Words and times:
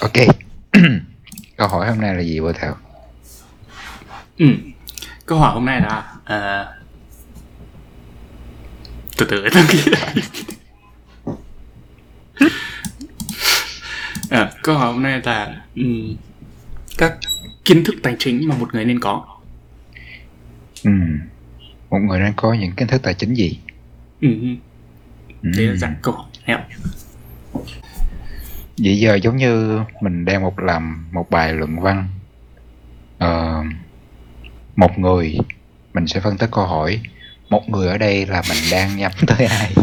Ok. 0.00 0.12
Câu 1.56 1.68
hỏi 1.68 1.88
hôm 1.88 2.00
nay 2.00 2.14
là 2.14 2.22
gì 2.22 2.40
Bồ 2.40 2.52
Thảo? 2.52 2.76
Ừ. 4.38 4.46
Câu 5.26 5.38
hỏi 5.38 5.54
hôm 5.54 5.64
nay 5.64 5.80
là 5.80 6.14
à, 6.24 6.66
từ 9.18 9.26
từ 9.30 9.44
tôi 9.52 9.62
nghĩ 9.72 9.82
à, 14.30 14.50
câu 14.62 14.78
hỏi 14.78 14.92
hôm 14.92 15.02
nay 15.02 15.20
là 15.24 15.62
um, 15.76 16.16
các 16.98 17.18
kiến 17.64 17.84
thức 17.84 17.94
tài 18.02 18.16
chính 18.18 18.48
mà 18.48 18.56
một 18.56 18.74
người 18.74 18.84
nên 18.84 19.00
có. 19.00 19.38
Ừ. 20.84 20.90
Một 21.90 21.98
người 21.98 22.20
nên 22.20 22.32
có 22.36 22.52
những 22.52 22.72
kiến 22.72 22.88
thức 22.88 23.02
tài 23.02 23.14
chính 23.14 23.34
gì? 23.34 23.58
Ừ. 24.20 24.28
Ừ. 24.28 24.48
Đây 25.42 25.66
là 25.66 25.76
dạng 25.76 25.96
câu 26.02 26.14
hỏi. 26.14 26.26
Vậy 28.84 28.98
giờ 28.98 29.14
giống 29.14 29.36
như 29.36 29.80
mình 30.00 30.24
đang 30.24 30.42
một 30.42 30.58
làm 30.58 31.08
một 31.12 31.30
bài 31.30 31.52
luận 31.52 31.80
văn. 31.80 32.08
Ờ, 33.18 33.62
một 34.76 34.98
người 34.98 35.38
mình 35.94 36.06
sẽ 36.06 36.20
phân 36.20 36.36
tích 36.38 36.48
câu 36.52 36.66
hỏi 36.66 37.00
một 37.50 37.68
người 37.68 37.88
ở 37.88 37.98
đây 37.98 38.26
là 38.26 38.42
mình 38.48 38.58
đang 38.70 38.96
nhắm 38.96 39.12
tới 39.26 39.46
ai 39.46 39.74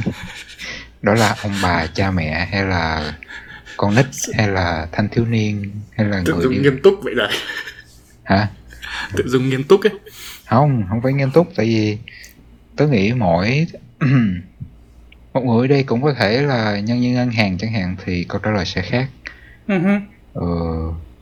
đó 1.02 1.14
là 1.14 1.36
ông 1.44 1.52
bà 1.64 1.88
cha 1.88 2.12
mẹ 2.12 2.48
hay 2.52 2.64
là 2.64 3.14
con 3.78 3.96
nít 3.96 4.06
hay 4.38 4.48
là 4.48 4.88
thanh 4.92 5.10
thiếu 5.10 5.26
niên 5.26 5.72
hay 5.98 6.08
là 6.08 6.22
Tự 6.26 6.34
người 6.34 6.44
dùng 6.44 6.54
đi 6.54 6.58
nghiêm 6.60 6.80
túc 6.84 6.94
vậy 7.04 7.14
rồi. 7.14 7.28
hả 8.24 8.48
Tự 9.14 9.24
dùng 9.28 9.50
nghiêm 9.50 9.64
túc 9.64 9.82
ấy. 9.82 9.94
không 10.46 10.84
không 10.90 11.02
phải 11.02 11.14
nghiêm 11.14 11.32
túc 11.32 11.48
tại 11.56 11.66
vì 11.66 11.98
tớ 12.76 12.88
nghĩ 12.88 13.14
mỗi 13.14 13.68
một 15.36 15.46
người 15.46 15.62
ở 15.62 15.68
đây 15.68 15.84
cũng 15.84 16.02
có 16.02 16.14
thể 16.14 16.42
là 16.42 16.80
nhân 16.80 17.02
viên 17.02 17.14
ngân 17.14 17.32
hàng 17.32 17.58
chẳng 17.58 17.72
hạn 17.72 17.96
thì 18.06 18.26
câu 18.30 18.42
trả 18.44 18.52
lời 18.52 18.66
sẽ 18.66 18.82
khác. 18.82 19.10
Ừ 19.68 19.78
hứ. 19.78 19.90
ờ, 20.34 20.48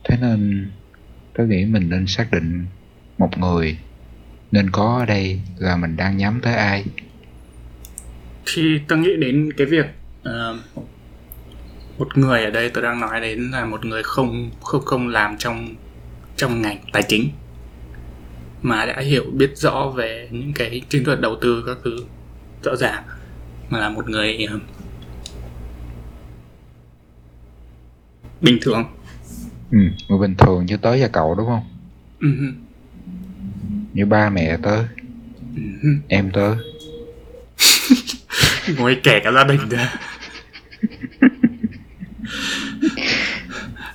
thế 0.04 0.16
nên 0.20 0.70
tớ 1.34 1.44
nghĩ 1.44 1.64
mình 1.64 1.90
nên 1.90 2.06
xác 2.06 2.30
định 2.32 2.66
một 3.18 3.38
người 3.38 3.78
nên 4.52 4.70
có 4.70 4.96
ở 5.00 5.06
đây 5.06 5.40
là 5.58 5.76
mình 5.76 5.96
đang 5.96 6.16
nhắm 6.16 6.40
tới 6.42 6.54
ai. 6.54 6.84
Thì 8.46 8.80
tôi 8.88 8.98
nghĩ 8.98 9.16
đến 9.18 9.52
cái 9.56 9.66
việc 9.66 9.86
ờ, 10.22 10.58
một 11.98 12.18
người 12.18 12.44
ở 12.44 12.50
đây 12.50 12.70
tôi 12.70 12.82
đang 12.82 13.00
nói 13.00 13.20
đến 13.20 13.50
là 13.50 13.64
một 13.64 13.84
người 13.84 14.02
không 14.02 14.50
không 14.60 14.84
không 14.84 15.08
làm 15.08 15.36
trong 15.38 15.74
trong 16.36 16.62
ngành 16.62 16.78
tài 16.92 17.02
chính 17.08 17.28
mà 18.62 18.86
đã 18.86 19.00
hiểu 19.00 19.24
biết 19.32 19.56
rõ 19.56 19.92
về 19.96 20.28
những 20.30 20.52
cái 20.54 20.80
chiến 20.88 21.04
thuật 21.04 21.20
đầu 21.20 21.36
tư 21.40 21.64
các 21.66 21.76
thứ 21.84 21.96
rõ 22.62 22.76
ràng 22.76 23.04
mà 23.68 23.78
là 23.78 23.88
một 23.88 24.08
người 24.08 24.46
ờ, 24.50 24.58
bình 28.40 28.58
thường. 28.62 28.84
Ừ, 29.70 29.78
người 30.08 30.18
bình 30.18 30.34
thường 30.38 30.66
như 30.66 30.76
tớ 30.76 30.96
và 31.00 31.08
cậu 31.08 31.34
đúng 31.34 31.46
không? 31.46 31.64
Ừ. 32.20 32.28
Như 33.92 34.06
ba 34.06 34.30
mẹ 34.30 34.56
tớ 34.62 34.76
ừ. 35.56 35.62
Hứ. 35.82 35.88
em 36.08 36.30
tớ 36.30 36.54
ngồi 38.78 39.00
kể 39.02 39.20
cả 39.24 39.32
gia 39.32 39.44
đình 39.44 39.68
ra. 39.68 39.94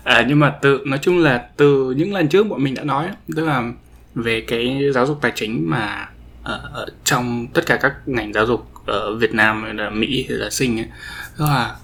À, 0.04 0.26
nhưng 0.28 0.40
mà 0.40 0.50
từ 0.62 0.80
nói 0.86 1.00
chung 1.02 1.20
là 1.20 1.48
từ 1.58 1.92
những 1.98 2.14
lần 2.14 2.28
trước 2.28 2.44
bọn 2.44 2.64
mình 2.64 2.76
đã 2.76 2.84
nói 2.84 3.10
tức 3.36 3.46
là 3.46 3.72
về 4.16 4.42
cái 4.42 4.80
giáo 4.94 5.06
dục 5.06 5.18
tài 5.22 5.32
chính 5.36 5.70
mà 5.70 6.10
ở, 6.44 6.70
ở 6.74 6.88
trong 7.04 7.48
tất 7.54 7.66
cả 7.66 7.78
các 7.82 7.94
ngành 8.06 8.34
giáo 8.34 8.46
dục 8.46 8.72
ở 8.90 9.16
Việt 9.16 9.34
Nam 9.34 9.64
hay 9.64 9.74
là 9.74 9.90
Mỹ 9.90 10.26
hay 10.30 10.38
là 10.38 10.50
Sinh 10.50 10.80
ấy, 10.80 10.88
tức 11.38 11.46
là 11.46 11.76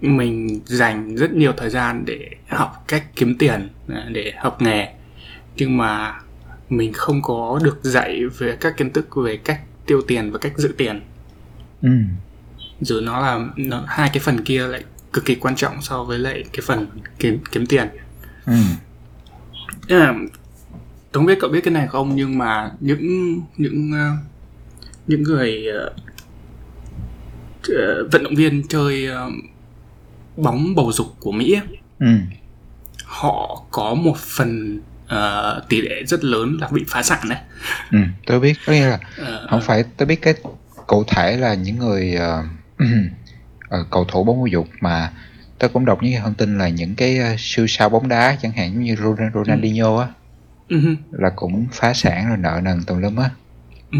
mình 0.00 0.60
dành 0.64 1.16
rất 1.16 1.32
nhiều 1.32 1.52
thời 1.56 1.70
gian 1.70 2.04
để 2.06 2.30
học 2.48 2.84
cách 2.88 3.04
kiếm 3.16 3.38
tiền 3.38 3.68
để 4.08 4.32
học 4.38 4.62
nghề. 4.62 4.88
Nhưng 5.56 5.76
mà 5.76 6.20
mình 6.68 6.92
không 6.92 7.22
có 7.22 7.60
được 7.62 7.78
dạy 7.82 8.22
về 8.38 8.56
các 8.60 8.76
kiến 8.76 8.92
thức 8.92 9.16
về 9.16 9.36
cách 9.36 9.60
tiêu 9.86 10.02
tiền 10.06 10.30
và 10.30 10.38
cách 10.38 10.52
giữ 10.56 10.74
tiền. 10.76 11.00
Ừ. 11.82 11.90
rồi 12.80 13.02
nó 13.02 13.20
là 13.20 13.46
nó, 13.56 13.84
hai 13.86 14.10
cái 14.12 14.20
phần 14.20 14.44
kia 14.44 14.66
lại 14.66 14.84
cực 15.12 15.24
kỳ 15.24 15.34
quan 15.34 15.56
trọng 15.56 15.82
so 15.82 16.04
với 16.04 16.18
lại 16.18 16.44
cái 16.52 16.60
phần 16.66 16.86
kiếm 17.18 17.38
kiếm 17.52 17.66
tiền. 17.66 17.88
Ừ. 18.46 18.54
Tôi 19.88 21.20
không 21.20 21.26
biết 21.26 21.38
cậu 21.40 21.50
biết 21.50 21.60
cái 21.64 21.74
này 21.74 21.86
không? 21.86 22.16
Nhưng 22.16 22.38
mà 22.38 22.70
những 22.80 23.40
những 23.56 23.92
ờ, 23.92 24.10
những 25.06 25.22
người 25.22 25.66
ờ, 27.76 28.08
vận 28.12 28.22
động 28.24 28.34
viên 28.34 28.62
chơi 28.68 29.06
ờ, 29.06 29.30
bóng 30.36 30.74
bầu 30.74 30.92
dục 30.92 31.06
của 31.20 31.32
Mỹ 31.32 31.56
Ừ. 31.98 32.06
họ 33.04 33.62
có 33.70 33.94
một 33.94 34.16
phần 34.18 34.80
ờ, 35.08 35.64
tỷ 35.68 35.80
lệ 35.80 36.02
rất 36.06 36.24
lớn 36.24 36.56
là 36.60 36.68
bị 36.72 36.84
phá 36.88 37.02
sản 37.02 37.28
đấy 37.28 37.38
Ừ. 37.92 37.98
tớ 38.26 38.40
biết 38.40 38.54
có 38.66 38.72
nghĩa 38.72 38.86
là 38.86 38.98
Ờ, 39.16 39.46
không 39.50 39.60
phải 39.60 39.84
tớ 39.96 40.04
biết 40.06 40.22
cái 40.22 40.34
cụ 40.86 41.04
thể 41.08 41.36
là 41.36 41.54
những 41.54 41.78
người 41.78 42.14
ờ, 42.14 42.44
cầu 43.90 44.04
thủ 44.04 44.24
bóng 44.24 44.50
dục 44.50 44.68
mà 44.80 45.12
tớ 45.58 45.68
cũng 45.68 45.84
đọc 45.84 45.98
những 46.02 46.20
thông 46.22 46.34
tin 46.34 46.58
là 46.58 46.68
những 46.68 46.94
cái 46.94 47.18
siêu 47.38 47.66
sao 47.68 47.88
bóng 47.88 48.08
đá 48.08 48.36
chẳng 48.42 48.52
hạn 48.52 48.82
như 48.84 48.94
Ron- 48.94 49.30
Ronaldinho 49.34 49.98
á 50.00 50.08
ừ 50.68 50.80
hứ, 50.80 50.94
là 51.10 51.30
cũng 51.36 51.66
phá 51.72 51.94
sản 51.94 52.28
rồi 52.28 52.36
nợ 52.36 52.60
nần 52.62 52.82
tùm 52.86 52.98
lum 52.98 53.16
á 53.16 53.30
hứ. 53.92 53.98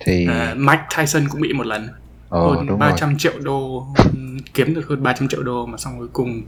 thì 0.00 0.26
Ờ, 0.26 0.54
Mike 0.54 0.82
Tyson 0.96 1.28
cũng 1.28 1.40
bị 1.40 1.52
một 1.52 1.66
lần 1.66 1.88
ờ 2.34 2.56
hơn 2.56 2.66
đúng 2.66 2.80
rồi. 2.80 2.90
300 2.90 3.18
triệu 3.18 3.32
đô 3.42 3.86
kiếm 4.54 4.74
được 4.74 4.86
hơn 4.88 5.02
300 5.02 5.28
triệu 5.28 5.42
đô 5.42 5.66
mà 5.66 5.78
xong 5.78 5.98
cuối 5.98 6.08
cùng 6.12 6.42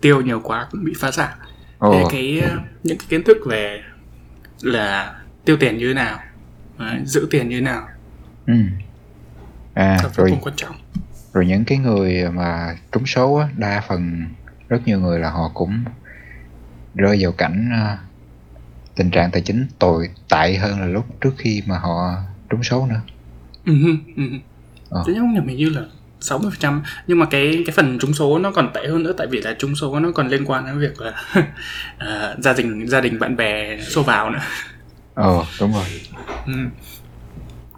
tiêu 0.00 0.20
nhiều 0.20 0.40
quá 0.44 0.68
cũng 0.70 0.84
bị 0.84 0.92
phá 0.96 1.10
sản. 1.10 1.38
Ồ, 1.78 1.90
Thế 1.92 2.04
cái 2.12 2.40
ờ, 2.40 2.56
những 2.82 2.98
cái 2.98 3.06
kiến 3.10 3.22
thức 3.24 3.36
về 3.46 3.80
là 4.62 5.14
tiêu 5.44 5.56
tiền 5.60 5.78
như 5.78 5.88
thế 5.88 5.94
nào 5.94 6.18
đấy, 6.78 7.00
giữ 7.04 7.28
tiền 7.30 7.48
như 7.48 7.56
thế 7.56 7.60
nào? 7.64 7.88
Ừ. 8.46 8.54
à 9.74 9.96
vô 10.02 10.08
rồi. 10.16 10.38
quan 10.42 10.54
trọng. 10.56 10.76
Rồi 11.32 11.46
những 11.46 11.64
cái 11.64 11.78
người 11.78 12.30
mà 12.30 12.76
trúng 12.92 13.06
số 13.06 13.34
á 13.34 13.48
đa 13.56 13.84
phần 13.88 14.26
rất 14.68 14.78
nhiều 14.86 15.00
người 15.00 15.18
là 15.18 15.30
họ 15.30 15.50
cũng 15.54 15.84
rơi 16.94 17.18
vào 17.22 17.32
cảnh 17.32 17.70
ờ, 17.72 17.96
tình 18.94 19.10
trạng 19.10 19.30
tài 19.30 19.42
chính 19.42 19.66
tồi 19.78 20.08
tệ 20.28 20.56
hơn 20.56 20.80
là 20.80 20.86
lúc 20.86 21.06
trước 21.20 21.34
khi 21.38 21.62
mà 21.66 21.78
họ 21.78 22.14
trúng 22.50 22.62
số 22.62 22.86
nữa. 22.86 23.00
Ừ, 23.64 23.72
Ờ. 24.90 25.04
Thế 25.06 25.12
nhưng 25.16 25.34
mà 25.34 25.40
mình 25.44 25.56
như 25.56 25.68
là 25.68 25.82
60% 26.20 26.80
nhưng 27.06 27.18
mà 27.18 27.26
cái 27.26 27.62
cái 27.66 27.74
phần 27.76 27.98
trúng 27.98 28.14
số 28.14 28.38
nó 28.38 28.50
còn 28.50 28.70
tệ 28.74 28.86
hơn 28.86 29.02
nữa 29.02 29.12
tại 29.18 29.26
vì 29.26 29.40
là 29.40 29.54
trúng 29.58 29.74
số 29.76 30.00
nó 30.00 30.12
còn 30.12 30.28
liên 30.28 30.44
quan 30.44 30.66
đến 30.66 30.78
việc 30.78 31.00
là 31.00 31.12
ờ, 31.98 32.36
gia 32.38 32.52
đình 32.52 32.86
gia 32.88 33.00
đình 33.00 33.18
bạn 33.18 33.36
bè 33.36 33.78
xô 33.80 34.02
vào 34.02 34.30
nữa 34.30 34.38
ờ 35.14 35.44
đúng 35.60 35.72
rồi 35.72 35.84
Ừ. 36.46 36.52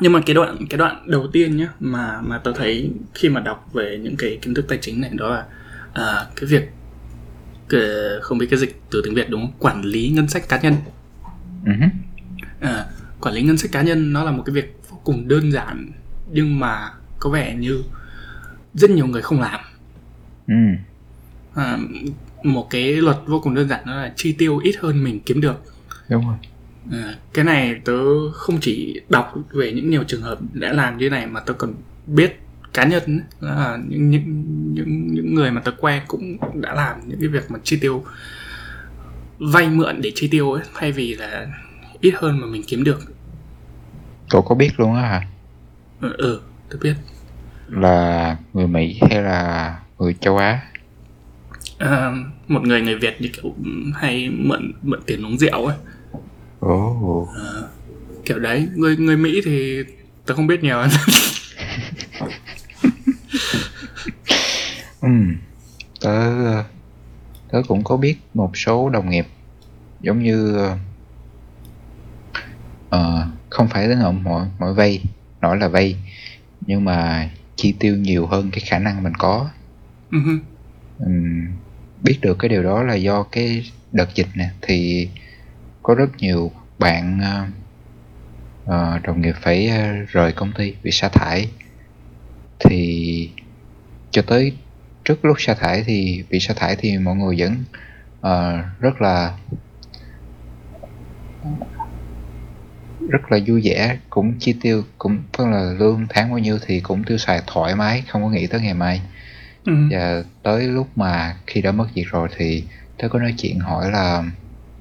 nhưng 0.01 0.13
mà 0.13 0.21
cái 0.27 0.35
đoạn 0.35 0.57
cái 0.71 0.79
đoạn 0.79 1.03
đầu 1.07 1.27
tiên 1.33 1.57
nhá 1.57 1.69
mà 1.81 2.21
mà 2.21 2.39
tôi 2.39 2.55
thấy 2.57 2.91
khi 3.15 3.29
mà 3.29 3.41
đọc 3.41 3.69
về 3.73 3.99
những 4.03 4.17
cái 4.17 4.39
kiến 4.43 4.55
thức 4.55 4.65
tài 4.69 4.79
chính 4.79 5.01
này 5.01 5.11
đó 5.15 5.29
là 5.29 5.45
à, 5.93 6.27
cái 6.37 6.45
việc 6.47 6.69
cái, 7.69 7.81
không 8.23 8.39
biết 8.39 8.47
cái 8.51 8.59
dịch 8.59 8.81
từ 8.91 9.01
tiếng 9.05 9.15
việt 9.15 9.31
đúng 9.31 9.41
không 9.41 9.53
quản 9.59 9.83
lý 9.83 10.09
ngân 10.09 10.29
sách 10.29 10.49
cá 10.49 10.59
nhân 10.61 10.75
hứ. 11.67 11.73
à, 12.61 12.85
quản 13.21 13.35
lý 13.35 13.43
ngân 13.43 13.59
sách 13.59 13.73
cá 13.73 13.83
nhân 13.83 14.13
nó 14.13 14.25
là 14.25 14.31
một 14.31 14.43
cái 14.47 14.55
việc 14.55 14.77
vô 14.91 15.01
cùng 15.05 15.29
đơn 15.29 15.53
giản 15.53 15.91
nhưng 16.33 16.61
mà 16.61 16.91
có 17.19 17.31
vẻ 17.31 17.55
như 17.55 17.83
rất 18.75 18.91
nhiều 18.91 19.06
người 19.06 19.23
không 19.23 19.41
làm. 19.41 19.61
Ừ. 20.47 20.55
À, 21.55 21.79
một 22.43 22.71
cái 22.71 22.93
luật 22.93 23.17
vô 23.27 23.41
cùng 23.41 23.55
đơn 23.55 23.69
giản 23.69 23.81
đó 23.87 23.95
là 23.95 24.12
chi 24.17 24.33
tiêu 24.33 24.59
ít 24.59 24.77
hơn 24.81 25.05
mình 25.05 25.21
kiếm 25.21 25.41
được. 25.41 25.62
Đúng 26.09 26.27
rồi. 26.27 26.37
À, 26.93 27.15
cái 27.34 27.45
này 27.45 27.81
tớ 27.84 28.31
không 28.33 28.59
chỉ 28.61 29.01
đọc 29.09 29.34
về 29.51 29.73
những 29.73 29.91
nhiều 29.91 30.05
trường 30.05 30.23
hợp 30.23 30.39
đã 30.53 30.73
làm 30.73 30.99
như 30.99 31.11
này 31.11 31.27
mà 31.27 31.41
tớ 31.41 31.53
còn 31.53 31.75
biết 32.07 32.41
cá 32.73 32.84
nhân 32.84 33.21
là 33.41 33.78
những 33.89 34.11
những 34.11 34.45
những 34.75 35.15
những 35.15 35.34
người 35.34 35.51
mà 35.51 35.61
tớ 35.61 35.73
quen 35.78 36.03
cũng 36.09 36.37
đã 36.61 36.75
làm 36.75 37.01
những 37.07 37.21
cái 37.21 37.28
việc 37.28 37.51
mà 37.51 37.59
chi 37.65 37.78
tiêu 37.81 38.04
vay 39.39 39.69
mượn 39.69 40.01
để 40.03 40.13
chi 40.15 40.28
tiêu 40.28 40.53
ấy 40.53 40.65
thay 40.75 40.92
vì 40.92 41.15
là 41.15 41.47
ít 42.01 42.15
hơn 42.16 42.41
mà 42.41 42.47
mình 42.47 42.63
kiếm 42.66 42.84
được. 42.84 43.01
Cậu 44.31 44.42
có 44.42 44.54
biết 44.54 44.71
luôn 44.77 44.95
á 44.95 45.03
hả? 45.03 45.28
Ừ, 46.01 46.13
ừ 46.19 46.41
tớ 46.71 46.78
biết 46.83 46.95
là 47.68 48.36
người 48.53 48.66
mỹ 48.66 49.00
hay 49.10 49.22
là 49.22 49.78
người 49.98 50.15
châu 50.20 50.36
á? 50.36 50.60
À, 51.78 52.12
một 52.48 52.62
người 52.62 52.80
người 52.80 52.94
Việt 52.94 53.20
như 53.20 53.28
kiểu 53.36 53.54
hay 53.94 54.30
mượn 54.30 54.72
mượn 54.82 55.00
tiền 55.06 55.26
uống 55.26 55.38
rượu 55.38 55.66
ấy. 55.66 55.76
Ồ. 56.60 57.28
Kiểu 58.24 58.38
đấy 58.38 58.68
người 58.74 58.97
người 58.97 59.16
Mỹ 59.16 59.41
thì 59.44 59.82
tớ 60.26 60.34
không 60.34 60.47
biết 60.47 60.62
nhiều. 60.62 60.82
Ừ 65.00 65.09
tớ 66.00 66.32
tớ 67.53 67.62
cũng 67.68 67.84
có 67.84 67.97
biết 67.97 68.16
một 68.34 68.50
số 68.54 68.91
đồng 68.91 69.10
nghiệp 69.10 69.26
giống 70.00 70.22
như 70.22 70.59
ờ, 72.91 73.26
không 73.50 73.68
phải 73.68 73.88
đến 73.88 73.98
ngậm 73.98 74.24
mọi 74.24 74.48
mọi 74.59 74.74
vay 74.74 75.04
nói 75.41 75.59
là 75.59 75.68
vay 75.68 75.97
nhưng 76.60 76.84
mà 76.84 77.30
chi 77.59 77.75
tiêu 77.81 77.97
nhiều 77.97 78.27
hơn 78.27 78.51
cái 78.53 78.60
khả 78.66 78.78
năng 78.78 79.03
mình 79.03 79.13
có 79.19 79.51
hứ. 80.10 80.39
Ừm, 80.99 81.47
biết 82.03 82.19
được 82.22 82.37
cái 82.39 82.49
điều 82.49 82.63
đó 82.63 82.83
là 82.83 82.95
do 82.95 83.22
cái 83.22 83.65
đợt 83.93 84.15
dịch 84.15 84.28
nè 84.34 84.51
thì 84.63 85.09
có 85.83 85.95
rất 85.95 86.10
nhiều 86.19 86.53
bạn 86.78 87.21
ờ, 87.22 87.47
ờ, 88.65 88.99
đồng 88.99 89.22
nghiệp 89.22 89.34
phải 89.43 89.69
ờ, 89.69 89.93
rời 90.09 90.33
công 90.33 90.53
ty 90.53 90.75
bị 90.83 90.91
sa 90.91 91.09
thải 91.09 91.49
thì 92.59 93.31
cho 94.11 94.22
tới 94.22 94.53
trước 95.04 95.25
lúc 95.25 95.37
sa 95.41 95.54
thải 95.54 95.84
thì 95.87 96.25
bị 96.31 96.41
sa 96.41 96.54
thải 96.54 96.77
thì 96.77 96.99
mọi 96.99 97.16
người 97.16 97.37
vẫn 97.39 97.65
ờ, 98.21 98.63
rất 98.81 99.03
là 99.03 99.39
rất 103.09 103.33
là 103.33 103.39
vui 103.47 103.60
vẻ 103.65 103.99
cũng 104.10 104.34
chi 104.39 104.55
tiêu 104.60 104.83
cũng 104.99 105.19
tức 105.39 105.47
là 105.47 105.75
lương 105.78 106.07
tháng 106.09 106.31
bao 106.31 106.39
nhiêu 106.39 106.59
thì 106.66 106.81
cũng 106.81 107.05
tiêu 107.05 107.19
xài 107.19 107.43
thoải 107.47 107.75
mái 107.75 108.05
không 108.09 108.22
có 108.22 108.31
nghĩ 108.31 108.47
tới 108.47 108.60
ngày 108.60 108.75
mai. 108.75 109.01
Ừ. 109.65 109.72
và 109.91 110.22
tới 110.43 110.66
lúc 110.66 110.89
mà 110.97 111.37
khi 111.47 111.63
đã 111.63 111.72
mất 111.72 111.87
việc 111.95 112.07
rồi 112.10 112.28
thì 112.37 112.65
tớ 112.99 113.09
có 113.09 113.19
nói 113.19 113.34
chuyện 113.39 113.59
hỏi 113.59 113.91
là 113.91 114.25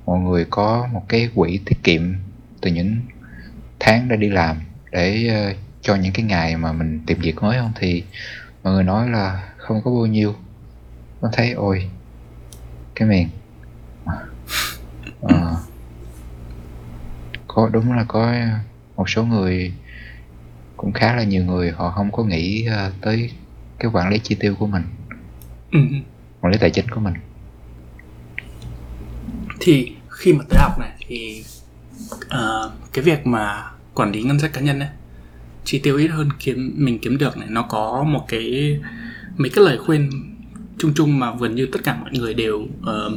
mọi 0.06 0.20
người 0.20 0.46
có 0.50 0.88
một 0.94 1.04
cái 1.10 1.30
quỹ 1.36 1.60
tiết 1.66 1.84
kiệm 1.84 2.14
từ 2.62 2.72
những 2.72 2.96
tháng 3.80 4.08
đã 4.08 4.16
đi 4.16 4.30
làm 4.30 4.58
để 4.92 5.28
ờ, 5.28 5.54
cho 5.82 5.96
những 5.96 6.14
cái 6.14 6.26
ngày 6.26 6.58
mà 6.58 6.72
mình 6.72 7.00
tìm 7.06 7.18
việc 7.20 7.36
mới 7.42 7.58
không? 7.60 7.72
Thì 7.80 8.04
mọi 8.64 8.74
người 8.74 8.84
nói 8.84 9.10
là 9.10 9.44
không 9.58 9.82
có 9.82 9.92
bao 9.92 10.06
nhiêu. 10.06 10.36
Con 11.22 11.32
thấy 11.34 11.52
ôi 11.52 11.90
cái 12.96 13.08
miền 13.08 13.28
Ờ, 15.22 15.56
có 17.58 17.70
đúng 17.74 17.94
là 17.94 18.06
có 18.08 18.34
một 18.96 19.10
số 19.10 19.24
người 19.24 19.74
cũng 20.78 20.94
khá 20.94 21.16
là 21.16 21.24
nhiều 21.24 21.44
người 21.44 21.72
họ 21.72 21.92
không 21.92 22.12
có 22.12 22.24
nghĩ 22.24 22.66
ờ, 22.66 22.92
tới 23.02 23.32
cái 23.80 23.92
quản 23.94 24.10
lý 24.10 24.20
chi 24.20 24.36
tiêu 24.40 24.56
của 24.60 24.68
mình. 24.68 24.84
Ừ. 25.72 25.80
quản 26.42 26.52
lý 26.54 26.60
tài 26.62 26.70
chính 26.70 26.90
của 26.90 27.00
mình. 27.00 27.14
Thì 29.60 29.96
khi 30.10 30.34
mà 30.34 30.44
tới 30.50 30.60
học 30.62 30.80
này 30.80 30.92
thì 31.08 31.44
ờ, 32.30 32.72
cái 32.94 33.04
việc 33.04 33.28
mà 33.28 33.72
quản 33.94 34.12
lý 34.12 34.24
ngân 34.24 34.40
sách 34.40 34.54
cá 34.54 34.62
nhân 34.62 34.80
ấy 34.80 34.90
chi 35.66 35.80
tiêu 35.80 35.98
ít 35.98 36.08
hơn 36.08 36.30
kiếm 36.40 36.74
mình 36.78 37.00
kiếm 37.00 37.18
được 37.18 37.38
này 37.38 37.48
nó 37.50 37.62
có 37.62 38.04
một 38.04 38.26
cái 38.28 38.80
mấy 39.38 39.50
cái 39.50 39.66
lời 39.66 39.78
khuyên 39.78 40.10
chung 40.78 40.94
chung 40.96 41.20
mà 41.20 41.34
gần 41.40 41.56
như 41.56 41.68
tất 41.72 41.80
cả 41.84 41.98
mọi 42.02 42.12
người 42.12 42.34
đều 42.34 42.68
ờ, 42.84 43.12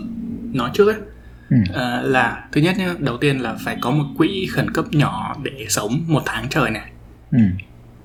nói 0.53 0.71
trước 0.75 0.87
ấy 0.87 1.01
ừ. 1.50 1.56
Ờ, 1.73 2.02
là 2.02 2.44
thứ 2.52 2.61
nhất 2.61 2.75
nhá 2.79 2.94
đầu 2.99 3.17
tiên 3.19 3.38
là 3.38 3.56
phải 3.64 3.76
có 3.81 3.91
một 3.91 4.05
quỹ 4.17 4.47
khẩn 4.52 4.70
cấp 4.70 4.85
nhỏ 4.91 5.37
để 5.43 5.67
sống 5.69 6.05
một 6.06 6.23
tháng 6.26 6.49
trời 6.49 6.70
này 6.70 6.91
Ừ. 7.31 7.38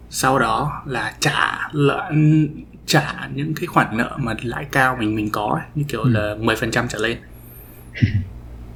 sau 0.10 0.40
đó 0.40 0.84
là 0.86 1.14
trả 1.20 1.70
lợn 1.72 2.48
trả 2.86 3.28
những 3.34 3.54
cái 3.56 3.66
khoản 3.68 3.98
nợ 3.98 4.18
mà 4.18 4.34
lãi 4.44 4.66
cao 4.72 4.98
mình 5.00 5.16
mình 5.16 5.30
có 5.30 5.46
ấy, 5.62 5.66
như 5.76 5.84
kiểu 5.88 6.02
Ừ. 6.04 6.10
là 6.10 6.36
10% 6.40 6.88
trở 6.88 7.00
lên 7.00 7.18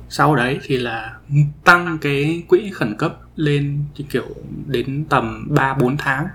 sau 0.10 0.36
đấy 0.36 0.60
thì 0.63 0.77
là 0.77 1.13
tăng 1.63 1.98
cái 2.01 2.44
quỹ 2.48 2.72
khẩn 2.74 2.95
cấp 2.98 3.13
lên 3.36 3.83
như 3.98 4.06
kiểu 4.10 4.25
đến 4.68 5.06
tầm 5.10 5.48
3 5.50 5.74
4 5.74 5.98
tháng 5.98 6.27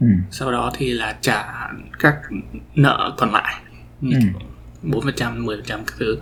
Ừ. 0.00 0.06
sau 0.30 0.52
đó 0.52 0.70
thì 0.76 0.92
là 0.92 1.16
trả 1.20 1.44
các 1.98 2.16
nợ 2.74 3.12
còn 3.16 3.32
lại 3.32 3.54
như 4.00 4.16
Ừ. 4.16 4.20
kiểu 4.20 4.48
4% 4.82 5.44
10% 5.46 5.84
các 5.86 5.94
thứ 5.98 6.18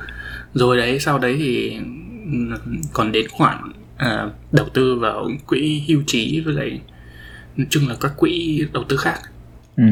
rồi 0.54 0.76
đấy 0.76 1.00
sau 1.00 1.18
đấy 1.18 1.36
thì 1.38 1.76
ừm, 2.24 2.54
còn 2.92 3.12
đến 3.12 3.28
khoản 3.30 3.72
à, 3.96 4.30
đầu 4.52 4.68
tư 4.74 4.94
vào 4.98 5.30
quỹ 5.46 5.82
hưu 5.88 6.02
trí 6.06 6.40
với 6.40 6.54
lại 6.54 6.80
nói 7.56 7.66
chung 7.70 7.88
là 7.88 7.94
các 8.00 8.12
quỹ 8.16 8.64
đầu 8.72 8.84
tư 8.88 8.96
khác 8.96 9.20
Ừ. 9.76 9.84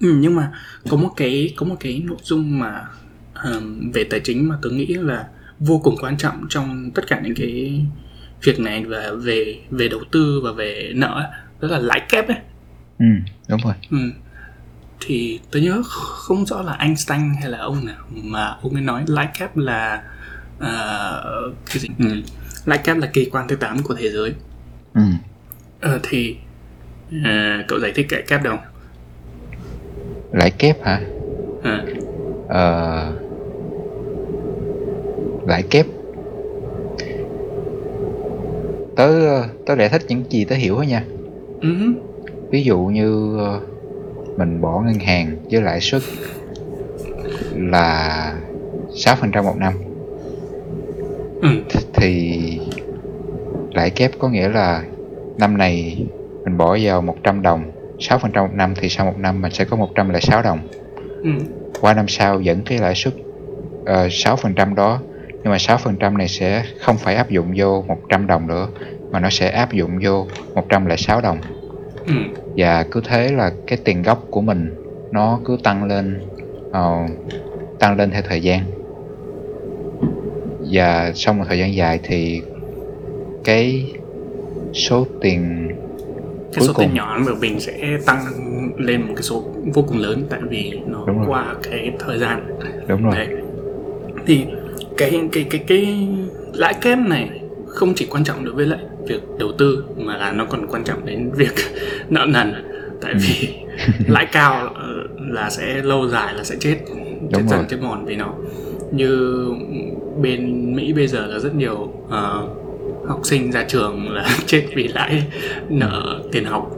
ừ, 0.00 0.16
nhưng 0.20 0.34
mà 0.34 0.52
có 0.90 0.96
một 0.96 1.10
cái 1.16 1.52
có 1.56 1.66
một 1.66 1.76
cái 1.80 2.02
nội 2.04 2.16
dung 2.22 2.58
mà 2.58 2.84
ờm, 3.34 3.90
về 3.94 4.04
tài 4.04 4.20
chính 4.24 4.48
mà 4.48 4.54
tôi 4.62 4.72
nghĩ 4.72 4.86
là 4.86 5.28
vô 5.58 5.80
cùng 5.84 5.96
quan 6.00 6.16
trọng 6.16 6.46
trong 6.48 6.90
tất 6.94 7.06
cả 7.08 7.20
những 7.24 7.34
cái 7.34 7.84
việc 8.42 8.60
này 8.60 8.84
và 8.84 9.12
về 9.22 9.58
về 9.70 9.88
đầu 9.88 10.00
tư 10.10 10.40
và 10.44 10.52
về 10.52 10.92
nợ 10.94 11.30
đó 11.60 11.68
là 11.68 11.78
lãi 11.78 12.00
kép 12.08 12.28
ấy 12.28 12.38
Ừ. 12.98 13.06
đúng 13.48 13.60
rồi 13.64 13.74
Ừ. 13.90 13.96
Thì 15.00 15.40
tôi 15.50 15.62
nhớ 15.62 15.82
không 15.88 16.46
rõ 16.46 16.62
là 16.62 16.72
Einstein 16.72 17.34
hay 17.40 17.50
là 17.50 17.58
ông 17.58 17.86
nào 17.86 17.96
mà 18.10 18.56
ông 18.62 18.74
ấy 18.74 18.82
nói 18.82 19.04
lãi 19.08 19.28
kép 19.38 19.56
là 19.56 20.02
uh, 20.56 21.54
cái 21.66 21.78
gì? 21.78 21.88
Ừ. 21.98 22.22
Lãi 22.64 22.78
kép 22.78 22.96
là 22.96 23.06
kỳ 23.12 23.28
quan 23.32 23.48
thứ 23.48 23.56
8 23.56 23.82
của 23.82 23.94
thế 23.94 24.10
giới. 24.10 24.34
ừ. 24.94 25.00
Ờ, 25.80 26.00
thì 26.02 26.36
ờ, 27.24 27.30
cậu 27.68 27.80
giải 27.80 27.92
thích 27.94 28.06
cái 28.10 28.38
được 28.44 28.50
không? 28.50 28.58
lãi 30.32 30.50
kép 30.58 30.76
hả 30.80 31.10
Ờ, 31.62 31.84
ờ 32.46 33.14
lãi 35.44 35.62
kép 35.70 35.86
tớ 38.94 39.08
tớ 39.64 39.76
giải 39.76 39.88
thích 39.88 40.02
những 40.08 40.24
gì 40.30 40.44
tớ 40.44 40.56
hiểu 40.56 40.74
thôi 40.76 40.86
nha 40.86 41.08
ừ, 41.60 41.68
ví 42.50 42.64
dụ 42.64 42.78
như 42.80 43.36
ờ, 43.38 43.60
mình 44.38 44.60
bỏ 44.60 44.80
ngân 44.80 44.98
hàng 44.98 45.36
với 45.50 45.62
lãi 45.62 45.80
suất 45.80 46.02
là 47.54 48.34
6% 48.90 49.44
một 49.44 49.56
năm. 49.56 49.72
Ừ, 51.42 51.48
Th- 51.48 51.80
thì 51.94 52.40
lãi 53.72 53.90
kép 53.90 54.10
có 54.18 54.28
nghĩa 54.28 54.48
là 54.48 54.82
năm 55.38 55.58
này 55.58 56.06
mình 56.44 56.56
bỏ 56.56 56.78
vào 56.82 57.02
100 57.02 57.42
đồng 57.42 57.72
6% 57.98 58.48
một 58.48 58.54
năm 58.54 58.74
thì 58.76 58.88
sau 58.88 59.06
một 59.06 59.18
năm 59.18 59.42
mình 59.42 59.52
sẽ 59.52 59.64
có 59.64 59.76
106 59.76 60.42
đồng. 60.42 60.58
Ừ, 61.22 61.30
qua 61.80 61.94
năm 61.94 62.08
sau 62.08 62.40
vẫn 62.44 62.62
cái 62.66 62.78
lãi 62.78 62.94
suất 62.94 63.14
uh, 63.82 63.86
6% 63.86 64.74
đó 64.74 65.00
nhưng 65.42 65.52
mà 65.52 65.56
6% 65.56 66.16
này 66.16 66.28
sẽ 66.28 66.64
không 66.78 66.96
phải 66.96 67.14
áp 67.14 67.30
dụng 67.30 67.52
vô 67.56 67.82
100 67.82 68.26
đồng 68.26 68.46
nữa 68.46 68.68
mà 69.10 69.20
nó 69.20 69.30
sẽ 69.30 69.50
áp 69.50 69.72
dụng 69.72 69.98
vô 70.02 70.26
106 70.54 71.20
đồng. 71.20 71.38
Ừ, 72.06 72.14
và 72.58 72.82
cứ 72.90 73.00
thế 73.04 73.32
là 73.32 73.52
cái 73.66 73.78
tiền 73.84 74.02
gốc 74.02 74.26
của 74.30 74.40
mình 74.40 74.70
nó 75.12 75.40
cứ 75.44 75.56
tăng 75.64 75.84
lên 75.84 76.20
ờ, 76.72 76.92
tăng 77.78 77.96
lên 77.96 78.10
theo 78.10 78.22
thời 78.28 78.42
gian 78.42 78.60
và 80.72 81.12
sau 81.14 81.34
một 81.34 81.44
thời 81.48 81.58
gian 81.58 81.74
dài 81.74 82.00
thì 82.02 82.42
cái 83.44 83.92
số 84.72 85.06
tiền 85.20 85.68
cái 86.52 86.64
số 86.66 86.72
tiền 86.78 86.88
cùng- 86.88 86.94
nhỏ 86.96 87.18
của 87.26 87.34
mình 87.40 87.60
sẽ 87.60 87.98
tăng 88.06 88.18
lên 88.76 89.02
một 89.02 89.12
cái 89.16 89.22
số 89.22 89.44
vô 89.74 89.82
cùng 89.88 89.98
lớn 89.98 90.26
tại 90.30 90.40
vì 90.50 90.80
nó 90.86 91.04
Đúng 91.06 91.18
rồi. 91.18 91.26
qua 91.28 91.54
cái 91.70 91.92
thời 91.98 92.18
gian 92.18 92.58
đúng 92.86 93.02
rồi 93.02 93.14
Đấy. 93.16 93.28
Thì 94.26 94.44
cái 94.96 95.20
cái 95.32 95.44
cái 95.50 95.60
cái 95.66 96.08
lãi 96.52 96.74
kép 96.82 96.98
này 96.98 97.37
không 97.78 97.94
chỉ 97.94 98.06
quan 98.10 98.24
trọng 98.24 98.44
đối 98.44 98.54
với 98.54 98.66
lại 98.66 98.78
việc 99.06 99.20
đầu 99.38 99.52
tư 99.58 99.84
mà 99.96 100.16
là 100.16 100.32
nó 100.32 100.44
còn 100.44 100.66
quan 100.66 100.84
trọng 100.84 101.06
đến 101.06 101.30
việc 101.36 101.52
nợ 102.08 102.26
nần. 102.28 102.52
Tại 103.00 103.12
Ừ. 103.12 103.18
vì 103.22 103.48
lãi 104.08 104.26
cao 104.32 104.68
ờ, 104.74 104.94
là 105.30 105.50
sẽ 105.50 105.82
lâu 105.82 106.08
dài 106.08 106.34
là 106.34 106.44
sẽ 106.44 106.56
chết 106.60 106.76
chết 107.32 107.42
dần 107.48 107.64
chết 107.68 107.76
mòn 107.82 108.04
vì 108.06 108.16
nó. 108.16 108.34
Như 108.92 109.44
bên 110.22 110.72
Mỹ 110.76 110.92
bây 110.92 111.06
giờ 111.06 111.26
là 111.26 111.38
rất 111.38 111.54
nhiều 111.54 111.92
ờ, 112.10 112.46
học 113.06 113.20
sinh 113.24 113.52
ra 113.52 113.64
trường 113.68 114.10
là 114.12 114.28
chết 114.46 114.62
vì 114.74 114.88
lãi 114.88 115.22
nợ 115.68 116.20
tiền 116.32 116.44
học. 116.44 116.70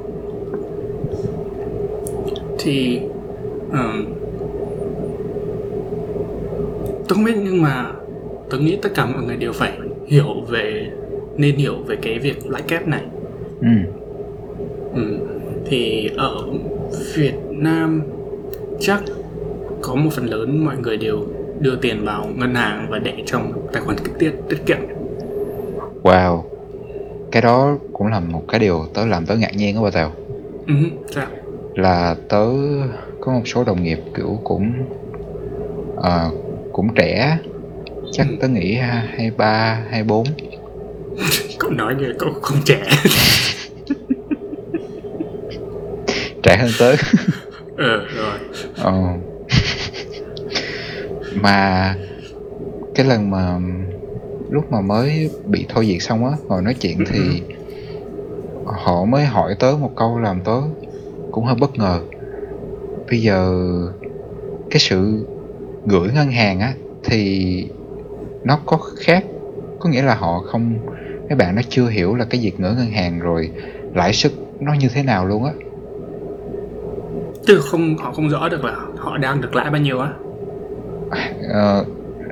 Thì 2.59 3.01
ờm, 3.73 4.05
tôi 7.09 7.15
không 7.15 7.25
biết 7.25 7.35
nhưng 7.45 7.63
mà 7.63 7.87
tôi 8.51 8.61
nghĩ 8.61 8.77
tất 8.83 8.89
cả 8.95 9.07
mọi 9.07 9.23
người 9.23 9.37
đều 9.37 9.53
phải 9.53 9.73
hiểu 10.11 10.41
về 10.49 10.91
nên 11.37 11.57
hiểu 11.57 11.77
về 11.87 11.97
cái 12.03 12.19
việc 12.19 12.47
lãi 12.47 12.63
kép 12.63 12.89
này 12.89 13.03
ừ. 13.61 13.69
ừ. 14.95 15.03
thì 15.67 16.11
ở 16.17 16.47
Việt 17.15 17.35
Nam 17.51 18.03
chắc 18.81 19.03
có 19.83 19.95
một 19.95 20.11
phần 20.13 20.27
lớn 20.27 20.65
mọi 20.65 20.77
người 20.77 20.97
đều 20.97 21.27
đưa 21.61 21.77
tiền 21.77 22.05
vào 22.05 22.29
ngân 22.37 22.55
hàng 22.55 22.87
và 22.91 22.99
để 22.99 23.23
trong 23.27 23.53
tài 23.73 23.83
khoản 23.83 23.97
tiết 24.19 24.33
tiết 24.49 24.67
kiệm 24.67 24.79
wow 26.03 26.43
cái 27.33 27.43
đó 27.43 27.79
cũng 27.93 28.07
là 28.07 28.21
một 28.21 28.43
cái 28.49 28.61
điều 28.61 28.87
tớ 28.95 29.07
làm 29.07 29.27
tớ 29.27 29.37
ngạc 29.37 29.57
nhiên 29.57 29.75
đó 29.77 29.83
bà 29.83 29.91
tèo 29.91 30.11
ừ. 30.67 30.75
sao 31.11 31.27
là 31.75 32.17
tớ 32.29 32.47
có 33.21 33.33
một 33.33 33.43
số 33.45 33.65
đồng 33.65 33.83
nghiệp 33.83 33.99
kiểu 34.17 34.39
cũng 34.45 34.73
ờ, 35.97 36.31
cũng 36.73 36.95
trẻ 36.95 37.39
chắc 38.11 38.27
Ừ. 38.31 38.37
tớ 38.41 38.49
nghĩ 38.49 38.75
ha- 38.75 39.09
hai 39.15 39.31
ba 39.31 39.85
hai 39.91 40.05
bốn. 40.05 40.25
Cậu 41.59 41.71
nói 41.71 41.95
như 41.95 42.15
cậu 42.19 42.33
không 42.43 42.61
trẻ. 42.67 42.85
Trẻ 46.43 46.57
hơn 46.57 46.71
tớ. 46.79 46.95
Ờ 47.77 48.07
rồi. 48.17 48.39
Ờ. 48.77 48.93
mà 51.35 51.97
cái 52.95 53.07
lần 53.07 53.31
mà 53.31 53.59
lúc 54.49 54.65
mà 54.73 54.81
mới 54.81 55.31
bị 55.45 55.67
thôi 55.69 55.85
việc 55.87 56.03
xong 56.03 56.25
á 56.27 56.33
ngồi 56.49 56.63
nói 56.63 56.75
chuyện 56.81 57.05
thì 57.11 57.43
họ 58.65 59.05
mới 59.05 59.25
hỏi 59.27 59.57
tớ 59.59 59.77
một 59.81 59.93
câu 59.97 60.19
làm 60.19 60.41
tớ 60.45 60.53
cũng 61.31 61.45
hơi 61.45 61.55
bất 61.55 61.79
ngờ. 61.79 62.03
Bây 63.11 63.23
giờ 63.23 63.53
cái 64.71 64.81
sự 64.81 65.27
gửi 65.85 66.13
ngân 66.13 66.31
hàng 66.33 66.61
á 66.61 66.75
thì 67.03 67.67
nó 68.45 68.61
có 68.67 68.79
khác 68.97 69.27
có 69.79 69.91
nghĩa 69.91 70.03
là 70.03 70.15
họ 70.15 70.41
không 70.41 70.81
mấy 71.29 71.37
bạn 71.37 71.55
nó 71.55 71.63
chưa 71.69 71.89
hiểu 71.89 72.15
là 72.15 72.25
cái 72.31 72.41
việc 72.41 72.55
gửi 72.59 72.75
ngân 72.75 72.91
hàng 72.91 73.21
rồi 73.21 73.53
lãi 73.95 74.13
suất 74.13 74.33
nó 74.61 74.75
như 74.75 74.89
thế 74.95 75.03
nào 75.03 75.27
luôn 75.27 75.45
á 75.45 75.53
Tức 77.47 77.61
không 77.71 77.97
họ 77.97 78.13
không 78.13 78.29
rõ 78.31 78.49
được 78.49 78.65
là 78.65 78.77
họ 78.97 79.19
đang 79.19 79.41
được 79.41 79.55
lãi 79.57 79.71
bao 79.71 79.81
nhiêu 79.81 80.01
á. 80.01 80.11
Ờ, 81.53 81.87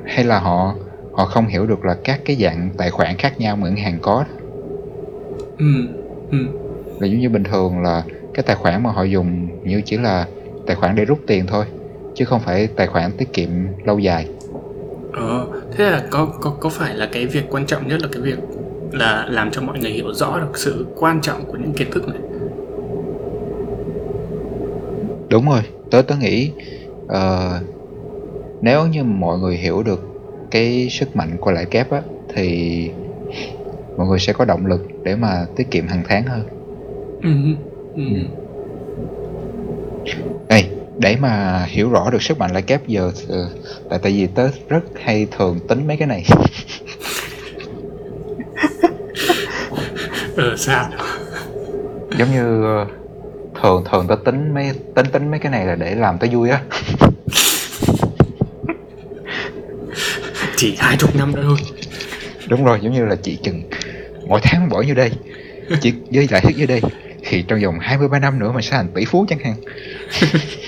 hay 0.05 0.25
là 0.25 0.39
họ 0.39 0.75
họ 1.11 1.25
không 1.25 1.47
hiểu 1.47 1.65
được 1.65 1.85
là 1.85 1.95
các 2.03 2.21
cái 2.25 2.35
dạng 2.35 2.71
tài 2.77 2.89
khoản 2.91 3.17
khác 3.17 3.39
nhau 3.39 3.55
mà 3.55 3.67
ngân 3.67 3.77
hàng 3.77 3.99
có 4.01 4.25
Ừ. 5.57 5.65
Ừ. 6.31 6.37
là 6.99 7.07
giống 7.07 7.19
như 7.19 7.29
bình 7.29 7.43
thường 7.43 7.79
là 7.81 8.03
cái 8.33 8.43
tài 8.47 8.55
khoản 8.55 8.83
mà 8.83 8.91
họ 8.91 9.03
dùng 9.03 9.49
như 9.63 9.81
chỉ 9.85 9.97
là 9.97 10.27
tài 10.65 10.75
khoản 10.75 10.95
để 10.95 11.05
rút 11.05 11.19
tiền 11.27 11.45
thôi 11.47 11.65
chứ 12.13 12.25
không 12.25 12.41
phải 12.41 12.67
tài 12.75 12.87
khoản 12.87 13.11
tiết 13.17 13.33
kiệm 13.33 13.49
lâu 13.83 13.99
dài 13.99 14.27
Ờ, 15.11 15.49
thế 15.71 15.91
là 15.91 16.07
có 16.11 16.37
có 16.41 16.57
có 16.61 16.69
phải 16.69 16.95
là 16.95 17.09
cái 17.11 17.27
việc 17.27 17.45
quan 17.49 17.65
trọng 17.65 17.87
nhất 17.87 18.01
là 18.01 18.07
cái 18.11 18.23
việc 18.23 18.39
là 18.91 19.25
làm 19.29 19.51
cho 19.51 19.61
mọi 19.61 19.79
người 19.79 19.91
hiểu 19.91 20.13
rõ 20.13 20.39
được 20.39 20.51
sự 20.57 20.91
quan 20.95 21.21
trọng 21.21 21.45
của 21.47 21.57
những 21.57 21.73
kiến 21.75 21.87
thức 21.91 22.07
này. 22.07 22.19
đúng 25.29 25.45
rồi 25.49 25.61
tớ 25.89 26.01
tớ 26.07 26.15
nghĩ 26.17 26.55
ờ, 27.05 27.49
nếu 28.61 28.87
như 28.87 29.03
mọi 29.03 29.39
người 29.39 29.57
hiểu 29.57 29.83
được 29.83 29.99
cái 30.51 30.87
sức 30.91 31.15
mạnh 31.15 31.37
của 31.41 31.51
lãi 31.51 31.65
kép 31.71 31.91
á 31.91 32.03
thì 32.27 32.43
mọi 33.95 34.07
người 34.07 34.19
sẽ 34.19 34.33
có 34.33 34.45
động 34.45 34.65
lực 34.65 34.81
để 35.03 35.15
mà 35.15 35.47
tiết 35.55 35.67
kiệm 35.71 35.87
hàng 35.87 36.03
tháng 36.05 36.25
hơn 36.25 36.45
Ừ. 37.23 37.29
Ừ. 37.95 38.03
đây 40.49 40.78
để 40.99 41.15
mà 41.19 41.63
hiểu 41.69 41.89
rõ 41.89 42.09
được 42.09 42.23
sức 42.23 42.37
mạnh 42.37 42.51
lãi 42.53 42.61
kép 42.61 42.87
giờ 42.87 43.11
ờ, 43.29 43.49
tại 43.89 43.99
tại 44.03 44.11
vì 44.11 44.27
tớ 44.35 44.49
rất 44.69 44.79
hay 45.03 45.27
thường 45.37 45.59
tính 45.67 45.87
mấy 45.87 45.97
cái 45.97 46.07
này 46.07 46.25
Ờ 50.37 50.55
sao? 50.57 50.89
giống 52.17 52.31
như 52.31 52.63
ờ, 52.63 52.85
thường 53.61 53.83
thường 53.91 54.05
tớ 54.09 54.15
tính 54.25 54.53
mấy 54.53 54.71
tính 54.95 55.05
tính 55.11 55.31
mấy 55.31 55.39
cái 55.39 55.51
này 55.51 55.65
là 55.65 55.75
để 55.75 55.95
làm 55.95 56.17
tớ 56.17 56.27
vui 56.31 56.49
á 56.49 56.61
Chỉ 60.55 60.75
hai 60.79 60.97
chục 60.97 61.15
năm 61.15 61.35
nữa 61.35 61.43
thôi. 61.47 61.57
đúng 62.47 62.65
rồi 62.65 62.79
giống 62.81 62.93
như 62.93 63.05
là 63.05 63.15
chị 63.15 63.37
chừng 63.43 63.61
mỗi 64.27 64.39
tháng 64.43 64.69
bỏ 64.69 64.81
như 64.81 64.93
đây 64.93 65.11
chỉ 65.81 65.93
với 66.11 66.27
lại 66.31 66.41
suất 66.43 66.57
như 66.57 66.65
đây 66.65 66.81
thì 67.23 67.43
trong 67.47 67.59
vòng 67.63 67.79
23 67.81 68.19
năm 68.19 68.39
nữa 68.39 68.51
mình 68.51 68.61
sẽ 68.61 68.71
thành 68.71 68.87
tỷ 68.95 69.05
phú 69.05 69.25
chẳng 69.29 69.39
hạn 69.39 69.55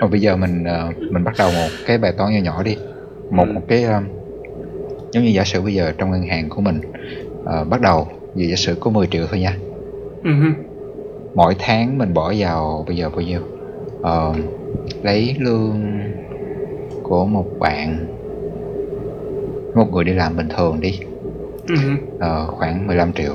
rồi 0.00 0.10
bây 0.10 0.20
giờ 0.20 0.36
mình 0.36 0.64
ờ, 0.64 0.92
mình 1.10 1.24
bắt 1.24 1.34
đầu 1.38 1.52
một 1.52 1.70
cái 1.84 1.98
bài 1.98 2.12
toán 2.16 2.32
nhỏ 2.34 2.40
nhỏ 2.40 2.62
đi 2.62 2.76
một 3.30 3.46
một 3.54 3.62
cái 3.68 3.82
ờ, 3.84 4.02
giống 5.12 5.24
như 5.24 5.30
giả 5.30 5.44
sử 5.44 5.62
bây 5.62 5.74
giờ 5.74 5.92
trong 5.98 6.10
ngân 6.10 6.22
hàng 6.26 6.48
của 6.48 6.62
mình 6.62 6.80
ờ, 7.44 7.64
bắt 7.64 7.80
đầu 7.80 8.08
vì 8.34 8.48
giả 8.48 8.56
sử 8.56 8.76
có 8.80 8.90
10 8.90 9.06
triệu 9.10 9.26
thôi 9.30 9.40
nha 9.40 9.58
Ừ. 10.24 10.30
mỗi 11.34 11.54
tháng 11.58 11.98
mình 11.98 12.14
bỏ 12.14 12.32
vào 12.38 12.84
bây 12.88 12.96
giờ 12.96 13.10
bao 13.10 13.20
nhiêu 13.22 13.40
Ờ, 14.00 14.34
lấy 15.02 15.36
lương 15.38 15.82
của 17.02 17.26
một 17.26 17.50
bạn 17.60 18.08
một 19.74 19.88
người 19.92 20.04
đi 20.04 20.12
làm 20.12 20.36
bình 20.36 20.48
thường 20.50 20.80
đi 20.80 21.00
Ừ. 21.68 21.74
ờ, 22.18 22.46
khoảng 22.46 22.86
15 22.86 23.12
triệu 23.12 23.34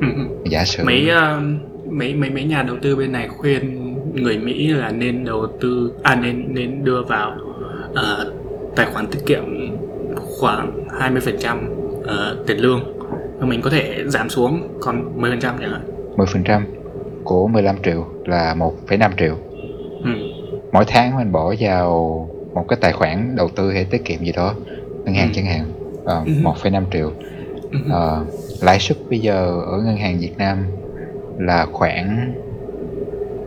Ừ. 0.00 0.06
giả 0.50 0.64
sử 0.64 0.84
Mấy 0.86 1.08
ờ, 1.08 1.40
mấy 1.84 2.14
mấy 2.14 2.30
mấy 2.30 2.44
nhà 2.44 2.62
đầu 2.62 2.76
tư 2.82 2.96
bên 2.96 3.12
này 3.12 3.28
khuyên 3.28 3.85
người 4.16 4.38
Mỹ 4.38 4.66
là 4.68 4.90
nên 4.90 5.24
đầu 5.24 5.46
tư 5.60 5.92
à 6.02 6.14
nên 6.14 6.54
nên 6.54 6.84
đưa 6.84 7.02
vào 7.02 7.36
ờ, 7.94 8.32
tài 8.76 8.86
khoản 8.86 9.06
tiết 9.06 9.18
kiệm 9.26 9.44
khoảng 10.40 10.84
20% 10.88 11.56
ờ, 12.04 12.36
tiền 12.46 12.58
lương. 12.58 12.80
Mình 13.40 13.60
có 13.62 13.70
thể 13.70 14.04
giảm 14.06 14.28
xuống 14.28 14.68
còn 14.80 15.20
10% 15.20 15.40
chẳng 15.40 15.58
hạn. 15.70 15.80
10% 16.16 16.60
của 17.24 17.46
15 17.48 17.76
triệu 17.84 18.06
là 18.24 18.54
1,5 18.54 19.10
triệu 19.18 19.36
Ừ. 20.04 20.10
mỗi 20.72 20.84
tháng 20.88 21.16
mình 21.16 21.32
bỏ 21.32 21.54
vào 21.60 21.90
một 22.54 22.64
cái 22.68 22.78
tài 22.80 22.92
khoản 22.92 23.36
đầu 23.36 23.48
tư 23.56 23.72
hay 23.72 23.84
tiết 23.84 24.04
kiệm 24.04 24.18
gì 24.18 24.32
đó 24.32 24.54
ngân 25.04 25.14
hàng 25.14 25.28
Ừ. 25.28 25.32
chẳng 25.34 25.44
hạn 25.46 25.64
ờ, 26.04 26.22
Ừ. 26.26 26.32
1,5 26.42 26.82
triệu. 26.92 27.10
Ờ, 27.90 28.24
lãi 28.62 28.78
suất 28.78 28.98
bây 29.10 29.18
giờ 29.18 29.46
ở 29.66 29.82
ngân 29.84 29.96
hàng 29.96 30.18
Việt 30.20 30.32
Nam 30.38 30.66
là 31.38 31.66
khoảng 31.72 32.32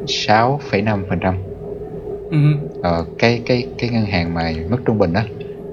6,5% 0.08 1.36
Ừ. 2.30 2.38
ờ, 2.82 3.06
cái 3.18 3.42
cái 3.46 3.70
cái 3.78 3.90
ngân 3.90 4.06
hàng 4.06 4.34
mà 4.34 4.54
mức 4.70 4.78
trung 4.86 4.98
bình 4.98 5.14
á 5.14 5.26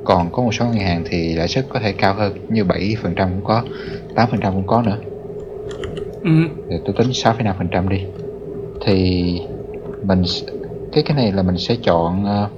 còn 0.05 0.31
có 0.33 0.43
một 0.43 0.53
số 0.55 0.65
ngân 0.67 0.79
hàng 0.81 1.03
thì 1.07 1.35
lãi 1.35 1.49
suất 1.49 1.67
có 1.69 1.81
thể 1.81 1.93
cao 1.93 2.15
hơn 2.15 2.35
như 2.49 2.65
7% 2.65 3.31
cũng 3.33 3.45
có 3.45 3.65
8% 4.15 4.55
cũng 4.55 4.67
có 4.67 4.83
nữa 4.83 4.99
Ừ. 6.23 6.31
thì 6.69 6.77
tôi 6.85 6.95
tính 6.99 7.13
6,5% 7.15 7.89
đi 7.89 8.03
thì 8.81 9.23
mình 10.03 10.23
cái 10.93 11.05
cái 11.07 11.17
này 11.17 11.33
là 11.33 11.43
mình 11.43 11.59
sẽ 11.59 11.77
chọn 11.83 12.25
ờ, 12.25 12.51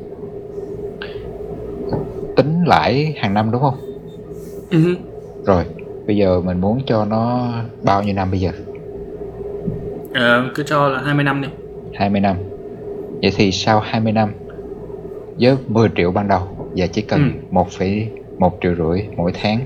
tính 2.34 2.64
lãi 2.66 3.14
hàng 3.16 3.34
năm 3.34 3.50
đúng 3.50 3.62
không 3.62 3.75
Ừ. 4.70 4.96
rồi 5.44 5.66
bây 6.06 6.16
giờ 6.16 6.40
mình 6.40 6.60
muốn 6.60 6.78
cho 6.87 7.04
nó 7.04 7.52
bao 7.82 8.02
nhiêu 8.02 8.14
năm 8.14 8.30
bây 8.30 8.40
giờ 8.40 8.50
Ờ, 10.15 10.50
cứ 10.55 10.62
cho 10.62 10.88
là 10.88 11.00
20 11.00 11.25
năm 11.25 11.43
đi. 11.43 11.49
20 11.95 12.21
năm 12.21 12.37
vậy 13.23 13.33
thì 13.37 13.53
sau 13.53 13.81
20 13.81 14.12
năm 14.12 14.33
với 15.41 15.57
10 15.69 15.88
triệu 15.97 16.11
ban 16.12 16.29
đầu 16.29 16.41
và 16.77 16.87
chỉ 16.87 17.03
cần 17.03 17.33
Ừ. 17.50 17.55
1,1 17.55 18.50
triệu 18.62 18.75
rưỡi 18.75 19.03
mỗi 19.17 19.33
tháng 19.43 19.61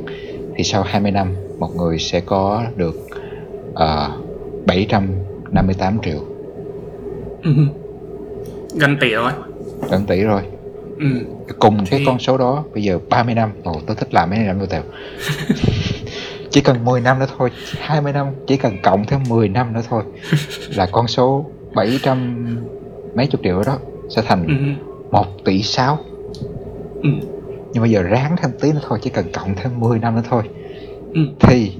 thì 0.57 0.65
sau 0.65 0.83
20 0.83 1.11
năm 1.11 1.35
một 1.59 1.77
người 1.77 1.99
sẽ 1.99 2.21
có 2.21 2.65
được 2.77 2.95
uh, 3.71 4.27
758 4.67 5.99
triệu 6.05 6.19
Ừ. 7.43 7.51
Gần 8.81 8.97
tỷ 9.01 9.11
rồi. 9.11 9.33
gần 9.91 10.07
tỷ 10.07 10.23
rồi 10.23 10.43
Ừ. 10.99 11.07
cùng 11.59 11.77
cái 11.91 11.99
Thì- 12.01 12.07
con 12.07 12.19
số 12.19 12.39
đó 12.39 12.65
bây 12.75 12.83
giờ 12.83 12.99
30 13.11 13.35
năm 13.35 13.51
ồ 13.65 13.81
tôi 13.87 13.97
thích 13.97 14.15
làm 14.15 14.31
mấy 14.31 14.39
này 14.39 14.49
làm 14.49 14.59
vô 14.59 14.67
tèo 14.67 14.83
chỉ 16.53 16.61
cần 16.61 16.85
10 16.85 17.01
năm 17.01 17.19
nữa 17.19 17.27
thôi 17.39 17.51
20 17.79 18.13
năm 18.13 18.27
chỉ 18.47 18.57
cần 18.57 18.77
cộng 18.83 19.07
thêm 19.07 19.21
10 19.29 19.49
năm 19.49 19.73
nữa 19.73 19.81
thôi 19.89 20.03
là 20.77 20.87
con 20.93 21.09
số 21.09 21.45
700 21.75 22.67
mấy 23.15 23.27
chục 23.27 23.41
triệu 23.45 23.63
đó 23.67 23.79
sẽ 24.09 24.23
thành 24.27 24.47
Ừ. 24.47 24.55
1 25.11 25.27
tỷ 25.45 25.63
6 25.63 25.99
Ừ. 27.03 27.09
nhưng 27.73 27.83
bây 27.83 27.91
giờ 27.91 28.03
ráng 28.03 28.37
thêm 28.43 28.51
tí 28.61 28.73
nữa 28.73 28.81
thôi 28.89 28.99
chỉ 29.03 29.11
cần 29.11 29.27
cộng 29.33 29.55
thêm 29.57 29.81
10 29.81 29.99
năm 29.99 30.15
nữa 30.17 30.23
thôi 30.31 30.43
Ừ. 31.15 31.21
thì 31.41 31.73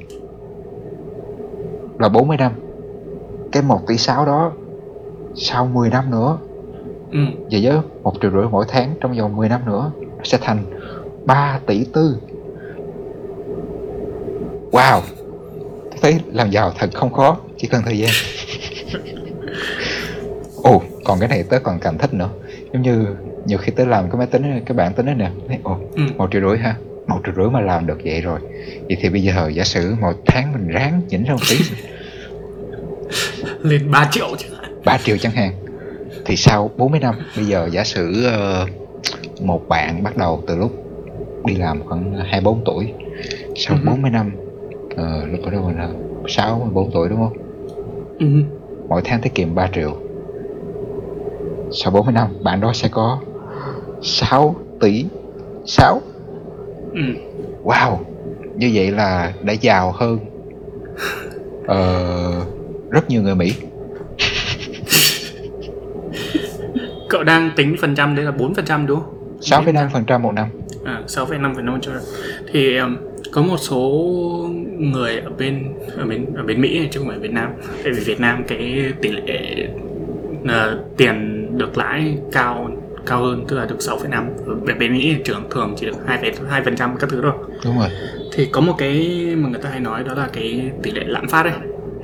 là 1.99 2.09
40 2.09 2.37
năm 2.37 2.53
cái 3.53 3.63
1 3.63 3.81
tỷ 3.89 3.97
6 3.97 4.27
đó 4.27 4.53
sau 5.35 5.67
10 5.67 5.91
năm 5.91 6.11
nữa 6.11 6.39
Ừ. 7.13 7.19
Vậy 7.51 7.61
với 7.65 7.77
một 8.03 8.13
triệu 8.23 8.31
rưỡi 8.31 8.45
mỗi 8.51 8.65
tháng 8.69 8.95
trong 9.01 9.13
vòng 9.19 9.37
10 9.37 9.49
năm 9.49 9.61
nữa 9.67 9.93
sẽ 10.25 10.39
thành 10.41 10.65
3 11.27 11.61
tỷ 11.67 11.85
tư. 11.93 12.17
Wow! 14.73 15.01
Tôi 15.91 15.99
thấy 16.03 16.21
làm 16.33 16.51
giàu 16.51 16.73
thật 16.79 16.91
không 16.95 17.13
khó, 17.13 17.37
chỉ 17.59 17.69
cần 17.69 17.83
thời 17.85 17.99
gian. 17.99 18.11
Ồ, 20.63 20.83
còn 21.05 21.19
cái 21.21 21.29
này 21.29 21.43
tớ 21.43 21.59
còn 21.59 21.79
cảm 21.81 21.99
thích 21.99 22.15
nữa. 22.15 22.29
Giống 22.73 22.83
như 22.83 23.07
nhiều 23.47 23.59
khi 23.59 23.73
tớ 23.77 23.85
làm 23.85 24.11
cái 24.11 24.19
máy 24.19 24.27
tính, 24.27 24.61
cái 24.67 24.77
bảng 24.77 24.93
tính 24.95 25.07
đó 25.07 25.13
nè. 25.15 25.31
Thấy, 25.49 25.59
ồ, 25.63 25.79
Ừ. 25.97 26.03
một 26.17 26.29
triệu 26.33 26.41
rưỡi 26.49 26.59
ha. 26.59 26.75
Một 27.07 27.19
triệu 27.25 27.35
rưỡi 27.37 27.47
mà 27.51 27.61
làm 27.61 27.87
được 27.87 27.99
vậy 28.05 28.21
rồi. 28.21 28.41
Vậy 28.89 28.97
thì 29.01 29.09
bây 29.09 29.23
giờ 29.23 29.51
giả 29.55 29.65
sử 29.65 29.95
một 30.01 30.13
tháng 30.27 30.53
mình 30.53 30.69
ráng 30.69 31.03
chỉnh 31.09 31.25
ra 31.25 31.33
một 31.35 31.41
tí, 31.51 31.57
Lên 33.63 33.91
3 33.91 34.09
triệu 34.13 34.27
chứ. 34.39 34.47
3 34.85 34.99
triệu 34.99 35.17
chẳng 35.19 35.33
hạn. 35.33 35.53
Thì 36.25 36.37
sau 36.37 36.71
40 36.77 37.01
năm, 37.01 37.15
bây 37.37 37.45
giờ 37.45 37.69
giả 37.73 37.85
sử 37.85 38.25
ờ, 38.25 38.67
một 39.41 39.69
bạn 39.69 40.03
bắt 40.03 40.17
đầu 40.17 40.43
từ 40.47 40.57
lúc 40.57 40.73
đi 41.45 41.55
làm 41.55 41.83
khoảng 41.87 42.15
24 42.15 42.63
tuổi 42.65 42.93
sau 43.57 43.77
Ừ. 43.77 43.87
40 43.87 44.11
năm 44.11 44.33
ờ, 44.97 45.27
lúc 45.27 45.41
đó 45.53 45.61
mình 45.67 45.77
là 45.79 45.89
64 46.29 46.91
tuổi 46.91 47.09
đúng 47.09 47.19
không? 47.19 47.33
Ừ. 48.19 48.27
mỗi 48.89 49.01
tháng 49.05 49.21
tiết 49.21 49.35
kiệm 49.35 49.55
3 49.55 49.69
triệu. 49.75 49.97
Sau 51.71 51.93
40 51.93 52.13
năm 52.15 52.29
bạn 52.43 52.61
đó 52.61 52.73
sẽ 52.73 52.89
có 52.93 53.19
6 54.03 54.55
tỷ 54.81 55.05
6 55.67 56.01
Ừ. 56.95 57.01
wow 57.65 57.97
như 58.57 58.71
vậy 58.75 58.91
là 58.91 59.33
đã 59.43 59.53
giàu 59.53 59.93
hơn 59.97 60.19
ờ, 61.67 62.33
rất 62.91 63.11
nhiều 63.11 63.23
người 63.23 63.35
Mỹ. 63.35 63.53
Cậu 67.09 67.25
đang 67.25 67.51
tính 67.57 67.77
phần 67.81 67.95
trăm 67.95 68.17
đấy 68.17 68.25
là 68.25 68.31
4% 68.31 68.87
đúng 68.87 69.01
không? 69.01 69.15
6,5% 69.41 70.21
một 70.21 70.33
năm. 70.33 70.47
À, 70.85 71.03
6,5% 71.07 71.79
thì 72.53 72.77
um, 72.77 72.97
có 73.33 73.43
một 73.43 73.57
số 73.57 73.81
người 74.79 75.19
ở 75.19 75.31
bên 75.39 75.75
ở 75.97 76.07
bên 76.07 76.27
ở 76.35 76.43
bên 76.43 76.61
Mỹ 76.61 76.89
chứ 76.91 77.01
không 77.01 77.09
phải 77.09 77.19
Việt 77.19 77.33
Nam. 77.33 77.51
Tại 77.85 77.93
vì 77.93 78.01
Việt 78.05 78.21
Nam 78.21 78.45
cái 78.49 78.93
tỷ 79.03 79.13
lệ 79.13 79.69
ờ, 80.49 80.85
tiền 80.97 81.49
được 81.59 81.79
lãi 81.79 82.19
cao 82.33 82.71
cao 83.07 83.23
hơn 83.23 83.45
tức 83.49 83.57
là 83.57 83.65
được 83.67 83.77
6,5 83.79 84.25
bên 84.67 84.79
bên 84.79 84.93
Mỹ 84.93 85.15
thì 85.17 85.23
trưởng 85.25 85.43
thường 85.51 85.75
chỉ 85.77 85.87
được 85.87 85.97
2,2 86.07 86.65
phần 86.65 86.77
trăm 86.77 86.97
các 86.97 87.11
thứ 87.11 87.21
thôi. 87.23 87.33
Đúng 87.65 87.79
rồi. 87.79 87.89
Thì 88.33 88.47
có 88.53 88.61
một 88.61 88.75
cái 88.79 89.27
mà 89.37 89.49
người 89.49 89.61
ta 89.63 89.69
hay 89.69 89.81
nói 89.81 90.05
đó 90.05 90.15
là 90.15 90.29
cái 90.33 90.71
tỷ 90.83 90.91
lệ 90.91 91.05
lạm 91.07 91.29
phát 91.29 91.43
ấy. 91.43 91.53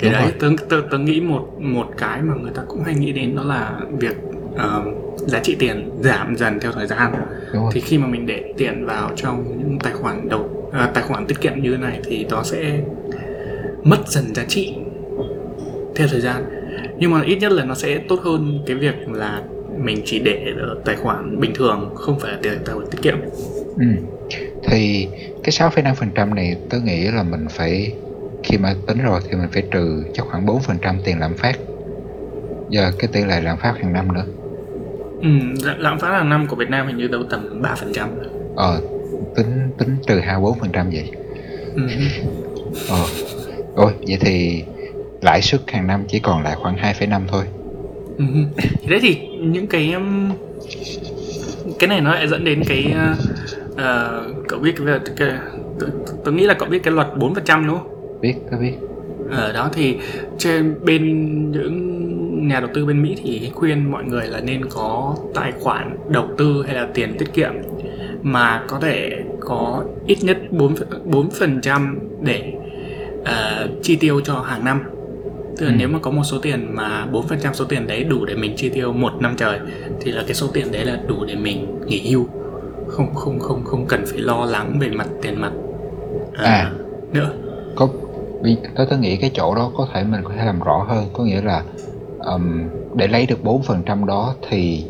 Thì 0.01 0.09
Đúng 0.09 0.13
đấy 0.13 0.23
rồi. 0.23 0.33
tớ, 0.59 0.65
tớ, 0.69 0.83
tớ 0.91 0.99
nghĩ 0.99 1.21
một 1.21 1.49
một 1.59 1.87
cái 1.97 2.23
mà 2.23 2.35
người 2.35 2.53
ta 2.55 2.63
cũng 2.69 2.83
hay 2.85 2.95
nghĩ 2.95 3.13
đến 3.13 3.37
đó 3.37 3.43
là 3.45 3.81
việc 3.99 4.17
ờ, 4.57 4.83
giá 5.17 5.41
trị 5.43 5.57
tiền 5.59 5.91
giảm 6.01 6.37
dần 6.37 6.61
theo 6.61 6.73
thời 6.73 6.87
gian. 6.87 7.13
Đúng 7.53 7.63
rồi. 7.63 7.71
Thì 7.75 7.81
khi 7.81 7.99
mà 7.99 8.07
mình 8.07 8.27
để 8.27 8.55
tiền 8.57 8.87
vào 8.87 9.11
trong 9.17 9.45
những 9.59 9.79
tài 9.79 9.93
khoản 9.93 10.29
đầu 10.29 10.58
à, 10.73 10.91
tài 10.95 11.03
khoản 11.05 11.27
tiết 11.27 11.41
kiệm 11.41 11.53
như 11.63 11.71
thế 11.71 11.77
này 11.77 12.01
thì 12.05 12.27
nó 12.31 12.43
sẽ 12.43 12.81
mất 13.83 14.09
dần 14.09 14.35
giá 14.35 14.45
trị 14.49 14.75
theo 15.95 16.09
thời 16.09 16.21
gian. 16.21 16.45
Nhưng 16.99 17.11
mà 17.11 17.23
ít 17.23 17.37
nhất 17.37 17.53
là 17.53 17.65
nó 17.65 17.75
sẽ 17.75 17.99
tốt 18.09 18.21
hơn 18.23 18.59
cái 18.67 18.77
việc 18.77 18.95
là 19.13 19.43
mình 19.79 20.03
chỉ 20.05 20.19
để 20.19 20.47
tài 20.85 20.97
khoản 20.97 21.41
bình 21.41 21.53
thường 21.55 21.91
không 21.95 22.19
phải 22.21 22.33
là 22.33 22.39
tiền 22.43 22.53
tài 22.65 22.75
khoản 22.75 22.87
tiết 22.91 22.99
kiệm. 23.03 23.17
Ừ. 23.79 23.85
thì 24.63 25.09
cái 25.45 25.71
6,5% 25.71 26.35
này 26.35 26.57
tớ 26.71 26.79
nghĩ 26.85 27.05
là 27.05 27.23
mình 27.23 27.47
phải 27.51 27.93
khi 28.43 28.59
mà 28.59 28.75
tính 28.87 28.99
rồi 29.05 29.21
thì 29.25 29.37
mình 29.37 29.49
phải 29.53 29.63
trừ 29.71 30.03
chắc 30.15 30.27
khoảng 30.27 30.47
4% 30.47 30.95
tiền 31.05 31.19
lạm 31.21 31.35
phát. 31.35 31.59
Giờ 32.71 32.93
cái 32.99 33.09
tỷ 33.13 33.25
lệ 33.25 33.41
lạm 33.41 33.57
phát 33.57 33.75
hàng 33.83 33.93
năm 33.93 34.13
nữa. 34.13 34.25
Ừ, 35.23 35.29
lạm- 35.65 35.79
lạm 35.79 35.99
phát 35.99 36.09
hàng 36.09 36.29
năm 36.29 36.47
của 36.47 36.57
Việt 36.57 36.71
Nam 36.71 36.87
hình 36.87 36.97
như 36.97 37.09
đâu 37.09 37.23
tầm 37.31 37.63
3% 37.63 38.09
ờ 38.57 38.81
tính 39.37 39.71
tính 39.79 39.97
trừ 40.07 40.21
24% 40.21 40.55
vậy 40.73 41.11
ừ. 41.75 41.83
ờ 42.89 43.05
ôi 43.75 43.93
vậy 44.07 44.19
thì 44.21 44.65
lãi 45.23 45.43
suất 45.43 45.61
hàng 45.67 45.87
năm 45.87 46.05
chỉ 46.09 46.19
còn 46.19 46.43
lại 46.43 46.57
khoảng 46.61 46.77
2,5 46.77 47.23
thôi 47.29 47.45
Ừ. 48.19 48.25
Thì 48.57 48.89
đấy 48.89 48.99
thì 49.03 49.19
những 49.41 49.67
cái 49.67 49.93
um, 49.93 50.33
cái 51.79 51.89
này 51.89 52.01
nó 52.01 52.15
lại 52.15 52.29
dẫn 52.29 52.45
đến 52.45 52.63
cái 52.69 52.95
uh, 53.13 53.19
uh, 53.73 54.47
cậu 54.49 54.59
biết 54.59 54.75
cái, 54.87 54.99
cái 55.17 55.33
tôi, 56.25 56.35
nghĩ 56.35 56.45
là 56.45 56.55
cậu 56.55 56.69
biết 56.69 56.83
cái 56.83 56.95
luật 56.95 57.07
4% 57.17 57.67
đúng 57.67 57.79
không? 57.79 58.21
biết 58.21 58.35
có 58.51 58.57
biết 58.59 58.73
ở 59.31 59.53
đó 59.53 59.71
thì 59.73 59.97
trên 60.39 60.75
bên 60.85 61.03
những 61.53 62.18
nhà 62.41 62.61
đầu 62.61 62.71
tư 62.75 62.87
bên 62.87 63.03
Mỹ 63.03 63.15
thì 63.23 63.51
khuyên 63.55 63.91
mọi 63.91 64.05
người 64.05 64.27
là 64.27 64.41
nên 64.41 64.65
có 64.71 65.17
tài 65.35 65.53
khoản 65.61 65.97
đầu 66.09 66.29
tư 66.39 66.65
hay 66.67 66.75
là 66.75 66.89
tiền 66.95 67.17
tiết 67.19 67.33
kiệm 67.35 67.53
mà 68.23 68.63
có 68.69 68.79
thể 68.81 69.25
có 69.41 69.85
ít 70.07 70.19
nhất 70.23 70.39
4 70.51 70.75
4% 71.07 71.97
để 72.23 72.53
ờ, 73.25 73.69
chi 73.83 73.97
tiêu 73.97 74.21
cho 74.21 74.35
hàng 74.41 74.65
năm. 74.65 74.83
Tức 75.59 75.67
là 75.67 75.73
Ừ. 75.73 75.77
nếu 75.79 75.89
mà 75.89 75.99
có 75.99 76.11
một 76.11 76.25
số 76.25 76.39
tiền 76.39 76.67
mà 76.75 77.07
4% 77.13 77.53
số 77.55 77.65
tiền 77.65 77.87
đấy 77.87 78.05
đủ 78.05 78.25
để 78.25 78.35
mình 78.35 78.53
chi 78.57 78.69
tiêu 78.69 78.93
một 78.93 79.13
năm 79.21 79.35
trời 79.37 79.59
thì 80.01 80.11
là 80.13 80.23
cái 80.27 80.35
số 80.35 80.47
tiền 80.53 80.73
đấy 80.73 80.85
là 80.85 81.01
đủ 81.07 81.25
để 81.25 81.35
mình 81.37 81.67
nghỉ 81.87 82.11
hưu. 82.11 82.27
Không 82.89 83.15
không 83.15 83.39
không 83.39 83.65
không 83.65 83.87
cần 83.87 84.05
phải 84.07 84.19
lo 84.21 84.45
lắng 84.45 84.79
về 84.81 84.89
mặt 84.89 85.07
tiền 85.23 85.41
mặt 85.41 85.53
ờ, 86.37 86.45
À. 86.45 86.71
nữa. 87.13 87.31
có 87.77 87.89
vì 88.43 88.57
tớ 88.77 88.85
tớ 88.91 88.97
nghĩ 88.97 89.17
cái 89.17 89.31
chỗ 89.35 89.55
đó 89.55 89.71
có 89.77 89.89
thể 89.95 90.05
mình 90.05 90.21
có 90.25 90.31
thể 90.39 90.45
làm 90.45 90.61
rõ 90.61 90.87
hơn 90.89 91.05
có 91.13 91.25
nghĩa 91.25 91.41
là 91.43 91.63
ừm, 92.19 92.69
để 92.95 93.09
lấy 93.09 93.27
được 93.27 93.45
4% 93.45 94.07
đó 94.07 94.35
thì 94.49 94.85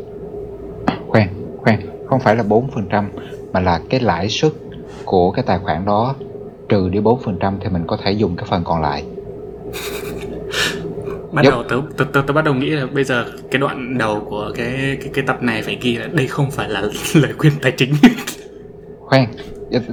khoan 1.08 1.28
khoan 1.56 1.80
không 2.06 2.20
phải 2.20 2.36
là 2.36 2.42
4% 2.42 3.10
mà 3.52 3.60
là 3.60 3.80
cái 3.88 4.00
lãi 4.00 4.28
suất 4.28 4.52
của 5.04 5.30
cái 5.30 5.44
tài 5.46 5.58
khoản 5.58 5.84
đó. 5.84 6.14
Trừ 6.68 6.88
đi 6.88 7.00
4% 7.00 7.58
thì 7.60 7.68
mình 7.68 7.82
có 7.86 7.96
thể 7.96 8.12
dùng 8.12 8.36
cái 8.36 8.46
phần 8.50 8.64
còn 8.64 8.82
lại. 8.82 9.04
Bắt 11.32 11.42
Yep. 11.44 11.52
đầu 11.52 11.62
tớ, 11.62 11.76
tớ, 11.96 12.04
tớ, 12.12 12.22
tớ 12.26 12.32
bắt 12.32 12.44
đầu 12.44 12.54
nghĩ 12.54 12.70
là 12.70 12.86
bây 12.86 13.04
giờ 13.04 13.24
cái 13.50 13.60
đoạn 13.60 13.98
đầu 13.98 14.26
của 14.30 14.52
cái 14.54 14.98
cái, 15.00 15.10
cái 15.14 15.24
tập 15.26 15.42
này 15.42 15.62
phải 15.62 15.78
ghi 15.82 15.96
là 15.96 16.06
đây 16.06 16.26
không 16.26 16.50
phải 16.50 16.68
là 16.68 16.80
lời 17.14 17.32
khuyên 17.38 17.52
tài 17.62 17.72
chính. 17.72 17.94
Khoan 19.00 19.26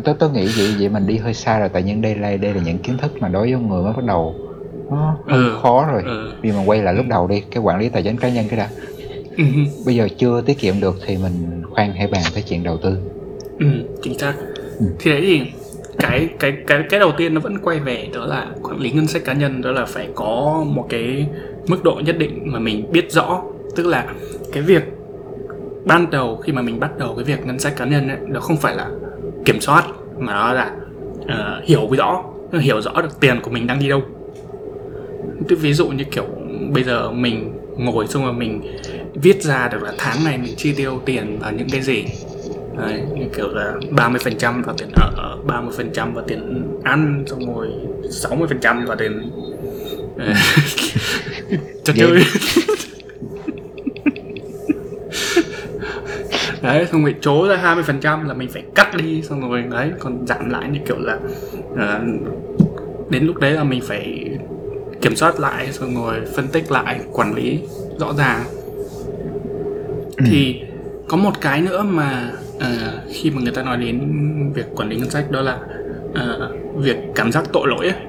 tớ, 0.04 0.14
tớ, 0.20 0.30
nghĩ 0.30 0.48
vậy 0.58 0.76
vậy 0.80 0.90
mình 0.90 1.08
đi 1.08 1.18
hơi 1.18 1.34
xa 1.34 1.60
rồi 1.60 1.70
tại 1.74 1.84
nhưng 1.86 2.02
đây 2.02 2.16
là 2.16 2.38
đây 2.38 2.54
là 2.54 2.62
những 2.66 2.78
kiến 2.78 2.98
thức 2.98 3.12
mà 3.20 3.28
đối 3.28 3.52
với 3.52 3.62
người 3.62 3.84
mới 3.84 3.94
bắt 3.94 4.04
đầu 4.06 4.36
nó 4.90 5.18
Ừ, 5.28 5.58
khó 5.62 5.86
rồi. 5.92 6.02
Ừ. 6.06 6.32
vì 6.42 6.52
mà 6.52 6.64
quay 6.66 6.82
lại 6.82 6.94
lúc 6.94 7.06
đầu 7.10 7.28
đi 7.28 7.44
cái 7.52 7.64
quản 7.64 7.80
lý 7.80 7.90
tài 7.90 8.04
chính 8.04 8.18
cá 8.18 8.30
nhân 8.30 8.46
cái 8.50 8.60
đã 8.60 8.70
ừ, 9.38 9.44
bây 9.86 9.96
giờ 9.96 10.08
chưa 10.18 10.42
tiết 10.42 10.60
kiệm 10.60 10.80
được 10.82 10.96
thì 11.06 11.18
mình 11.18 11.62
khoan 11.70 11.94
hãy 11.94 12.08
bàn 12.08 12.24
tới 12.34 12.44
chuyện 12.50 12.64
đầu 12.64 12.78
tư. 12.78 12.98
Ừ, 13.60 13.66
chính 14.02 14.18
xác. 14.20 14.34
Ừ. 14.80 14.86
thì 15.00 15.12
đấy 15.12 15.22
thì 15.22 15.42
cái 16.00 16.30
cái 16.40 16.54
cái 16.68 16.84
cái 16.90 17.00
đầu 17.00 17.12
tiên 17.18 17.34
nó 17.34 17.42
vẫn 17.42 17.58
quay 17.64 17.80
về 17.80 18.10
đó 18.14 18.26
là 18.26 18.48
quản 18.64 18.80
lý 18.80 18.92
ngân 18.92 19.08
sách 19.08 19.22
cá 19.26 19.34
nhân 19.34 19.62
đó 19.62 19.72
là 19.72 19.86
phải 19.86 20.08
có 20.16 20.64
một 20.68 20.86
cái 20.90 21.28
mức 21.68 21.84
độ 21.84 22.02
nhất 22.06 22.18
định 22.20 22.42
mà 22.46 22.60
mình 22.60 22.92
biết 22.92 23.12
rõ. 23.12 23.42
Tức 23.76 23.86
là 23.88 24.06
cái 24.52 24.64
việc 24.64 24.84
ban 25.86 26.10
đầu 26.10 26.38
khi 26.38 26.54
mà 26.54 26.62
mình 26.62 26.80
bắt 26.80 26.98
đầu 26.98 27.16
cái 27.16 27.24
việc 27.26 27.46
ngân 27.46 27.60
sách 27.60 27.74
cá 27.78 27.86
nhân 27.86 28.08
ấy, 28.08 28.18
nó 28.28 28.40
không 28.40 28.58
phải 28.58 28.76
là 28.76 28.90
kiểm 29.46 29.62
soát 29.62 29.84
mà 30.20 30.34
nó 30.34 30.54
là 30.54 30.72
ờ, 31.28 31.62
hiểu 31.66 31.88
rõ 31.98 32.24
hiểu 32.62 32.82
rõ 32.82 32.92
được 33.02 33.20
tiền 33.20 33.40
của 33.42 33.52
mình 33.52 33.68
đang 33.68 33.80
đi 33.80 33.90
đâu 33.90 34.02
ví 35.40 35.74
dụ 35.74 35.88
như 35.88 36.04
kiểu 36.04 36.26
bây 36.72 36.84
giờ 36.84 37.12
mình 37.12 37.54
ngồi 37.78 38.08
xong 38.08 38.24
rồi 38.24 38.34
mình 38.34 38.62
viết 39.14 39.44
ra 39.44 39.68
được 39.68 39.84
là 39.84 39.94
tháng 39.98 40.24
này 40.24 40.38
mình 40.38 40.54
chi 40.58 40.74
tiêu 40.74 41.02
tiền 41.06 41.40
vào 41.40 41.52
những 41.52 41.70
cái 41.72 41.82
gì? 41.82 42.06
Đấy, 42.78 43.02
như 43.16 43.26
kiểu 43.36 43.50
là 43.50 43.74
30% 43.92 44.64
vào 44.64 44.76
tiền 44.78 44.90
ở 45.16 45.38
30% 45.48 46.14
vào 46.14 46.24
tiền 46.28 46.68
ăn 46.84 47.24
xong 47.28 47.56
rồi 47.56 47.68
60% 48.04 48.86
vào 48.86 48.98
tiền 48.98 49.32
ờ, 50.18 50.26
trò 51.84 51.94
chơi. 51.98 52.24
Đấy 56.62 56.88
xong 56.92 57.04
rồi 57.04 57.16
trố 57.22 57.48
ra 57.48 57.76
20% 57.88 58.28
là 58.28 58.34
mình 58.34 58.50
phải 58.50 58.64
cắt 58.76 58.98
đi 58.98 59.22
xong 59.22 59.50
rồi 59.50 59.62
đấy 59.62 59.92
còn 60.00 60.28
giảm 60.28 60.50
lại 60.50 60.70
như 60.72 60.80
kiểu 60.88 60.98
là 61.00 61.20
ờ, 61.78 62.02
đến 63.10 63.26
lúc 63.26 63.38
đấy 63.38 63.52
là 63.52 63.64
mình 63.64 63.82
phải 63.84 64.30
kiểm 65.06 65.16
soát 65.16 65.40
lại 65.40 65.70
rồi 65.72 66.16
phân 66.36 66.48
tích 66.48 66.72
lại 66.72 67.00
quản 67.12 67.36
lý 67.36 67.60
rõ 68.00 68.14
ràng. 68.18 68.44
Thì 70.26 70.62
có 71.08 71.18
một 71.18 71.42
cái 71.42 71.62
nữa 71.62 71.84
mà 71.84 72.32
ờ, 72.60 73.02
khi 73.14 73.32
mà 73.32 73.42
người 73.42 73.54
ta 73.54 73.64
nói 73.64 73.78
đến 73.78 74.00
việc 74.56 74.66
quản 74.76 74.90
lý 74.90 74.96
ngân 74.96 75.10
sách 75.10 75.32
đó 75.32 75.42
là 75.42 75.60
ờ, 76.14 76.52
việc 76.76 76.98
cảm 77.16 77.32
giác 77.32 77.44
tội 77.54 77.68
lỗi 77.68 77.88
ấy. 77.88 78.00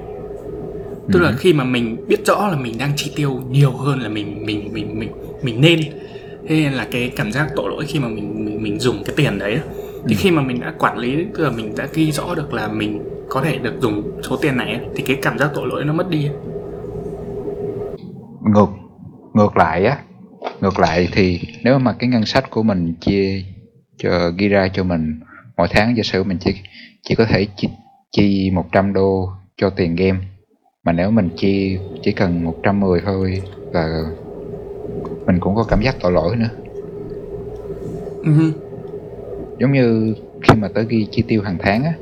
tức 1.12 1.22
là 1.22 1.32
khi 1.32 1.52
mà 1.52 1.64
mình 1.64 1.96
biết 2.08 2.26
rõ 2.26 2.48
là 2.48 2.56
mình 2.56 2.78
đang 2.78 2.92
chi 2.96 3.12
tiêu 3.16 3.40
nhiều 3.50 3.70
hơn 3.70 4.00
là 4.00 4.08
mình 4.08 4.46
mình 4.46 4.70
mình 4.72 4.98
mình 4.98 5.10
mình 5.42 5.60
nên 5.60 5.80
thế 6.48 6.56
nên 6.56 6.72
là 6.72 6.86
cái 6.90 7.12
cảm 7.16 7.32
giác 7.32 7.48
tội 7.56 7.70
lỗi 7.70 7.84
khi 7.88 7.98
mà 7.98 8.08
mình 8.08 8.44
mình, 8.44 8.62
mình 8.62 8.80
dùng 8.80 9.04
cái 9.04 9.14
tiền 9.16 9.38
đấy 9.38 9.58
thì 10.08 10.14
khi 10.14 10.30
mà 10.30 10.42
mình 10.42 10.60
đã 10.60 10.74
quản 10.78 10.98
lý 10.98 11.24
tức 11.34 11.44
là 11.44 11.50
mình 11.50 11.72
đã 11.76 11.88
ghi 11.94 12.12
rõ 12.12 12.34
được 12.34 12.54
là 12.54 12.68
mình 12.68 13.00
có 13.28 13.40
thể 13.40 13.58
được 13.58 13.74
dùng 13.80 14.20
số 14.22 14.36
tiền 14.36 14.56
này 14.56 14.80
thì 14.96 15.02
cái 15.02 15.16
cảm 15.22 15.38
giác 15.38 15.50
tội 15.54 15.66
lỗi 15.66 15.84
nó 15.84 15.92
mất 15.92 16.10
đi 16.10 16.28
ngược 18.54 18.68
ngược 19.34 19.56
lại 19.56 19.84
á 19.84 19.98
ngược 20.60 20.78
lại 20.78 21.08
thì 21.12 21.40
nếu 21.64 21.78
mà 21.78 21.92
cái 21.98 22.08
ngân 22.08 22.26
sách 22.26 22.50
của 22.50 22.62
mình 22.62 22.94
chia 23.00 23.42
cho 23.98 24.30
ghi 24.38 24.48
ra 24.48 24.68
cho 24.72 24.84
mình 24.84 25.20
mỗi 25.56 25.68
tháng 25.70 25.96
giả 25.96 26.02
sử 26.02 26.24
mình 26.24 26.38
chỉ 26.40 26.54
chỉ 27.02 27.14
có 27.14 27.24
thể 27.24 27.46
chi, 27.56 27.68
chi 28.12 28.50
100 28.50 28.92
đô 28.92 29.28
cho 29.56 29.70
tiền 29.70 29.96
game 29.96 30.18
mà 30.84 30.92
nếu 30.92 31.10
mình 31.10 31.28
chi 31.36 31.78
chỉ 32.02 32.12
cần 32.12 32.44
110 32.44 33.00
thôi 33.04 33.42
là 33.72 34.02
mình 35.26 35.40
cũng 35.40 35.54
có 35.54 35.64
cảm 35.68 35.82
giác 35.82 35.96
tội 36.00 36.12
lỗi 36.12 36.36
nữa 36.36 36.50
Ừ. 38.22 38.52
giống 39.60 39.72
như 39.72 40.14
khi 40.42 40.54
mà 40.60 40.68
tớ 40.68 40.82
ghi 40.82 41.08
chi 41.10 41.24
tiêu 41.28 41.42
hàng 41.42 41.56
tháng 41.60 41.84
á 41.84 41.92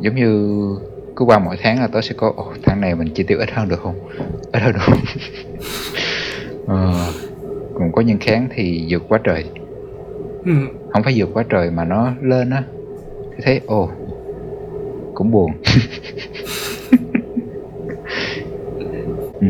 giống 0.00 0.14
như 0.14 0.58
cứ 1.16 1.24
qua 1.24 1.38
mỗi 1.38 1.56
tháng 1.62 1.80
là 1.80 1.86
tớ 1.86 2.00
sẽ 2.00 2.14
có 2.16 2.32
Ồ, 2.36 2.52
tháng 2.62 2.80
này 2.80 2.94
mình 2.94 3.08
chi 3.14 3.22
tiêu 3.22 3.38
ít 3.38 3.50
hơn 3.50 3.68
được 3.68 3.80
không? 3.82 3.94
Ít 4.52 4.60
hơn 4.62 4.72
được 4.72 4.80
không? 4.82 4.98
Ờ, 6.66 7.12
còn 7.74 7.92
có 7.92 8.02
những 8.02 8.18
tháng 8.26 8.48
thì 8.54 8.86
vượt 8.90 9.02
quá 9.08 9.18
trời. 9.24 9.44
Ừ. 10.44 10.52
không 10.92 11.02
phải 11.02 11.14
vượt 11.16 11.28
quá 11.34 11.44
trời 11.48 11.70
mà 11.70 11.84
nó 11.84 12.12
lên 12.22 12.50
á. 12.50 12.62
Thì 13.36 13.42
thấy 13.44 13.60
ồ 13.66 13.90
cũng 15.14 15.30
buồn. 15.30 15.52
Ừ. 19.40 19.48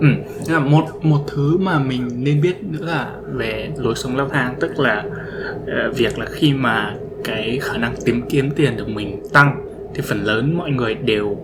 Ừ, 0.00 0.06
là 0.48 0.58
một 0.58 0.84
một 1.02 1.18
thứ 1.26 1.56
mà 1.58 1.78
mình 1.78 2.08
nên 2.24 2.40
biết 2.40 2.56
nữa 2.62 2.86
là 2.86 3.12
về 3.32 3.70
lối 3.76 3.94
sống 3.96 4.16
leo 4.16 4.28
thang 4.28 4.54
tức 4.60 4.78
là 4.78 5.04
ờ, 5.66 5.92
việc 5.96 6.18
là 6.18 6.26
khi 6.30 6.52
mà 6.52 6.94
cái 7.24 7.58
khả 7.62 7.78
năng 7.78 7.94
tìm 8.04 8.22
kiếm 8.28 8.50
tiền 8.56 8.76
của 8.78 8.92
mình 8.92 9.22
tăng 9.32 9.67
thì 9.94 10.02
phần 10.02 10.24
lớn 10.24 10.54
mọi 10.56 10.70
người 10.70 10.94
đều 10.94 11.36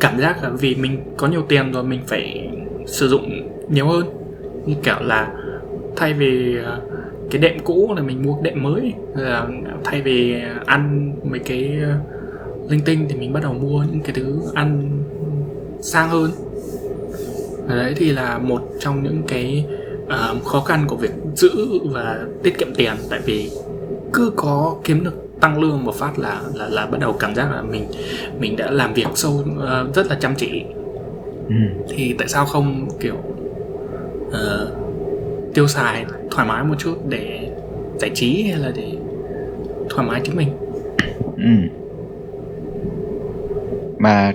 cảm 0.00 0.20
giác 0.20 0.42
là 0.42 0.50
vì 0.50 0.74
mình 0.74 0.98
có 1.16 1.26
nhiều 1.26 1.42
tiền 1.48 1.72
rồi 1.72 1.84
mình 1.84 2.00
phải 2.06 2.50
sử 2.86 3.08
dụng 3.08 3.50
nhiều 3.70 3.86
hơn. 3.86 4.04
Như 4.66 4.74
kiểu 4.82 4.96
là 5.00 5.32
thay 5.96 6.12
vì 6.12 6.56
à, 6.64 6.78
cái 7.30 7.42
đệm 7.42 7.58
cũ 7.64 7.94
là 7.96 8.02
mình 8.02 8.22
mua 8.22 8.34
cái 8.34 8.42
đệm 8.42 8.62
mới 8.62 8.92
là 9.16 9.48
thay 9.84 10.02
vì 10.02 10.34
ăn 10.66 11.12
mấy 11.24 11.40
cái 11.40 11.78
à, 11.82 11.98
linh 12.68 12.80
tinh 12.84 13.06
thì 13.08 13.16
mình 13.16 13.32
bắt 13.32 13.42
đầu 13.42 13.52
mua 13.52 13.84
những 13.92 14.00
cái 14.00 14.12
thứ 14.14 14.40
ăn 14.54 14.90
sang 15.80 16.08
hơn. 16.08 16.30
Đấy 17.68 17.94
thì 17.96 18.10
là 18.10 18.38
một 18.38 18.62
trong 18.78 19.02
những 19.02 19.22
cái 19.28 19.66
uh, 20.04 20.44
khó 20.44 20.60
khăn 20.60 20.84
của 20.88 20.96
việc 20.96 21.10
giữ 21.34 21.50
và 21.84 22.26
tiết 22.42 22.58
kiệm 22.58 22.74
tiền. 22.74 22.92
Tại 23.10 23.20
vì 23.24 23.50
cứ 24.12 24.32
có 24.36 24.76
kiếm 24.84 25.04
được 25.04 25.29
tăng 25.40 25.60
lương 25.60 25.84
một 25.84 25.94
phát 25.94 26.18
là 26.18 26.40
là 26.54 26.68
là 26.68 26.86
bắt 26.86 27.00
đầu 27.00 27.12
cảm 27.12 27.34
giác 27.34 27.52
là 27.52 27.62
mình 27.62 27.86
mình 28.38 28.56
đã 28.56 28.70
làm 28.70 28.94
việc 28.94 29.06
sâu 29.14 29.32
uh, 29.32 29.94
rất 29.94 30.06
là 30.06 30.16
chăm 30.20 30.34
chỉ 30.34 30.64
ừ. 31.48 31.54
thì 31.88 32.14
tại 32.18 32.28
sao 32.28 32.44
không 32.46 32.88
kiểu 33.00 33.14
uh, 34.28 34.68
tiêu 35.54 35.66
xài 35.66 36.04
thoải 36.30 36.48
mái 36.48 36.64
một 36.64 36.74
chút 36.78 36.94
để 37.08 37.50
giải 37.98 38.10
trí 38.14 38.42
hay 38.42 38.58
là 38.58 38.72
để 38.76 38.92
thoải 39.90 40.08
mái 40.08 40.20
chính 40.24 40.36
mình 40.36 40.48
ừ. 41.36 41.68
mà 43.98 44.34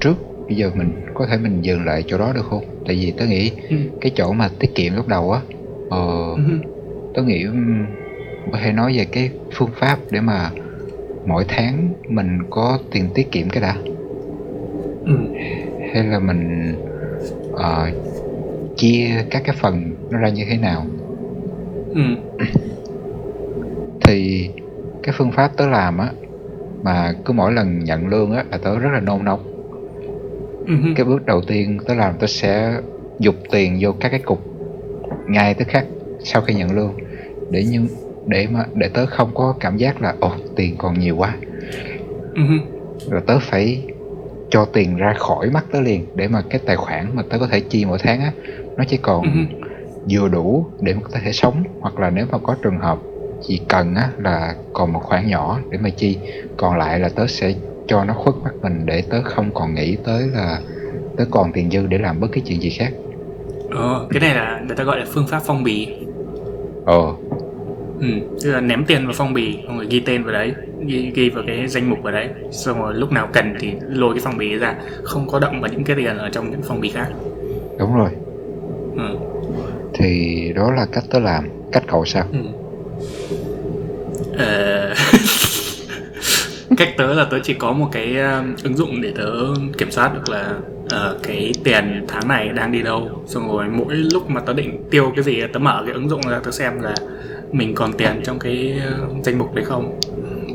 trước 0.00 0.14
bây 0.46 0.56
giờ 0.56 0.70
mình 0.74 0.92
có 1.14 1.26
thể 1.26 1.36
mình 1.38 1.62
dừng 1.62 1.84
lại 1.84 2.04
chỗ 2.06 2.18
đó 2.18 2.32
được 2.34 2.44
không 2.50 2.64
tại 2.86 2.96
vì 2.96 3.10
tớ 3.10 3.24
nghĩ 3.26 3.50
ừ. 3.70 3.76
cái 4.00 4.12
chỗ 4.14 4.32
mà 4.32 4.50
tiết 4.58 4.74
kiệm 4.74 4.96
lúc 4.96 5.08
đầu 5.08 5.30
á 5.32 5.40
ờ, 5.90 6.34
Ừ. 6.36 6.42
tớ 7.14 7.22
nghĩ 7.22 7.44
có 8.50 8.58
thể 8.62 8.72
nói 8.72 8.96
về 8.96 9.04
cái 9.12 9.30
phương 9.54 9.70
pháp 9.76 10.00
để 10.10 10.20
mà 10.20 10.52
mỗi 11.24 11.44
tháng 11.48 11.94
mình 12.08 12.38
có 12.50 12.78
tiền 12.90 13.10
tiết 13.14 13.28
kiệm 13.32 13.50
cái 13.50 13.62
đã 13.62 13.82
Ừ. 15.04 15.12
hay 15.92 16.04
là 16.04 16.18
mình 16.18 16.74
ờ, 17.50 17.90
chia 18.76 19.26
các 19.30 19.42
cái 19.46 19.56
phần 19.60 19.94
nó 20.10 20.18
ra 20.18 20.28
như 20.28 20.44
thế 20.50 20.58
nào 20.58 20.86
Ừ. 21.92 22.00
thì 24.06 24.50
cái 25.02 25.14
phương 25.18 25.32
pháp 25.32 25.52
tớ 25.56 25.68
làm 25.68 25.98
á 25.98 26.12
mà 26.82 27.14
cứ 27.24 27.32
mỗi 27.32 27.52
lần 27.52 27.78
nhận 27.78 28.06
lương 28.08 28.32
á 28.32 28.44
là 28.52 28.58
tớ 28.58 28.78
rất 28.78 28.90
là 28.92 29.00
nôn 29.00 29.24
nóng 29.24 29.40
Ừ. 30.66 30.72
cái 30.96 31.04
bước 31.06 31.24
đầu 31.26 31.42
tiên 31.46 31.78
tớ 31.86 31.94
làm 31.94 32.18
tớ 32.18 32.26
sẽ 32.26 32.80
dục 33.18 33.34
tiền 33.50 33.78
vô 33.82 33.92
các 34.00 34.08
cái 34.08 34.20
cục 34.24 34.40
ngay 35.26 35.54
tức 35.54 35.68
khắc 35.68 35.86
sau 36.18 36.42
khi 36.42 36.54
nhận 36.54 36.72
lương 36.72 36.96
để 37.50 37.64
nhưng 37.68 37.88
để 38.26 38.46
mà 38.50 38.64
để 38.74 38.88
tớ 38.88 39.06
không 39.06 39.30
có 39.34 39.54
cảm 39.60 39.76
giác 39.76 40.02
là 40.02 40.14
ồ 40.20 40.30
tiền 40.56 40.74
còn 40.78 40.98
nhiều 40.98 41.16
quá. 41.16 41.36
Ừ. 42.34 42.42
rồi 43.10 43.20
tớ 43.26 43.38
phải 43.40 43.82
cho 44.50 44.64
tiền 44.64 44.96
ra 44.96 45.14
khỏi 45.18 45.50
mắt 45.50 45.64
tớ 45.72 45.80
liền 45.80 46.06
để 46.14 46.28
mà 46.28 46.42
cái 46.50 46.60
tài 46.66 46.76
khoản 46.76 47.06
mà 47.14 47.22
tớ 47.30 47.38
có 47.38 47.46
thể 47.46 47.60
chi 47.60 47.84
mỗi 47.84 47.98
tháng 48.02 48.20
á 48.20 48.32
nó 48.76 48.84
chỉ 48.88 48.96
còn 48.96 49.22
Ừ. 49.22 49.56
vừa 50.10 50.28
đủ 50.28 50.66
để 50.80 50.94
mà 50.94 51.00
có 51.12 51.18
thể 51.24 51.32
sống. 51.32 51.62
Hoặc 51.80 51.98
là 51.98 52.10
nếu 52.10 52.26
mà 52.32 52.38
có 52.38 52.56
trường 52.62 52.78
hợp 52.78 52.98
chỉ 53.42 53.60
cần 53.68 53.94
á 53.94 54.08
là 54.18 54.54
còn 54.72 54.92
một 54.92 55.00
khoản 55.02 55.26
nhỏ 55.26 55.58
để 55.70 55.78
mà 55.78 55.90
chi. 55.90 56.18
Còn 56.56 56.78
lại 56.78 56.98
là 56.98 57.08
tớ 57.08 57.26
sẽ 57.26 57.54
cho 57.86 58.04
nó 58.04 58.14
khuất 58.14 58.34
mắt 58.44 58.50
mình 58.62 58.86
để 58.86 59.02
tớ 59.10 59.22
không 59.22 59.50
còn 59.54 59.74
nghĩ 59.74 59.96
tới 60.04 60.22
là 60.34 60.60
tớ 61.16 61.24
còn 61.30 61.52
tiền 61.52 61.70
dư 61.70 61.86
để 61.86 61.98
làm 61.98 62.20
bất 62.20 62.28
cứ 62.32 62.40
chuyện 62.44 62.62
gì 62.62 62.70
khác. 62.70 62.92
Ờ, 63.70 64.06
cái 64.10 64.20
này 64.20 64.34
là 64.34 64.62
người 64.66 64.76
ta 64.76 64.84
gọi 64.84 64.98
là 64.98 65.04
phương 65.14 65.26
pháp 65.26 65.40
phong 65.46 65.62
bì. 65.64 65.88
Ờ 66.86 67.12
Ừ, 68.02 68.08
tức 68.42 68.52
là 68.52 68.60
ném 68.60 68.84
tiền 68.84 69.06
vào 69.06 69.14
phong 69.16 69.34
bì 69.34 69.58
xong 69.66 69.76
rồi 69.76 69.86
ghi 69.90 70.00
tên 70.00 70.24
vào 70.24 70.32
đấy 70.32 70.54
ghi, 70.86 71.12
ghi 71.14 71.30
vào 71.30 71.44
cái 71.46 71.68
danh 71.68 71.90
mục 71.90 71.98
vào 72.02 72.12
đấy. 72.12 72.28
Xong 72.50 72.82
rồi 72.82 72.94
lúc 72.94 73.12
nào 73.12 73.28
cần 73.32 73.54
thì 73.60 73.72
lôi 73.88 74.14
cái 74.14 74.20
phong 74.24 74.38
bì 74.38 74.54
ra 74.54 74.74
không 75.02 75.28
có 75.28 75.38
động 75.38 75.60
vào 75.60 75.70
những 75.70 75.84
cái 75.84 75.96
tiền 75.96 76.18
ở 76.18 76.30
trong 76.30 76.50
những 76.50 76.60
phong 76.62 76.80
bì 76.80 76.88
khác. 76.88 77.08
Đúng 77.78 77.94
rồi. 77.94 78.10
Ừ. 78.96 79.16
thì 79.94 80.52
đó 80.56 80.70
là 80.70 80.86
cách 80.92 81.04
tớ 81.10 81.18
làm. 81.18 81.48
Cách 81.72 81.84
cậu 81.86 82.04
sao? 82.04 82.24
Ừ. 82.32 82.38
Ờ... 84.38 84.94
cách 86.76 86.88
tớ 86.96 87.14
là 87.14 87.24
tớ 87.24 87.38
chỉ 87.42 87.54
có 87.54 87.72
một 87.72 87.88
cái 87.92 88.18
um, 88.18 88.54
ứng 88.62 88.76
dụng 88.76 89.00
để 89.00 89.12
tớ 89.16 89.30
kiểm 89.78 89.90
soát 89.90 90.14
được 90.14 90.28
là 90.28 90.54
ờ, 90.90 91.18
cái 91.22 91.52
tiền 91.64 92.04
tháng 92.08 92.28
này 92.28 92.48
đang 92.48 92.72
đi 92.72 92.82
đâu. 92.82 93.22
Xong 93.26 93.48
rồi 93.48 93.64
mỗi 93.68 93.94
lúc 93.94 94.30
mà 94.30 94.40
tớ 94.40 94.52
định 94.52 94.84
tiêu 94.90 95.12
cái 95.16 95.24
gì 95.24 95.40
tớ 95.52 95.58
mở 95.58 95.82
cái 95.86 95.94
ứng 95.94 96.08
dụng 96.08 96.20
ra 96.30 96.38
tớ 96.44 96.50
xem 96.50 96.80
là 96.80 96.94
mình 97.52 97.74
còn 97.74 97.92
tiền 97.92 98.20
trong 98.24 98.38
cái 98.38 98.80
uh, 99.18 99.24
danh 99.24 99.38
mục 99.38 99.54
đấy 99.54 99.64
không? 99.64 100.00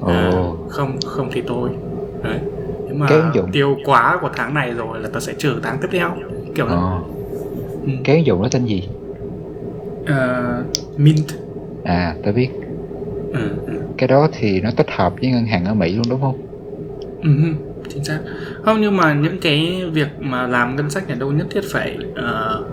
À, 0.07 0.31
không 0.69 0.97
không 1.05 1.29
thì 1.33 1.43
thôi. 1.47 1.69
Đấy. 2.23 2.39
Nếu 2.85 2.95
mà 2.95 3.05
Cái 3.09 3.17
ứng 3.17 3.31
dụng- 3.35 3.51
tiêu 3.51 3.77
quá 3.85 4.17
của 4.21 4.29
tháng 4.35 4.53
này 4.53 4.71
rồi 4.71 4.99
là 4.99 5.09
tớ 5.13 5.19
sẽ 5.19 5.33
trừ 5.37 5.59
tháng 5.63 5.77
tiếp 5.81 5.87
theo 5.91 6.15
kiểu 6.55 6.67
đó 6.67 6.75
ờ 6.75 7.13
ừ. 7.85 7.91
cái 8.03 8.15
ứng 8.15 8.25
dụng 8.25 8.41
đó 8.41 8.47
tên 8.51 8.65
gì? 8.65 8.89
Ờ, 10.05 10.63
mint. 10.97 11.25
À 11.83 12.15
tớ 12.23 12.31
biết. 12.31 12.49
Ừ, 13.33 13.39
ừ. 13.67 13.73
cái 13.97 14.07
đó 14.07 14.27
thì 14.39 14.61
nó 14.61 14.69
tích 14.77 14.87
hợp 14.91 15.13
với 15.21 15.31
ngân 15.31 15.45
hàng 15.45 15.65
ở 15.65 15.73
mỹ 15.73 15.93
luôn 15.95 16.05
đúng 16.09 16.21
không? 16.21 16.37
Ừ, 17.23 17.29
chính 17.89 18.03
xác. 18.03 18.19
Không 18.61 18.81
nhưng 18.81 18.97
mà 18.97 19.13
những 19.13 19.37
cái 19.41 19.81
việc 19.91 20.07
mà 20.19 20.47
làm 20.47 20.75
ngân 20.75 20.89
sách 20.89 21.07
này 21.07 21.17
đâu 21.19 21.31
nhất 21.31 21.47
thiết 21.51 21.61
phải 21.71 21.97
ờ, 22.15 22.63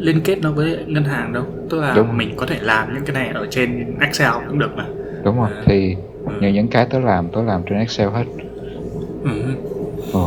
liên 0.00 0.20
kết 0.24 0.38
nó 0.42 0.52
với 0.52 0.84
ngân 0.88 1.04
hàng 1.04 1.32
đâu 1.32 1.44
tức 1.70 1.80
là 1.80 1.94
Đúng. 1.96 2.16
mình 2.16 2.30
có 2.36 2.46
thể 2.46 2.58
làm 2.62 2.94
những 2.94 3.04
cái 3.04 3.14
này 3.14 3.28
ở 3.28 3.46
trên 3.50 3.98
Excel 4.00 4.30
cũng 4.48 4.58
được 4.58 4.72
mà 4.76 4.94
đúng 5.24 5.36
rồi 5.36 5.50
À. 5.50 5.64
thì 5.66 5.96
Ừ. 6.24 6.32
những 6.40 6.68
cái 6.70 6.86
tớ 6.90 6.98
làm 7.00 7.30
tớ 7.32 7.42
làm 7.42 7.62
trên 7.66 7.78
excel 7.78 8.08
hết 8.08 8.24
ừ. 9.22 9.30
Ờ. 10.12 10.20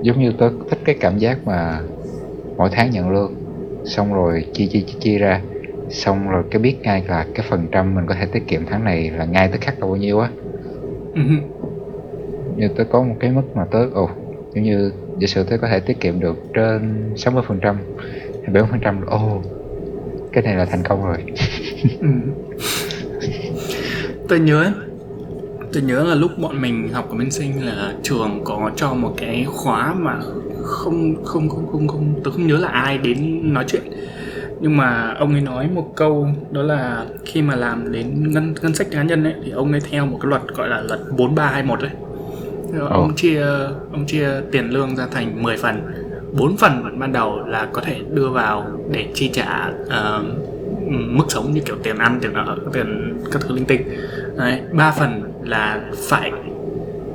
Giống 0.00 0.20
như 0.20 0.32
tớ 0.38 0.50
thích 0.70 0.78
cái 0.84 0.96
cảm 1.00 1.18
giác 1.18 1.40
mà 1.46 1.84
mỗi 2.58 2.70
tháng 2.72 2.90
nhận 2.90 3.10
lương 3.10 3.34
xong 3.84 4.14
rồi 4.14 4.46
chia 4.52 4.68
chia 4.72 4.84
chia 4.88 4.96
chia 5.00 5.18
ra 5.18 5.44
xong 5.90 6.28
rồi 6.30 6.44
cái 6.50 6.62
biết 6.62 6.80
ngay 6.84 7.04
là 7.08 7.30
cái 7.34 7.46
phần 7.50 7.68
trăm 7.72 7.94
mình 7.94 8.06
có 8.08 8.14
thể 8.14 8.26
tiết 8.32 8.44
kiệm 8.48 8.66
tháng 8.66 8.84
này 8.84 9.10
là 9.10 9.24
ngay 9.24 9.48
tức 9.52 9.58
khắc 9.60 9.82
là 9.82 9.88
bao 9.88 9.96
nhiêu 9.96 10.20
á 10.20 10.30
Ừ. 11.14 11.20
như 12.48 12.68
tớ 12.76 12.84
có 12.90 13.02
một 13.02 13.14
cái 13.20 13.30
mức 13.32 13.42
mà 13.54 13.64
tớ 13.70 13.86
ồ 13.92 14.10
giống 14.54 14.64
như 14.64 14.92
giả 15.16 15.26
sử 15.26 15.44
tớ 15.44 15.58
có 15.60 15.68
thể 15.68 15.80
tiết 15.80 16.00
kiệm 16.00 16.20
được 16.20 16.36
trên 16.52 17.14
60 17.16 17.42
70 18.52 18.68
phần 18.70 18.80
trăm. 18.80 19.06
Ồ 19.06 19.42
cái 20.32 20.44
này 20.44 20.54
là 20.54 20.64
thành 20.64 20.82
công 20.82 21.04
rồi. 21.04 21.24
Ừ. 22.00 22.08
tôi 24.28 24.40
nhớ 24.40 24.72
tôi 25.72 25.82
nhớ 25.82 26.04
là 26.04 26.14
lúc 26.14 26.30
bọn 26.38 26.60
mình 26.60 26.88
học 26.92 27.10
ở 27.10 27.16
bên 27.16 27.30
sinh 27.30 27.66
là 27.66 27.94
trường 28.02 28.40
có 28.44 28.70
cho 28.76 28.94
một 28.94 29.14
cái 29.16 29.46
khóa 29.48 29.94
mà 29.94 30.18
không 30.62 31.24
không 31.24 31.48
không 31.48 31.66
không 31.72 31.88
không 31.88 32.20
tôi 32.24 32.32
không 32.32 32.46
nhớ 32.46 32.56
là 32.56 32.68
ai 32.68 32.98
đến 32.98 33.40
nói 33.54 33.64
chuyện. 33.68 33.82
Nhưng 34.60 34.76
mà 34.76 35.14
ông 35.18 35.32
ấy 35.32 35.40
nói 35.40 35.68
một 35.74 35.92
câu 35.96 36.28
đó 36.50 36.62
là 36.62 37.06
khi 37.24 37.42
mà 37.42 37.56
làm 37.56 37.92
đến 37.92 38.32
ngân 38.32 38.54
ngân 38.62 38.74
sách 38.74 38.86
cá 38.90 39.02
nhân 39.02 39.24
ấy 39.24 39.34
thì 39.44 39.50
ông 39.50 39.72
ấy 39.72 39.80
theo 39.90 40.06
một 40.06 40.18
cái 40.22 40.28
luật 40.28 40.42
gọi 40.56 40.68
là 40.68 40.80
luật 40.80 41.00
4321 41.18 41.80
đấy 41.80 41.90
Rồi 42.72 42.88
ông 42.90 43.14
chia 43.16 43.42
ông 43.92 44.06
chia 44.06 44.28
tiền 44.52 44.70
lương 44.70 44.96
ra 44.96 45.06
thành 45.10 45.42
10 45.42 45.56
phần 45.56 45.82
bốn 46.32 46.56
phần 46.56 46.98
ban 46.98 47.12
đầu 47.12 47.46
là 47.46 47.68
có 47.72 47.80
thể 47.80 47.96
đưa 48.10 48.28
vào 48.28 48.66
để 48.90 49.06
chi 49.14 49.30
trả 49.32 49.70
ờ, 49.88 50.24
mức 50.88 51.24
sống 51.28 51.52
như 51.52 51.60
kiểu 51.60 51.76
tiền 51.82 51.98
ăn 51.98 52.18
tiền 52.22 52.34
ở 52.34 52.56
tiền 52.72 53.18
các 53.32 53.42
thứ 53.42 53.54
linh 53.54 53.64
tinh 53.64 53.82
Đấy, 54.36 54.60
ba 54.72 54.90
phần 54.90 55.22
là 55.44 55.80
phải 56.08 56.32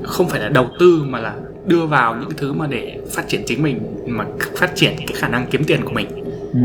không 0.03 0.29
phải 0.29 0.39
là 0.39 0.49
đầu 0.49 0.67
tư 0.79 1.03
mà 1.07 1.19
là 1.19 1.35
đưa 1.65 1.85
vào 1.85 2.15
những 2.15 2.29
thứ 2.37 2.53
mà 2.53 2.67
để 2.67 2.99
phát 3.11 3.27
triển 3.27 3.41
chính 3.47 3.63
mình 3.63 3.79
mà 4.07 4.25
phát 4.55 4.75
triển 4.75 4.93
cái 4.97 5.15
khả 5.15 5.27
năng 5.27 5.45
kiếm 5.51 5.63
tiền 5.63 5.79
của 5.85 5.91
mình 5.93 6.07
ừ. 6.53 6.59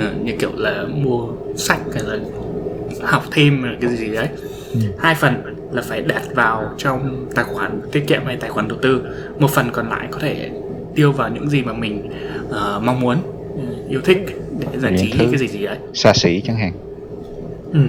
ừ, 0.00 0.06
như 0.24 0.32
kiểu 0.38 0.50
là 0.56 0.84
mua 0.94 1.26
sách 1.56 1.80
hay 1.94 2.02
là 2.06 2.16
học 3.02 3.22
thêm 3.30 3.62
hay 3.62 3.76
cái 3.80 3.90
gì 3.90 4.14
đấy 4.14 4.28
Ừ. 4.74 4.80
hai 4.98 5.14
phần 5.14 5.34
là 5.72 5.82
phải 5.82 6.02
đặt 6.02 6.22
vào 6.34 6.74
trong 6.78 7.26
tài 7.34 7.44
khoản 7.44 7.80
tiết 7.92 8.04
kiệm 8.06 8.20
hay 8.24 8.36
tài 8.36 8.50
khoản 8.50 8.68
đầu 8.68 8.78
tư 8.82 9.02
một 9.38 9.50
phần 9.50 9.66
còn 9.72 9.88
lại 9.88 10.08
có 10.10 10.18
thể 10.18 10.50
tiêu 11.00 11.12
vào 11.12 11.28
những 11.28 11.50
gì 11.50 11.62
mà 11.62 11.72
mình 11.72 12.10
ờ, 12.50 12.80
mong 12.84 13.00
muốn 13.00 13.16
ừ, 13.56 13.62
yêu 13.88 14.00
thích 14.00 14.18
để 14.60 14.78
giải 14.78 14.94
trí 14.98 15.10
cái 15.10 15.38
gì 15.38 15.48
gì 15.48 15.66
đấy 15.66 15.78
xa 15.94 16.12
xỉ 16.14 16.40
chẳng 16.40 16.56
hạn 16.56 16.72
ừ. 17.72 17.80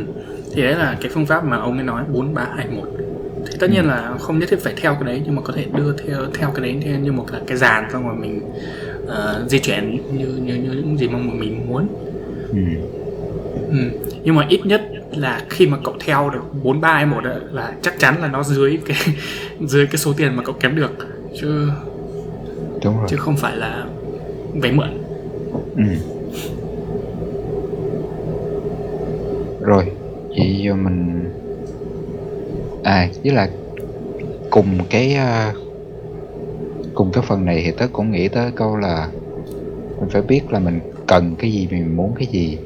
thì 0.53 0.61
đấy 0.61 0.75
là 0.75 0.97
cái 1.01 1.11
phương 1.13 1.25
pháp 1.25 1.45
mà 1.45 1.57
ông 1.57 1.77
ấy 1.77 1.83
nói 1.83 2.03
bốn 2.13 2.33
ba 2.33 2.47
hai 2.57 2.67
một 2.67 2.87
thì 3.47 3.57
tất 3.59 3.69
nhiên 3.71 3.85
là 3.85 4.15
không 4.19 4.39
nhất 4.39 4.49
thiết 4.49 4.59
phải 4.63 4.73
theo 4.77 4.93
cái 4.93 5.03
đấy 5.03 5.21
nhưng 5.25 5.35
mà 5.35 5.41
có 5.41 5.53
thể 5.53 5.65
đưa 5.73 5.93
theo 5.97 6.19
theo 6.33 6.51
cái 6.55 6.63
đấy 6.63 6.81
theo 6.85 6.99
như 6.99 7.11
một 7.11 7.25
là 7.31 7.39
cái 7.47 7.57
dàn 7.57 7.83
xong 7.91 8.07
rồi 8.07 8.15
mình 8.15 8.41
ờ, 9.07 9.45
di 9.47 9.59
chuyển 9.59 9.97
như 10.17 10.27
như 10.27 10.55
như 10.55 10.71
những 10.71 10.97
gì 10.97 11.07
mà 11.07 11.19
mình 11.19 11.67
muốn 11.67 11.87
ừ. 12.51 12.59
Ừ. 13.69 13.77
Nhưng 14.23 14.35
mà 14.35 14.45
ít 14.49 14.65
nhất 14.65 14.81
là 15.11 15.41
khi 15.49 15.67
mà 15.67 15.77
cậu 15.83 15.95
theo 15.99 16.29
được 16.29 16.63
4321 16.63 17.23
ấy, 17.23 17.39
là 17.51 17.71
chắc 17.81 17.99
chắn 17.99 18.21
là 18.21 18.27
nó 18.27 18.43
dưới 18.43 18.79
cái 18.85 18.97
dưới 19.67 19.87
cái 19.87 19.97
số 19.97 20.13
tiền 20.13 20.35
mà 20.35 20.43
cậu 20.43 20.55
kiếm 20.59 20.75
được 20.75 20.91
chứ 21.41 21.67
đúng 22.83 22.97
rồi 22.97 23.07
chứ 23.09 23.17
không 23.17 23.37
phải 23.37 23.55
là 23.55 23.85
vay 24.53 24.71
mượn. 24.71 24.89
Ừ. 25.75 25.83
Rồi, 29.61 29.91
vậy 30.29 30.61
giờ 30.63 30.75
mình 30.75 31.29
à 32.83 33.09
với 33.23 33.33
là 33.33 33.49
cùng 34.49 34.77
cái 34.89 35.13
à, 35.13 35.53
cùng 36.93 37.11
cái 37.13 37.23
phần 37.27 37.45
này 37.45 37.61
thì 37.65 37.71
tớ 37.71 37.87
cũng 37.93 38.11
nghĩ 38.11 38.27
tới 38.27 38.51
câu 38.55 38.77
là 38.77 39.07
mình 39.99 40.09
phải 40.09 40.21
biết 40.21 40.41
là 40.51 40.59
mình 40.59 40.79
cần 41.07 41.35
cái 41.39 41.51
gì 41.51 41.67
mình 41.71 41.97
muốn 41.97 42.13
cái 42.15 42.27
gì 42.31 42.57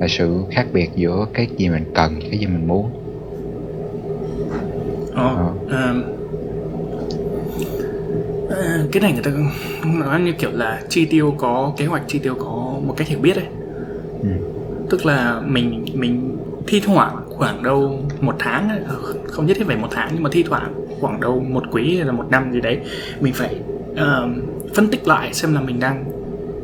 là 0.00 0.08
sự 0.08 0.42
khác 0.50 0.66
biệt 0.72 0.90
giữa 0.96 1.26
cái 1.32 1.48
gì 1.56 1.68
mình 1.68 1.84
cần 1.94 2.20
cái 2.30 2.38
gì 2.38 2.46
mình 2.46 2.66
muốn 2.66 2.90
Ờ, 5.14 5.54
ờ, 5.68 5.94
cái 8.92 9.02
này 9.02 9.12
người 9.12 9.22
ta 9.22 9.30
nói 9.84 10.20
như 10.20 10.32
kiểu 10.32 10.50
là 10.52 10.82
chi 10.88 11.04
tiêu 11.04 11.34
có 11.38 11.72
kế 11.76 11.86
hoạch 11.86 12.02
chi 12.06 12.18
tiêu 12.18 12.34
có 12.34 12.78
một 12.86 12.94
cách 12.96 13.08
hiểu 13.08 13.18
biết 13.18 13.36
ấy 13.36 13.46
ừ. 14.22 14.28
tức 14.90 15.06
là 15.06 15.40
mình 15.46 15.84
mình 15.94 16.36
thi 16.66 16.80
thoảng 16.84 17.16
khoảng 17.28 17.62
đâu 17.62 18.00
một 18.20 18.34
tháng 18.38 18.68
ấy, 18.68 18.78
không 19.26 19.46
nhất 19.46 19.56
thiết 19.56 19.66
phải 19.66 19.76
một 19.76 19.88
tháng 19.90 20.10
nhưng 20.14 20.22
mà 20.22 20.30
thi 20.32 20.42
thoảng 20.42 20.74
khoảng 21.00 21.20
đâu 21.20 21.44
một 21.48 21.62
quý 21.70 21.96
hay 21.96 22.06
là 22.06 22.12
một 22.12 22.26
năm 22.30 22.52
gì 22.52 22.60
đấy 22.60 22.78
mình 23.20 23.32
phải 23.32 23.56
uh, 23.92 23.98
phân 24.74 24.88
tích 24.88 25.08
lại 25.08 25.34
xem 25.34 25.54
là 25.54 25.60
mình 25.60 25.80
đang 25.80 26.04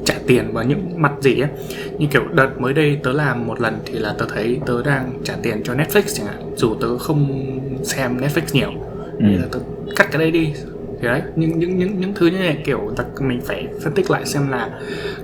trả 0.05 0.15
tiền 0.27 0.53
vào 0.53 0.65
những 0.65 1.03
mặt 1.03 1.13
gì 1.21 1.41
ấy 1.41 1.51
như 1.99 2.07
kiểu 2.07 2.23
đợt 2.33 2.61
mới 2.61 2.73
đây 2.75 2.99
tớ 3.03 3.13
làm 3.13 3.47
một 3.47 3.61
lần 3.61 3.79
thì 3.87 3.99
là 3.99 4.15
tớ 4.19 4.27
thấy 4.35 4.61
tớ 4.67 4.83
đang 4.83 5.13
trả 5.25 5.35
tiền 5.43 5.63
cho 5.65 5.75
Netflix 5.75 6.03
chẳng 6.15 6.27
hạn 6.27 6.53
dù 6.57 6.75
tớ 6.81 6.99
không 6.99 7.49
xem 7.83 8.19
Netflix 8.21 8.43
nhiều 8.53 8.71
Ừ. 9.19 9.25
thì 9.29 9.37
là 9.37 9.47
tớ 9.53 9.59
cắt 9.97 10.09
cái 10.11 10.19
đấy 10.19 10.31
đi 10.31 10.53
thì 11.01 11.09
đấy 11.09 11.23
những 11.37 11.59
những 11.59 11.79
những 11.79 12.01
những 12.01 12.15
thứ 12.15 12.27
như 12.27 12.39
này 12.39 12.63
kiểu 12.65 12.93
ta, 12.97 13.05
mình 13.21 13.41
phải 13.45 13.69
phân 13.85 13.95
tích 13.95 14.11
lại 14.11 14.27
xem 14.27 14.49
là 14.49 14.71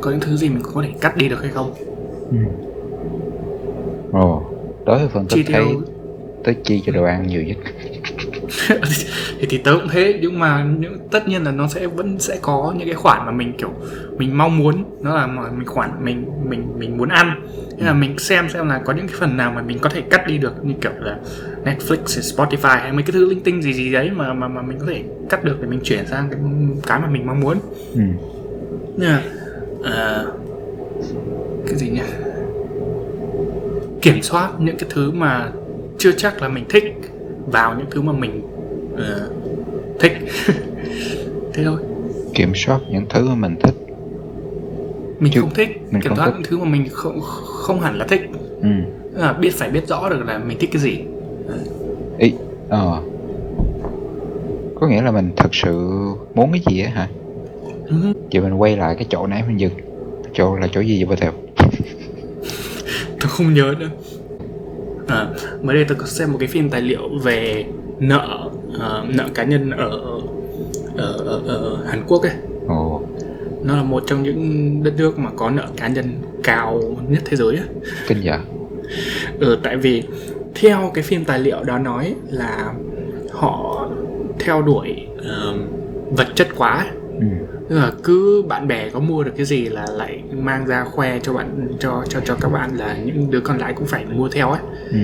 có 0.00 0.10
những 0.10 0.20
thứ 0.20 0.36
gì 0.36 0.48
mình 0.48 0.62
có 0.74 0.82
thể 0.82 0.88
cắt 1.00 1.16
đi 1.16 1.28
được 1.28 1.42
hay 1.42 1.50
không 1.50 1.74
Ừ. 2.30 2.38
Ồ, 4.12 4.42
đối 4.86 4.98
với 4.98 5.08
phần 5.08 5.26
chi 5.28 5.42
tích 5.42 5.52
thấy 5.52 5.64
tiêu 5.64 5.82
tới 6.44 6.56
chi 6.64 6.82
cho 6.86 6.92
đồ 6.92 7.04
ăn 7.04 7.26
nhiều 7.26 7.42
nhất. 7.42 7.56
thì, 9.38 9.46
thì 9.48 9.58
tớ 9.58 9.72
cũng 9.72 9.88
thế 9.88 10.18
nhưng 10.22 10.38
mà 10.38 10.66
những 10.78 10.98
tất 11.10 11.28
nhiên 11.28 11.44
là 11.44 11.50
nó 11.50 11.68
sẽ 11.68 11.86
vẫn 11.86 12.18
sẽ 12.18 12.38
có 12.42 12.74
những 12.78 12.88
cái 12.88 12.94
khoản 12.94 13.26
mà 13.26 13.32
mình 13.32 13.52
kiểu 13.58 13.70
mình 14.18 14.38
mong 14.38 14.58
muốn. 14.58 14.84
Nó 15.00 15.14
là 15.14 15.26
mà 15.26 15.42
mình 15.50 15.66
khoản 15.66 15.90
mình 16.04 16.26
mình 16.48 16.78
mình 16.78 16.96
muốn 16.96 17.08
ăn. 17.08 17.42
Nên 17.76 17.86
là 17.86 17.92
mình 17.92 18.18
xem 18.18 18.48
xem 18.48 18.68
là 18.68 18.78
có 18.84 18.92
những 18.92 19.06
cái 19.06 19.16
phần 19.20 19.36
nào 19.36 19.52
mà 19.54 19.62
mình 19.62 19.78
có 19.78 19.90
thể 19.90 20.00
cắt 20.00 20.26
đi 20.26 20.38
được 20.38 20.64
như 20.64 20.74
kiểu 20.80 20.92
là 21.00 21.18
Netflix, 21.64 22.04
Spotify 22.04 22.78
hay 22.78 22.92
mấy 22.92 23.02
cái 23.02 23.12
thứ 23.12 23.28
linh 23.28 23.40
tinh 23.40 23.62
gì 23.62 23.72
gì 23.72 23.92
đấy 23.92 24.10
mà 24.10 24.32
mà 24.32 24.48
mà 24.48 24.62
mình 24.62 24.78
có 24.78 24.86
thể 24.86 25.04
cắt 25.30 25.44
được 25.44 25.56
để 25.60 25.68
mình 25.68 25.80
chuyển 25.84 26.06
sang 26.06 26.28
cái 26.30 26.40
cái 26.86 27.00
mà 27.00 27.06
mình 27.06 27.26
mong 27.26 27.40
muốn. 27.40 27.58
Ừ. 27.94 28.02
mà 28.96 29.22
à, 29.84 30.24
cái 31.66 31.76
gì 31.76 31.90
nhỉ? 31.90 32.02
Kiểm 34.02 34.22
soát 34.22 34.50
những 34.58 34.76
cái 34.76 34.88
thứ 34.92 35.10
mà 35.10 35.50
chưa 35.98 36.12
chắc 36.12 36.42
là 36.42 36.48
mình 36.48 36.64
thích 36.68 36.84
vào 37.46 37.74
những 37.78 37.86
thứ 37.90 38.02
mà 38.02 38.12
mình 38.12 38.42
ờ, 38.96 39.30
thích 40.00 40.12
thế 41.54 41.64
thôi 41.64 41.76
Kiểm 42.34 42.52
soát 42.54 42.80
những 42.90 43.04
thứ 43.08 43.28
mà 43.28 43.34
mình 43.34 43.56
thích. 43.62 43.74
mình 45.18 45.32
Chứ 45.32 45.40
không 45.40 45.54
thích 45.54 45.68
mình 45.90 46.02
kiểm 46.02 46.16
soát 46.16 46.24
thích. 46.26 46.32
những 46.34 46.42
thứ 46.44 46.58
mà 46.58 46.64
mình 46.64 46.88
không 46.92 47.20
không 47.44 47.80
hẳn 47.80 47.98
là 47.98 48.06
thích 48.06 48.20
Ừ. 48.62 48.68
Là 49.14 49.32
biết 49.32 49.50
phải 49.54 49.70
biết 49.70 49.88
rõ 49.88 50.08
được 50.08 50.24
là 50.26 50.38
mình 50.38 50.58
thích 50.60 50.70
cái 50.72 50.82
gì 50.82 50.98
Ý, 52.18 52.32
ờ. 52.68 53.02
Có 54.80 54.86
nghĩa 54.88 55.02
là 55.02 55.10
mình 55.10 55.30
thật 55.36 55.54
sự 55.54 55.72
muốn 56.34 56.52
cái 56.52 56.60
gì 56.70 56.80
á 56.82 56.90
hả? 56.90 57.08
Ừ. 57.86 57.94
Vậy 58.32 58.42
mình 58.42 58.54
quay 58.54 58.76
lại 58.76 58.94
cái 58.94 59.06
chỗ 59.10 59.26
nãy 59.26 59.42
mình 59.48 59.60
dừng. 59.60 59.72
Chỗ 60.34 60.56
là 60.56 60.68
chỗ 60.72 60.80
gì 60.80 61.04
vậy 61.04 61.06
bà 61.10 61.16
Thèo? 61.16 61.32
tôi 63.20 63.28
không 63.28 63.54
nhớ 63.54 63.74
nữa 63.78 63.88
à, 65.12 65.26
mới 65.62 65.76
đây 65.76 65.84
tôi 65.88 65.98
có 66.00 66.06
xem 66.06 66.32
một 66.32 66.38
cái 66.38 66.48
phim 66.48 66.70
tài 66.70 66.80
liệu 66.80 67.08
về 67.22 67.64
nợ 67.98 68.50
ờ, 68.78 69.04
nợ 69.08 69.24
cá 69.34 69.44
nhân 69.44 69.70
ở 69.70 69.90
ở, 70.96 71.12
ở, 71.12 71.40
ở 71.46 71.78
Hàn 71.86 72.02
Quốc 72.06 72.22
ấy 72.22 72.32
Ồ, 72.68 73.02
nó 73.62 73.76
là 73.76 73.82
một 73.82 74.02
trong 74.06 74.22
những 74.22 74.82
đất 74.82 74.94
nước 74.96 75.18
mà 75.18 75.30
có 75.36 75.50
nợ 75.50 75.66
cá 75.76 75.88
nhân 75.88 76.06
cao 76.42 76.80
nhất 77.08 77.22
thế 77.24 77.36
giới 77.36 77.56
ấy. 77.56 77.66
kinh 78.08 78.18
vậy? 78.24 78.38
Ừ, 79.40 79.58
tại 79.62 79.76
vì 79.76 80.02
theo 80.54 80.90
cái 80.94 81.04
phim 81.04 81.24
tài 81.24 81.38
liệu 81.38 81.64
đó 81.64 81.78
nói 81.78 82.14
là 82.30 82.74
họ 83.30 83.88
theo 84.38 84.62
đuổi 84.62 85.06
ờ, 85.24 85.54
vật 86.10 86.26
chất 86.34 86.48
quá. 86.56 86.86
Ừ. 87.20 87.26
Tức 87.72 87.78
là 87.78 87.92
cứ 88.04 88.42
bạn 88.48 88.68
bè 88.68 88.90
có 88.90 89.00
mua 89.00 89.22
được 89.24 89.32
cái 89.36 89.46
gì 89.46 89.64
là 89.68 89.86
lại 89.96 90.22
mang 90.32 90.66
ra 90.66 90.84
khoe 90.84 91.18
cho 91.20 91.32
bạn 91.32 91.68
cho 91.80 92.04
cho 92.08 92.20
cho 92.24 92.34
các 92.40 92.48
bạn 92.48 92.70
là 92.76 92.96
những 93.04 93.30
đứa 93.30 93.40
còn 93.40 93.58
lại 93.58 93.72
cũng 93.76 93.86
phải 93.86 94.04
mua 94.06 94.28
theo 94.28 94.50
ấy 94.50 94.60
Ừ. 94.90 94.98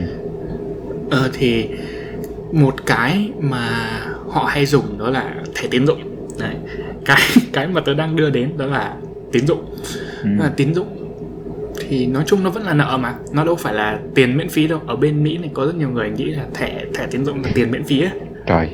ờ, 1.10 1.30
thì 1.32 1.68
một 2.52 2.86
cái 2.86 3.30
mà 3.40 3.68
họ 4.28 4.44
hay 4.44 4.66
dùng 4.66 4.98
đó 4.98 5.10
là 5.10 5.34
thẻ 5.54 5.68
tín 5.70 5.86
dụng 5.86 5.98
đấy 6.40 6.54
cái 7.04 7.16
cái 7.52 7.66
mà 7.68 7.80
tớ 7.80 7.94
đang 7.94 8.16
đưa 8.16 8.30
đến 8.30 8.50
đó 8.58 8.66
là 8.66 8.94
tín 9.32 9.46
dụng 9.46 9.64
Ừ. 10.22 10.28
Là 10.38 10.52
tín 10.56 10.74
dụng 10.74 10.86
thì 11.88 12.06
nói 12.06 12.22
chung 12.26 12.44
nó 12.44 12.50
vẫn 12.50 12.62
là 12.62 12.74
nợ 12.74 12.98
mà 13.00 13.14
nó 13.32 13.44
đâu 13.44 13.54
phải 13.56 13.74
là 13.74 13.98
tiền 14.14 14.36
miễn 14.36 14.48
phí 14.48 14.66
đâu 14.66 14.80
ở 14.86 14.96
bên 14.96 15.24
mỹ 15.24 15.38
này 15.38 15.50
có 15.54 15.66
rất 15.66 15.74
nhiều 15.76 15.90
người 15.90 16.10
nghĩ 16.10 16.24
là 16.24 16.44
thẻ 16.54 16.84
thẻ 16.94 17.06
tín 17.10 17.24
dụng 17.24 17.42
là 17.44 17.50
tiền 17.54 17.70
miễn 17.70 17.84
phí 17.84 18.00
ấy 18.00 18.10
Trời. 18.46 18.68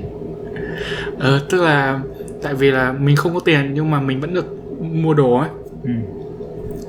ờ, 1.18 1.40
tức 1.50 1.62
là 1.62 2.00
tại 2.44 2.54
vì 2.54 2.70
là 2.70 2.92
mình 2.92 3.16
không 3.16 3.34
có 3.34 3.40
tiền 3.40 3.70
nhưng 3.74 3.90
mà 3.90 4.00
mình 4.00 4.20
vẫn 4.20 4.34
được 4.34 4.46
mua 4.80 5.14
đồ 5.14 5.36
ấy 5.38 5.48
Ừ. 5.84 5.90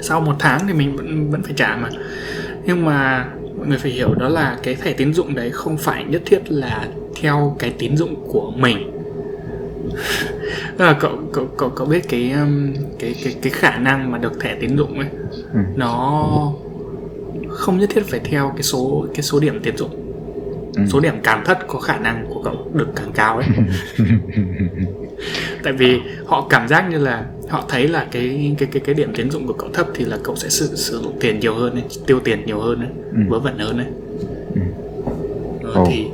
sau 0.01 0.21
một 0.21 0.35
tháng 0.39 0.67
thì 0.67 0.73
mình 0.73 0.95
vẫn 0.95 1.31
vẫn 1.31 1.43
phải 1.43 1.53
trả 1.55 1.75
mà 1.75 1.89
nhưng 2.65 2.85
mà 2.85 3.25
mọi 3.57 3.67
người 3.67 3.77
phải 3.77 3.91
hiểu 3.91 4.13
đó 4.15 4.29
là 4.29 4.57
cái 4.63 4.75
thẻ 4.75 4.93
tín 4.93 5.13
dụng 5.13 5.35
đấy 5.35 5.49
không 5.49 5.77
phải 5.77 6.03
nhất 6.03 6.21
thiết 6.25 6.39
là 6.51 6.87
theo 7.21 7.55
cái 7.59 7.73
tín 7.79 7.97
dụng 7.97 8.15
của 8.31 8.51
mình 8.57 8.91
là 10.77 10.93
cậu 10.99 11.11
cậu 11.33 11.45
cậu 11.57 11.69
cậu 11.69 11.87
biết 11.87 12.09
cái 12.09 12.31
um, 12.31 12.73
cái 12.99 13.15
cái 13.23 13.35
cái 13.41 13.51
khả 13.51 13.77
năng 13.77 14.11
mà 14.11 14.17
được 14.17 14.39
thẻ 14.39 14.55
tín 14.61 14.77
dụng 14.77 14.99
ấy 14.99 15.07
Ừ. 15.53 15.59
nó 15.75 16.53
không 17.49 17.77
nhất 17.79 17.89
thiết 17.93 18.03
phải 18.07 18.19
theo 18.19 18.51
cái 18.55 18.63
số 18.63 19.05
cái 19.13 19.21
số 19.23 19.39
điểm 19.39 19.59
tín 19.63 19.77
dụng 19.77 20.01
Ừ. 20.77 20.81
số 20.87 20.99
điểm 20.99 21.13
càng 21.23 21.43
thấp 21.45 21.59
có 21.67 21.79
khả 21.79 21.97
năng 21.97 22.25
của 22.29 22.41
cậu 22.43 22.71
được 22.73 22.87
càng 22.95 23.11
cao 23.15 23.37
ấy 23.37 23.45
tại 25.63 25.73
vì 25.73 25.99
họ 26.25 26.47
cảm 26.49 26.67
giác 26.67 26.89
như 26.89 26.97
là 26.97 27.25
họ 27.49 27.65
thấy 27.69 27.87
là 27.87 28.07
cái 28.11 28.55
cái 28.57 28.67
cái 28.71 28.81
cái 28.85 28.95
điểm 28.95 29.13
tín 29.15 29.31
dụng 29.31 29.47
của 29.47 29.53
cậu 29.53 29.69
thấp 29.73 29.87
thì 29.93 30.05
là 30.05 30.17
cậu 30.23 30.35
sẽ 30.35 30.49
sử, 30.49 30.75
sử 30.75 30.99
dụng 31.01 31.13
tiền 31.19 31.39
nhiều 31.39 31.53
hơn 31.55 31.73
ấy, 31.73 31.83
tiêu 32.07 32.19
tiền 32.19 32.45
nhiều 32.45 32.59
hơn 32.59 32.79
ấy, 32.79 32.89
Ừ. 33.11 33.17
vớ 33.29 33.39
vẩn 33.39 33.57
hơn 33.59 33.77
ấy. 33.77 33.87
Ừ. 34.55 34.61
Ờ, 35.63 35.71
Ồ. 35.73 35.85
thì 35.89 36.05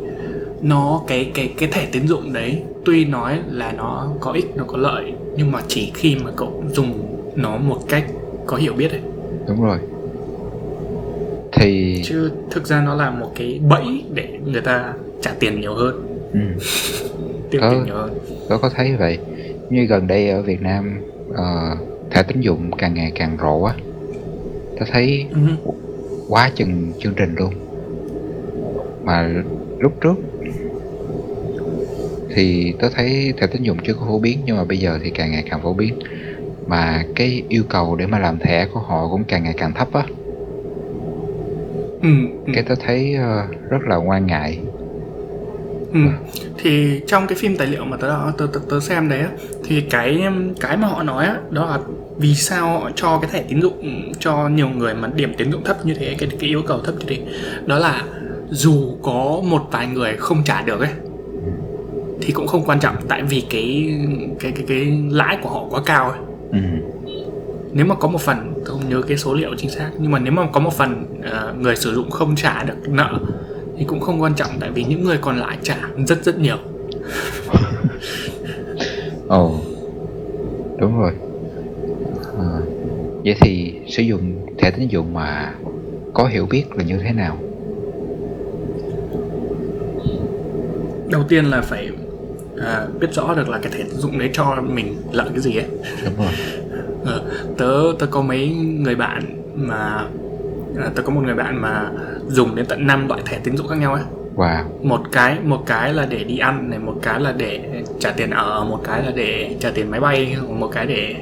nó 0.61 1.01
cái 1.07 1.31
cái 1.33 1.53
cái 1.57 1.69
thẻ 1.71 1.87
tín 1.91 2.07
dụng 2.07 2.33
đấy 2.33 2.61
tuy 2.85 3.05
nói 3.05 3.39
là 3.51 3.71
nó 3.71 4.11
có 4.19 4.31
ích 4.31 4.45
nó 4.55 4.63
có 4.67 4.77
lợi 4.77 5.13
nhưng 5.37 5.51
mà 5.51 5.59
chỉ 5.67 5.91
khi 5.95 6.15
mà 6.23 6.31
cậu 6.37 6.63
dùng 6.73 6.93
nó 7.35 7.57
một 7.57 7.79
cách 7.89 8.05
có 8.45 8.57
hiểu 8.57 8.73
biết 8.73 8.91
ấy 8.91 9.01
Đúng 9.47 9.61
rồi. 9.63 9.77
Thì 11.51 12.01
chứ 12.05 12.31
thực 12.51 12.67
ra 12.67 12.81
nó 12.81 12.95
là 12.95 13.09
một 13.09 13.31
cái 13.35 13.59
bẫy 13.69 14.03
để 14.13 14.39
người 14.45 14.61
ta 14.61 14.93
trả 15.21 15.31
tiền 15.39 15.61
nhiều 15.61 15.73
hơn 15.75 16.01
ừ. 16.33 16.39
tiêu 17.51 17.61
tiền 17.69 17.83
nhiều 17.85 17.95
hơn. 17.95 18.13
Tôi 18.47 18.59
có 18.59 18.69
thấy 18.75 18.97
vậy. 18.97 19.19
Như 19.69 19.85
gần 19.85 20.07
đây 20.07 20.29
ở 20.29 20.43
Việt 20.43 20.61
Nam 20.61 21.03
ờ, 21.27 21.43
Thẻ 22.09 22.23
tín 22.23 22.41
dụng 22.41 22.71
càng 22.77 22.93
ngày 22.93 23.11
càng 23.15 23.37
rộ 23.41 23.63
á. 23.63 23.75
Tôi 24.75 24.87
thấy 24.91 25.29
Ừ. 25.31 25.39
quá 26.27 26.51
chừng 26.55 26.95
chương 26.99 27.15
trình 27.15 27.35
luôn. 27.35 27.53
Mà 29.03 29.27
lúc 29.79 29.93
trước 30.01 30.15
Thì 32.35 32.75
tôi 32.79 32.89
thấy 32.93 33.33
thẻ 33.37 33.47
tín 33.47 33.63
dụng 33.63 33.77
chưa 33.83 33.93
có 33.93 34.05
phổ 34.07 34.19
biến 34.19 34.43
Nhưng 34.45 34.57
mà 34.57 34.63
bây 34.65 34.79
giờ 34.79 34.99
thì 35.03 35.11
càng 35.11 35.31
ngày 35.31 35.43
càng 35.49 35.61
phổ 35.63 35.73
biến. 35.73 35.93
Mà 36.67 37.11
cái 37.15 37.45
yêu 37.49 37.65
cầu 37.69 37.95
để 37.95 38.07
mà 38.07 38.19
làm 38.19 38.39
thẻ 38.39 38.67
của 38.73 38.79
họ 38.81 39.09
cũng 39.09 39.25
càng 39.27 39.43
ngày 39.43 39.53
càng 39.57 39.73
thấp 39.75 39.89
á. 39.93 40.07
Ừ, 42.01 42.07
ừ. 42.45 42.53
Cái 42.53 42.63
tôi 42.67 42.77
thấy 42.79 43.13
ờ, 43.15 43.47
rất 43.69 43.77
là 43.87 43.95
ngoan 43.97 44.25
ngại 44.25 44.63
Ừ. 45.93 45.99
Thì 46.57 47.01
trong 47.07 47.27
cái 47.27 47.37
phim 47.37 47.57
tài 47.57 47.67
liệu 47.67 47.85
mà 47.85 47.97
tớ 47.97 48.17
tớ, 48.37 48.47
tớ, 48.53 48.59
tớ 48.69 48.79
xem 48.79 49.09
đấy 49.09 49.23
thì 49.63 49.81
cái 49.81 50.23
cái 50.59 50.77
mà 50.77 50.87
họ 50.87 51.03
nói 51.03 51.27
đó 51.49 51.65
là 51.65 51.79
vì 52.17 52.35
sao 52.35 52.79
họ 52.79 52.91
cho 52.95 53.19
cái 53.21 53.31
thẻ 53.31 53.43
tín 53.49 53.61
dụng 53.61 54.11
cho 54.19 54.49
nhiều 54.49 54.69
người 54.69 54.93
mà 54.93 55.09
điểm 55.15 55.33
tín 55.37 55.51
dụng 55.51 55.63
thấp 55.63 55.85
như 55.85 55.93
thế 55.93 56.15
cái 56.19 56.29
cái 56.39 56.49
yêu 56.49 56.61
cầu 56.67 56.79
thấp 56.79 56.95
như 56.99 57.05
thế 57.07 57.19
đó 57.65 57.79
là 57.79 58.03
dù 58.49 58.97
có 59.01 59.41
một 59.43 59.67
vài 59.71 59.87
người 59.87 60.15
không 60.17 60.43
trả 60.43 60.61
được 60.61 60.79
ấy 60.79 60.89
thì 62.21 62.31
cũng 62.31 62.47
không 62.47 62.65
quan 62.65 62.79
trọng 62.79 62.95
tại 63.07 63.23
vì 63.23 63.43
cái 63.49 63.95
cái 64.39 64.51
cái 64.51 64.65
cái 64.67 65.03
lãi 65.09 65.37
của 65.41 65.49
họ 65.49 65.65
quá 65.69 65.81
cao 65.85 66.09
ấy 66.09 66.19
ừ. 66.51 66.59
nếu 67.71 67.85
mà 67.85 67.95
có 67.95 68.07
một 68.07 68.21
phần 68.21 68.53
tôi 68.55 68.65
không 68.65 68.89
nhớ 68.89 69.01
cái 69.01 69.17
số 69.17 69.33
liệu 69.33 69.55
chính 69.57 69.69
xác 69.69 69.89
nhưng 69.99 70.11
mà 70.11 70.19
nếu 70.19 70.33
mà 70.33 70.47
có 70.53 70.59
một 70.59 70.73
phần 70.73 71.05
ờ, 71.23 71.53
người 71.59 71.75
sử 71.75 71.93
dụng 71.93 72.11
không 72.11 72.35
trả 72.35 72.63
được 72.63 72.89
nợ 72.89 73.19
thì 73.77 73.85
cũng 73.85 73.99
không 73.99 74.21
quan 74.21 74.33
trọng 74.35 74.51
tại 74.59 74.71
vì 74.71 74.83
những 74.83 75.03
người 75.03 75.17
còn 75.17 75.37
lại 75.37 75.57
trả 75.63 75.77
rất 76.07 76.23
rất 76.23 76.39
nhiều. 76.39 76.57
Ồ 79.27 79.55
Đúng 80.77 80.99
rồi. 80.99 81.11
Ờ, 82.37 82.61
Vậy 83.25 83.35
thì 83.41 83.73
sử 83.87 84.03
dụng 84.03 84.35
thẻ 84.57 84.71
tín 84.71 84.87
dụng 84.87 85.13
mà 85.13 85.53
có 86.13 86.25
hiểu 86.27 86.45
biết 86.45 86.63
là 86.75 86.83
như 86.83 86.97
thế 87.03 87.11
nào? 87.13 87.37
đầu 91.09 91.23
tiên 91.29 91.45
là 91.45 91.61
phải 91.61 91.89
à, 92.61 92.87
biết 92.99 93.07
rõ 93.13 93.33
được 93.33 93.49
là 93.49 93.59
cái 93.61 93.71
thẻ 93.71 93.83
tín 93.83 93.95
dụng 93.97 94.19
đấy 94.19 94.29
cho 94.33 94.55
mình 94.61 94.95
lợi 95.11 95.27
cái 95.29 95.39
gì 95.39 95.55
ấy. 95.55 95.65
Đúng 96.05 96.13
rồi. 96.17 96.33
Ờ, 97.05 97.21
tớ 97.57 97.81
tớ 97.99 98.05
có 98.05 98.21
mấy 98.21 98.49
người 98.55 98.95
bạn 98.95 99.23
mà 99.55 100.05
à, 100.77 100.91
tớ 100.95 101.01
có 101.01 101.13
một 101.13 101.21
người 101.21 101.35
bạn 101.35 101.61
mà 101.61 101.89
dùng 102.27 102.55
đến 102.55 102.65
tận 102.65 102.87
5 102.87 103.07
loại 103.07 103.21
thẻ 103.25 103.39
tín 103.43 103.57
dụng 103.57 103.67
khác 103.67 103.77
nhau 103.77 103.93
ấy 103.93 104.03
wow. 104.35 104.63
Một 104.83 105.01
cái 105.11 105.37
một 105.43 105.63
cái 105.65 105.93
là 105.93 106.05
để 106.09 106.23
đi 106.23 106.37
ăn 106.37 106.69
này 106.69 106.79
một 106.79 106.95
cái 107.01 107.19
là 107.19 107.33
để 107.37 107.83
trả 107.99 108.11
tiền 108.11 108.29
ở 108.29 108.65
một 108.65 108.79
cái 108.83 109.03
là 109.03 109.11
để 109.15 109.55
trả 109.59 109.71
tiền 109.71 109.91
máy 109.91 109.99
bay 109.99 110.35
một 110.49 110.67
cái 110.67 110.85
để 110.85 111.15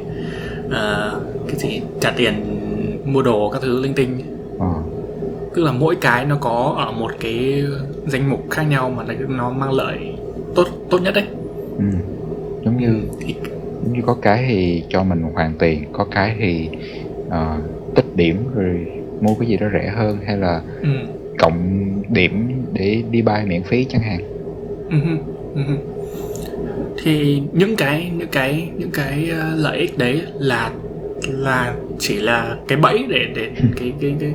uh, 0.68 1.22
cái 1.48 1.56
gì 1.56 1.82
trả 2.02 2.12
tiền 2.12 2.34
mua 3.06 3.22
đồ 3.22 3.50
các 3.50 3.62
thứ 3.62 3.82
linh 3.82 3.94
tinh. 3.94 4.20
Ờ. 4.60 4.74
Tức 5.56 5.64
là 5.64 5.72
mỗi 5.72 5.96
cái 5.96 6.26
nó 6.26 6.38
có 6.42 6.76
ở 6.78 6.92
một 6.92 7.12
cái 7.20 7.64
danh 8.08 8.30
mục 8.30 8.50
khác 8.52 8.64
nhau 8.64 8.90
mà 8.90 9.04
nó 9.28 9.50
mang 9.50 9.72
lợi 9.72 10.14
tốt 10.56 10.68
tốt 10.90 11.02
nhất 11.02 11.14
đấy. 11.16 11.26
Ừ. 11.78 11.86
giống 12.66 12.78
như 12.78 13.02
thì 13.20 13.36
giống 13.84 13.94
như 13.94 14.02
có 14.06 14.18
cái 14.22 14.46
thì 14.48 14.84
cho 14.90 15.04
mình 15.04 15.22
hoàn 15.22 15.54
tiền 15.54 15.84
có 15.94 16.06
cái 16.12 16.36
thì 16.40 16.70
ờ, 17.30 17.58
tích 17.96 18.16
điểm 18.16 18.38
rồi 18.56 18.99
mua 19.22 19.36
cái 19.36 19.48
gì 19.48 19.58
đó 19.58 19.68
rẻ 19.74 19.94
hơn 19.96 20.18
hay 20.28 20.38
là 20.38 20.62
ừ, 20.82 20.90
cộng 21.40 21.58
điểm 22.10 22.64
để 22.74 23.04
đi 23.12 23.22
bay 23.22 23.46
miễn 23.46 23.64
phí 23.64 23.86
chẳng 23.90 24.02
hạn? 24.02 24.20
Ừ, 24.90 24.98
ừ, 25.56 25.62
ừ. 25.68 25.74
thì 27.04 27.42
những 27.54 27.76
cái 27.76 28.12
những 28.18 28.30
cái 28.32 28.70
những 28.78 28.92
cái 28.92 29.30
ờ, 29.30 29.56
lợi 29.56 29.78
ích 29.78 29.98
đấy 29.98 30.22
là 30.40 30.72
là 31.28 31.74
chỉ 32.00 32.20
là 32.20 32.56
cái 32.68 32.78
bẫy 32.78 33.06
để 33.10 33.26
để 33.36 33.50
cái 33.76 33.94
cái 34.02 34.16
cái 34.20 34.34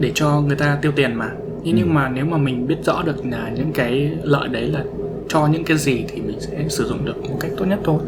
để 0.00 0.10
cho 0.14 0.40
người 0.40 0.56
ta 0.56 0.78
tiêu 0.82 0.92
tiền 0.96 1.14
mà. 1.14 1.30
Nhưng, 1.64 1.76
nhưng 1.76 1.94
mà 1.94 2.08
nếu 2.08 2.24
mà 2.24 2.36
mình 2.36 2.66
biết 2.66 2.76
rõ 2.84 3.02
được 3.02 3.26
là 3.26 3.50
những 3.56 3.72
cái 3.72 4.10
lợi 4.22 4.48
đấy 4.48 4.66
là 4.66 4.84
cho 5.28 5.46
những 5.46 5.64
cái 5.64 5.76
gì 5.76 6.04
thì 6.08 6.20
mình 6.20 6.40
sẽ 6.40 6.64
sử 6.68 6.84
dụng 6.84 7.04
được 7.04 7.22
một 7.30 7.36
cách 7.40 7.50
tốt 7.56 7.64
nhất 7.64 7.78
thôi. 7.84 8.00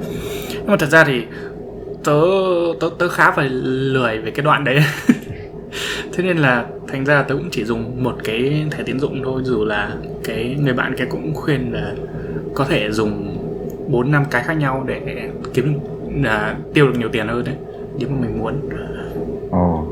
Nhưng 0.53 0.67
mà 0.67 0.77
thật 0.77 0.89
ra 0.91 1.05
thì 1.05 1.23
tớ 2.05 2.21
tớ 2.81 2.91
tớ 2.99 3.09
khá 3.09 3.31
phải 3.31 3.49
lười 3.49 4.19
về 4.19 4.31
cái 4.31 4.45
đoạn 4.45 4.65
đấy 4.65 4.81
thế 6.13 6.25
nên 6.25 6.37
là 6.37 6.67
thành 6.89 7.05
ra 7.05 7.23
tớ 7.23 7.35
cũng 7.35 7.49
chỉ 7.51 7.65
dùng 7.65 8.05
một 8.05 8.17
cái 8.25 8.67
thẻ 8.71 8.83
tín 8.87 8.99
dụng 9.01 9.21
thôi 9.25 9.43
dù 9.45 9.65
là 9.65 9.97
cái 10.25 10.57
người 10.61 10.75
bạn 10.75 10.95
kia 10.99 11.05
cũng 11.11 11.35
khuyên 11.35 11.73
là 11.73 11.95
có 12.55 12.65
thể 12.65 12.91
dùng 12.93 13.37
bốn 13.89 14.11
năm 14.11 14.25
cái 14.31 14.43
khác 14.43 14.55
nhau 14.55 14.85
để 14.87 15.31
kiếm 15.55 15.79
là 16.23 16.57
tiêu 16.75 16.87
được 16.87 16.99
nhiều 16.99 17.09
tiền 17.13 17.29
hơn 17.29 17.45
đấy 17.45 17.55
nếu 17.99 18.09
mà 18.09 18.17
mình 18.21 18.39
muốn 18.39 18.61
ồ 19.51 19.87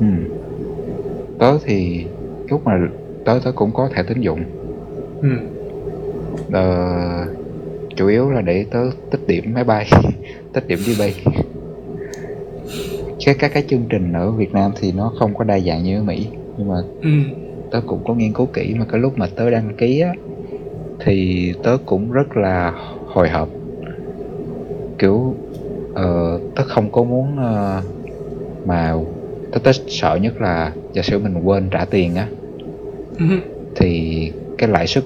ừ. 0.00 0.06
tớ 1.38 1.58
thì 1.64 2.04
lúc 2.50 2.64
mà 2.64 2.80
tớ 3.24 3.40
tớ 3.44 3.52
cũng 3.52 3.72
có 3.72 3.88
thẻ 3.94 4.02
tín 4.02 4.20
dụng 4.20 4.40
ừ. 5.22 5.28
Ờ, 6.52 7.26
chủ 7.96 8.06
yếu 8.06 8.30
là 8.30 8.40
để 8.40 8.66
tớ 8.70 8.78
tích 9.10 9.20
điểm 9.26 9.54
máy 9.54 9.64
bay 9.64 9.90
tích 10.52 10.68
điểm 10.68 10.78
đi 10.86 10.96
bay 10.98 11.14
cái 13.28 13.36
các 13.38 13.50
cái 13.54 13.64
chương 13.68 13.86
trình 13.90 14.12
ở 14.12 14.30
Việt 14.32 14.54
Nam 14.54 14.72
thì 14.76 14.92
nó 14.92 15.12
không 15.18 15.34
có 15.34 15.44
đa 15.44 15.58
dạng 15.60 15.82
như 15.82 15.98
ở 16.00 16.02
Mỹ 16.02 16.30
nhưng 16.56 16.68
mà 16.68 16.74
Ừ. 17.02 17.08
tớ 17.70 17.80
cũng 17.86 18.04
có 18.04 18.14
nghiên 18.14 18.32
cứu 18.32 18.46
kỹ 18.54 18.74
mà 18.78 18.86
cái 18.92 19.00
lúc 19.00 19.18
mà 19.18 19.26
tớ 19.36 19.50
đăng 19.50 19.74
ký 19.78 20.00
á 20.00 20.14
thì 20.98 21.52
tớ 21.62 21.78
cũng 21.86 22.10
rất 22.12 22.36
là 22.36 22.72
hồi 23.06 23.30
hộp 23.30 23.50
kiểu 24.98 25.36
ờ, 25.92 26.04
tớ 26.54 26.64
không 26.64 26.92
có 26.92 27.02
muốn 27.04 27.36
ờ, 27.38 27.82
mà 28.64 28.94
tớ, 29.50 29.60
tớ 29.64 29.72
sợ 29.88 30.16
nhất 30.22 30.40
là 30.40 30.76
giả 30.92 31.02
sử 31.02 31.18
mình 31.18 31.38
quên 31.44 31.70
trả 31.70 31.84
tiền 31.84 32.16
á 32.16 32.28
Ừ. 33.18 33.24
thì 33.74 34.32
cái 34.58 34.68
lãi 34.70 34.86
suất 34.86 35.04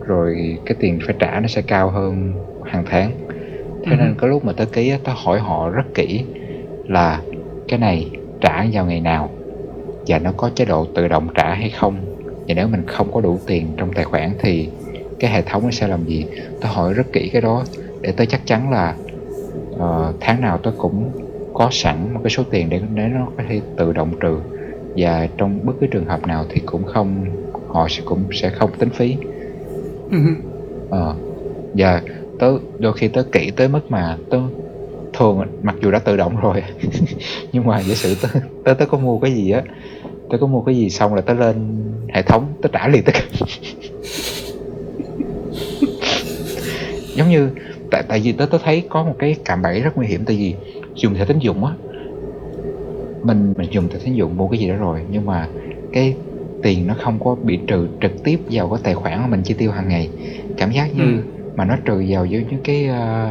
rồi 0.00 0.58
cái 0.64 0.76
tiền 0.80 0.98
phải 1.06 1.16
trả 1.18 1.40
nó 1.40 1.48
sẽ 1.48 1.62
cao 1.62 1.90
hơn 1.90 2.34
hàng 2.62 2.84
tháng 2.86 3.12
thế 3.82 3.96
Ừ. 3.96 3.96
nên 3.96 4.16
cái 4.18 4.30
lúc 4.30 4.44
mà 4.44 4.52
tớ 4.52 4.66
ký 4.72 4.88
á, 4.90 4.98
tớ 5.04 5.12
hỏi 5.16 5.40
họ 5.40 5.70
rất 5.70 5.84
kỹ 5.94 6.24
là 6.86 7.24
cái 7.72 7.80
này 7.80 8.12
trả 8.40 8.66
vào 8.72 8.86
ngày 8.86 9.00
nào? 9.00 9.38
Và 10.08 10.18
nó 10.18 10.32
có 10.36 10.50
chế 10.56 10.64
độ 10.66 10.86
tự 10.94 11.08
động 11.08 11.28
trả 11.34 11.54
hay 11.54 11.70
không? 11.70 12.06
Và 12.48 12.54
nếu 12.54 12.68
mình 12.68 12.84
không 12.86 13.12
có 13.12 13.20
đủ 13.20 13.40
tiền 13.46 13.74
trong 13.78 13.92
tài 13.94 14.04
khoản 14.04 14.34
thì 14.40 14.74
cái 15.20 15.32
hệ 15.32 15.42
thống 15.46 15.64
nó 15.64 15.70
sẽ 15.72 15.88
làm 15.88 16.06
gì? 16.06 16.30
Tớ 16.60 16.68
hỏi 16.68 16.94
rất 16.94 17.04
kỹ 17.12 17.30
cái 17.32 17.42
đó 17.42 17.66
để 18.02 18.12
tớ 18.12 18.26
chắc 18.26 18.42
chắn 18.46 18.70
là 18.70 18.98
ờ, 19.70 20.14
tháng 20.20 20.40
nào 20.42 20.58
tớ 20.64 20.72
cũng 20.78 21.14
có 21.52 21.68
sẵn 21.72 22.14
một 22.14 22.20
cái 22.24 22.30
số 22.30 22.44
tiền 22.50 22.70
để 22.70 22.80
để 22.94 23.08
nó 23.08 23.32
có 23.38 23.44
thể 23.48 23.62
tự 23.76 23.92
động 23.92 24.14
trừ. 24.20 24.42
Và 24.96 25.28
trong 25.38 25.60
bất 25.66 25.74
cứ 25.80 25.86
trường 25.92 26.06
hợp 26.06 26.26
nào 26.26 26.46
thì 26.50 26.62
cũng 26.66 26.84
không 26.84 27.26
họ 27.66 27.86
sẽ 27.90 28.02
cũng 28.06 28.28
sẽ 28.32 28.50
không 28.50 28.72
tính 28.78 28.90
phí. 28.90 29.18
Ừ. 30.10 30.18
ờ 30.88 31.16
và 31.72 32.02
tớ 32.38 32.46
đôi 32.78 32.94
khi 32.98 33.08
tớ 33.08 33.24
kỹ 33.32 33.52
tới 33.56 33.68
mức 33.68 33.80
mà 33.88 34.20
tớ 34.30 34.38
thường 35.12 35.42
mặc 35.62 35.76
dù 35.82 35.90
đã 35.90 35.98
tự 35.98 36.16
động 36.16 36.36
rồi. 36.36 36.62
Nhưng 37.52 37.66
mà 37.66 37.80
giả 37.82 37.94
sử 37.94 38.14
tớ 38.22 38.28
tớ 38.64 38.74
tớ 38.74 38.86
có 38.86 38.98
mua 38.98 39.20
cái 39.20 39.32
gì 39.34 39.50
á 39.50 39.62
tớ 40.28 40.38
có 40.40 40.46
mua 40.46 40.62
cái 40.62 40.76
gì 40.76 40.90
xong 40.90 41.14
là 41.14 41.22
tớ 41.22 41.34
lên 41.34 41.84
hệ 42.14 42.22
thống 42.22 42.54
tớ 42.62 42.68
trả 42.72 42.88
liền 42.88 43.04
tất 43.04 43.12
cả. 43.14 43.46
Giống 47.14 47.28
như 47.30 47.50
tại 47.90 48.02
tại 48.08 48.20
vì 48.20 48.32
tớ 48.32 48.46
tớ 48.46 48.58
thấy 48.62 48.86
có 48.90 49.04
một 49.04 49.14
cái 49.18 49.36
cạm 49.44 49.62
bẫy 49.62 49.80
rất 49.80 49.96
nguy 49.96 50.06
hiểm 50.06 50.24
tại 50.24 50.36
vì 50.36 50.54
dùng 50.94 51.14
thẻ 51.14 51.24
tín 51.24 51.38
dụng 51.38 51.64
á 51.64 51.72
mình 53.22 53.52
mình 53.56 53.68
dùng 53.72 53.88
thẻ 53.88 53.98
tín 54.04 54.14
dụng 54.14 54.36
mua 54.36 54.48
cái 54.48 54.60
gì 54.60 54.68
đó 54.68 54.76
rồi 54.76 55.04
nhưng 55.10 55.26
mà 55.26 55.50
cái 55.92 56.16
tiền 56.60 56.86
nó 56.86 56.94
không 56.98 57.20
có 57.20 57.36
bị 57.42 57.60
trừ 57.66 57.88
trực 58.00 58.12
tiếp 58.24 58.40
vào 58.48 58.70
cái 58.70 58.80
tài 58.84 58.94
khoản 58.94 59.20
mà 59.20 59.26
mình 59.26 59.42
chi 59.44 59.54
tiêu 59.58 59.72
hàng 59.72 59.88
ngày. 59.88 60.10
Cảm 60.56 60.70
giác 60.72 60.94
như 60.94 61.02
Ừ. 61.16 61.22
mà 61.56 61.64
nó 61.64 61.76
trừ 61.84 62.04
vào 62.08 62.26
với 62.30 62.46
những 62.50 62.60
cái 62.64 62.86
ờ, 62.86 63.30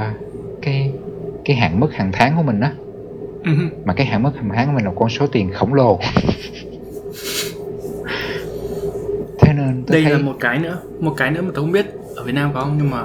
cái 0.61 1.00
cái 1.45 1.56
hạn 1.58 1.80
mức 1.80 1.93
hàng 1.93 2.12
tháng 2.13 2.38
của 2.38 2.43
mình 2.43 2.60
á. 2.60 2.73
Ừ. 3.43 3.51
mà 3.86 3.93
cái 3.93 4.06
hạn 4.06 4.23
mức 4.23 4.32
hàng 4.36 4.49
tháng 4.56 4.67
của 4.67 4.73
mình 4.73 4.86
là 4.86 4.91
con 4.95 5.10
số 5.10 5.27
tiền 5.27 5.51
khổng 5.54 5.73
lồ. 5.73 5.99
Thế 9.39 9.54
nên 9.54 9.84
tôi 9.88 9.93
đây 9.93 10.04
thấy 10.04 10.13
là 10.13 10.19
một 10.19 10.36
cái 10.39 10.60
nữa 10.60 10.77
một 10.99 11.13
cái 11.17 11.32
nữa 11.32 11.41
mà 11.41 11.51
tớ 11.54 11.62
không 11.62 11.71
biết 11.71 11.86
ở 12.15 12.23
Việt 12.23 12.32
Nam 12.36 12.51
có 12.54 12.62
không 12.62 12.75
nhưng 12.77 12.89
mà 12.89 12.99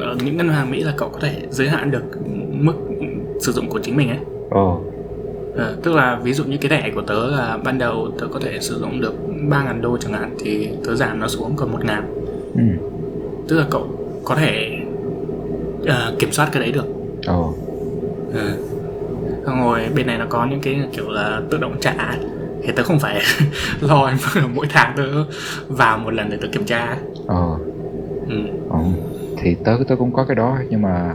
ở, 0.00 0.16
những 0.24 0.36
ngân 0.36 0.48
hàng 0.48 0.70
Mỹ 0.70 0.82
là 0.82 0.94
cậu 0.96 1.08
có 1.08 1.18
thể 1.20 1.36
giới 1.50 1.68
hạn 1.68 1.90
được 1.90 2.04
mức 2.50 2.74
sử 3.40 3.52
dụng 3.52 3.68
của 3.68 3.80
chính 3.82 3.96
mình 3.96 4.08
ấy. 4.08 4.18
Ồ. 4.50 4.80
Ờ, 5.56 5.76
tức 5.82 5.94
là 5.94 6.20
ví 6.22 6.32
dụ 6.32 6.44
như 6.44 6.56
cái 6.56 6.70
thẻ 6.70 6.90
của 6.94 7.02
tớ 7.02 7.26
là 7.30 7.58
ban 7.64 7.78
đầu 7.78 8.10
tớ 8.18 8.26
có 8.32 8.40
thể 8.40 8.58
sử 8.60 8.78
dụng 8.78 9.00
được 9.00 9.14
3.000 9.48 9.80
đô 9.80 9.96
chẳng 9.96 10.12
hạn 10.12 10.36
thì 10.38 10.68
tớ 10.84 10.94
giảm 10.94 11.20
nó 11.20 11.28
xuống 11.28 11.52
còn 11.56 11.72
1.000 11.72 12.02
ừ. 12.54 12.62
Tức 13.48 13.58
là 13.58 13.66
cậu 13.70 13.88
có 14.24 14.34
thể 14.34 14.78
ờ, 15.86 16.14
kiểm 16.18 16.32
soát 16.32 16.48
cái 16.52 16.62
đấy 16.62 16.72
được. 16.72 16.86
Ồ 17.26 17.54
Ừ. 18.34 18.56
Xong 19.46 19.62
rồi 19.64 19.80
bên 19.94 20.06
này 20.06 20.18
nó 20.18 20.26
có 20.28 20.46
những 20.46 20.60
cái 20.60 20.80
kiểu 20.92 21.10
là 21.10 21.40
tự 21.50 21.58
động 21.58 21.76
trả. 21.80 21.94
Thì 22.62 22.72
tớ 22.76 22.82
không 22.82 22.98
phải 23.00 23.22
lo 23.80 24.12
mỗi 24.54 24.66
tháng 24.70 24.92
tớ 24.96 25.24
vào 25.68 25.98
một 25.98 26.10
lần 26.10 26.30
để 26.30 26.36
tớ 26.42 26.48
kiểm 26.52 26.64
tra. 26.64 26.96
Ồ 27.26 27.58
ừ. 28.28 28.36
ồ 28.70 28.84
thì 29.42 29.56
tớ 29.64 29.78
tớ 29.88 29.96
cũng 29.96 30.12
có 30.12 30.24
cái 30.24 30.34
đó 30.34 30.58
nhưng 30.70 30.82
mà 30.82 31.14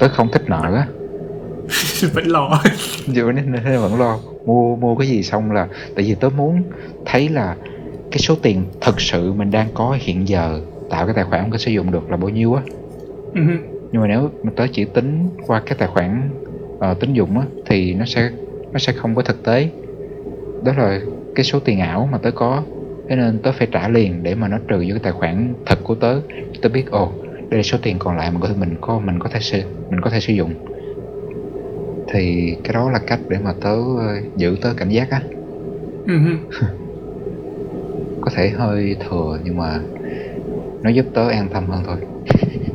tớ 0.00 0.08
không 0.08 0.28
thích 0.32 0.42
nợ 0.46 0.74
á. 0.74 0.86
Vẫn 2.12 2.26
lo. 2.26 2.60
Dù 3.06 3.32
nên, 3.32 3.52
nên 3.52 3.80
vẫn 3.80 4.00
lo. 4.00 4.18
Mua 4.46 4.76
mua 4.76 4.96
cái 4.96 5.08
gì 5.08 5.22
xong 5.22 5.52
là 5.52 5.68
tại 5.94 6.04
vì 6.04 6.14
tớ 6.14 6.28
muốn 6.28 6.62
thấy 7.04 7.28
là 7.28 7.56
cái 8.10 8.18
số 8.18 8.34
tiền 8.42 8.64
thực 8.80 9.00
sự 9.00 9.32
mình 9.32 9.50
đang 9.50 9.68
có 9.74 9.96
hiện 10.00 10.28
giờ 10.28 10.60
tạo 10.90 11.06
cái 11.06 11.14
tài 11.14 11.24
khoản 11.24 11.50
có 11.50 11.58
sử 11.58 11.70
dụng 11.70 11.90
được 11.90 12.10
là 12.10 12.16
bao 12.16 12.28
nhiêu 12.28 12.54
á. 12.54 12.62
Ừ. 13.34 13.40
nhưng 13.92 14.02
mà 14.02 14.08
nếu 14.08 14.30
mà 14.42 14.52
tớ 14.56 14.66
chỉ 14.72 14.84
tính 14.94 15.30
qua 15.46 15.62
cái 15.66 15.76
tài 15.78 15.88
khoản 15.88 16.32
ờ, 16.78 16.94
tín 17.00 17.12
dụng 17.12 17.38
á 17.40 17.46
thì 17.64 17.94
nó 17.94 18.04
sẽ 18.06 18.30
nó 18.72 18.78
sẽ 18.78 18.92
không 18.92 19.14
có 19.14 19.22
thực 19.22 19.42
tế. 19.42 19.70
Đó 20.60 20.72
là 20.78 21.02
cái 21.34 21.44
số 21.44 21.60
tiền 21.60 21.80
ảo 21.80 22.08
mà 22.12 22.18
tớ 22.18 22.30
có. 22.34 22.64
Thế 23.08 23.16
nên 23.16 23.40
tớ 23.42 23.52
phải 23.52 23.68
trả 23.72 23.88
liền 23.88 24.22
để 24.22 24.34
mà 24.34 24.48
nó 24.48 24.58
trừ 24.68 24.76
vô 24.78 24.84
cái 24.94 25.00
tài 25.02 25.12
khoản 25.12 25.56
thật 25.66 25.78
của 25.84 25.94
tớ. 25.94 26.20
Tớ 26.62 26.68
biết 26.68 26.90
ồ 26.90 27.14
đây 27.50 27.58
là 27.58 27.62
số 27.62 27.78
tiền 27.82 27.96
còn 27.98 28.16
lại 28.16 28.30
mà 28.30 28.40
có 28.40 28.48
thể 28.48 28.54
mình 28.54 28.76
có 28.80 28.98
mình 28.98 29.18
có 29.18 29.30
thể 29.30 29.40
sử 29.40 29.62
mình 29.90 30.00
có 30.00 30.10
thể 30.10 30.20
sử 30.20 30.32
dụng. 30.32 30.54
Thì 32.12 32.54
cái 32.64 32.74
đó 32.74 32.90
là 32.90 32.98
cách 33.06 33.20
để 33.28 33.38
mà 33.38 33.52
tớ 33.60 33.70
ờ, 33.98 34.14
giữ 34.34 34.56
tớ 34.62 34.74
cảnh 34.76 34.88
giác 34.90 35.10
á. 35.10 35.22
Ừ. 36.06 36.12
có 38.20 38.30
thể 38.34 38.50
hơi 38.50 38.96
thừa 39.00 39.38
nhưng 39.44 39.56
mà 39.56 39.84
nó 40.82 40.90
giúp 40.90 41.06
tớ 41.14 41.28
an 41.28 41.48
tâm 41.52 41.66
hơn 41.68 41.82
thôi 41.86 41.98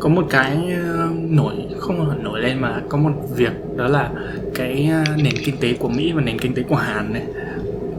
có 0.00 0.08
một 0.08 0.26
cái 0.30 0.58
ờ, 0.96 1.08
nổi 1.30 1.54
không 1.78 2.06
phải 2.08 2.18
nổi 2.22 2.40
lên 2.40 2.60
mà 2.60 2.80
có 2.88 2.98
một 2.98 3.12
việc 3.36 3.52
đó 3.76 3.88
là 3.88 4.10
cái 4.54 4.88
ờ, 4.92 5.16
nền 5.16 5.34
kinh 5.44 5.56
tế 5.60 5.72
của 5.72 5.88
Mỹ 5.88 6.12
và 6.12 6.20
nền 6.22 6.38
kinh 6.38 6.54
tế 6.54 6.62
của 6.62 6.76
Hàn 6.76 7.12
này 7.12 7.22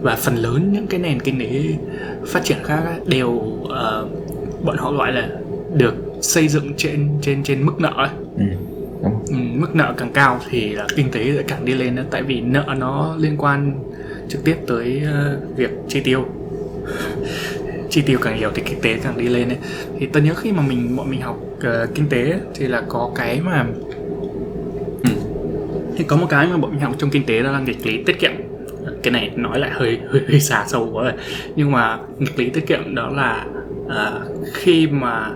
và 0.02 0.16
phần 0.16 0.36
lớn 0.36 0.70
những 0.74 0.88
cái 0.88 1.00
nền 1.00 1.20
kinh 1.20 1.40
tế 1.40 1.62
phát 2.28 2.44
triển 2.44 2.58
khác 2.64 2.84
đều 3.06 3.42
ờ, 3.70 4.08
bọn 4.64 4.78
họ 4.78 4.92
gọi 4.92 5.12
là 5.12 5.30
được 5.74 5.96
xây 6.22 6.48
dựng 6.48 6.74
trên 6.78 7.10
trên 7.22 7.44
trên 7.44 7.66
mức 7.66 7.74
nợ 7.80 7.94
ấy. 7.96 8.10
ừ, 8.38 8.44
Ừ, 9.30 9.36
mức 9.56 9.76
nợ 9.76 9.94
càng 9.98 10.12
cao 10.14 10.40
thì 10.50 10.70
là 10.70 10.88
kinh 10.96 11.12
tế 11.12 11.34
sẽ 11.38 11.44
càng 11.48 11.66
đi 11.66 11.74
lên 11.74 11.96
đó. 11.96 12.04
tại 12.12 12.24
vì 12.24 12.42
nợ 12.42 12.66
nó 12.78 13.16
liên 13.20 13.38
quan 13.38 13.74
trực 14.30 14.44
tiếp 14.44 14.56
tới 14.68 15.02
ờ, 15.14 15.40
việc 15.56 15.70
chi 15.88 16.02
tiêu 16.04 16.26
chi 17.92 18.02
tiêu 18.02 18.20
càng 18.22 18.40
nhiều 18.40 18.50
thì 18.56 18.62
kinh 18.66 18.82
tế 18.82 19.00
càng 19.04 19.18
đi 19.18 19.28
lên 19.28 19.50
ấy. 19.50 19.58
thì 20.00 20.08
tôi 20.14 20.24
nhớ 20.24 20.34
khi 20.34 20.52
mà 20.52 20.62
mình 20.62 20.96
bọn 20.96 21.10
mình 21.10 21.22
học 21.22 21.38
ờ, 21.62 21.88
kinh 21.96 22.10
tế 22.10 22.30
ấy, 22.30 22.40
thì 22.56 22.68
là 22.68 22.82
có 22.88 23.12
cái 23.16 23.42
mà 23.42 23.66
ừ, 25.04 25.10
thì 25.98 26.04
có 26.04 26.18
một 26.18 26.28
cái 26.30 26.48
mà 26.48 26.58
bọn 26.58 26.72
mình 26.72 26.80
học 26.80 26.96
trong 26.98 27.10
kinh 27.10 27.26
tế 27.26 27.42
đó 27.42 27.52
là 27.52 27.60
nghịch 27.60 27.86
lý 27.86 28.04
tiết 28.04 28.20
kiệm. 28.20 28.32
Cái 29.04 29.12
này 29.12 29.32
nói 29.36 29.60
lại 29.60 29.70
hơi 29.74 30.00
hơi, 30.08 30.22
hơi 30.28 30.40
xa 30.40 30.66
sâu 30.68 30.90
quá 30.94 31.04
rồi. 31.04 31.14
Nhưng 31.56 31.72
mà 31.72 32.00
nghịch 32.20 32.40
lý 32.40 32.50
tiết 32.50 32.68
kiệm 32.68 32.96
đó 32.96 33.10
là 33.10 33.46
uh, 33.86 34.48
khi 34.54 34.88
mà 34.88 35.32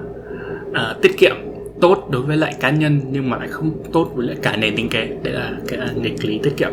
uh, 0.69 1.01
tiết 1.01 1.17
kiệm 1.17 1.35
tốt 1.81 2.07
đối 2.11 2.21
với 2.21 2.37
lại 2.37 2.55
cá 2.59 2.69
nhân 2.69 3.01
nhưng 3.11 3.29
mà 3.29 3.37
lại 3.37 3.47
không 3.47 3.71
tốt 3.93 4.11
với 4.15 4.27
lại 4.27 4.37
cả 4.41 4.55
nền 4.55 4.75
kinh 4.75 4.89
tế. 4.89 5.07
Đấy 5.23 5.33
là 5.33 5.51
cái 5.67 5.79
nghịch 5.95 6.25
lý 6.25 6.39
tiết 6.43 6.53
kiệm. 6.57 6.71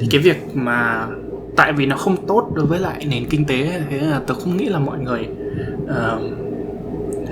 Thì 0.00 0.06
cái 0.10 0.20
việc 0.20 0.36
mà 0.54 1.06
tại 1.56 1.72
vì 1.72 1.86
nó 1.86 1.96
không 1.96 2.26
tốt 2.26 2.52
đối 2.54 2.66
với 2.66 2.78
lại 2.78 3.06
nền 3.10 3.24
kinh 3.30 3.44
tế 3.44 3.80
thế 3.90 4.00
là 4.00 4.20
tôi 4.26 4.36
không 4.40 4.56
nghĩ 4.56 4.68
là 4.68 4.78
mọi 4.78 4.98
người 4.98 5.28
uh, 5.84 6.22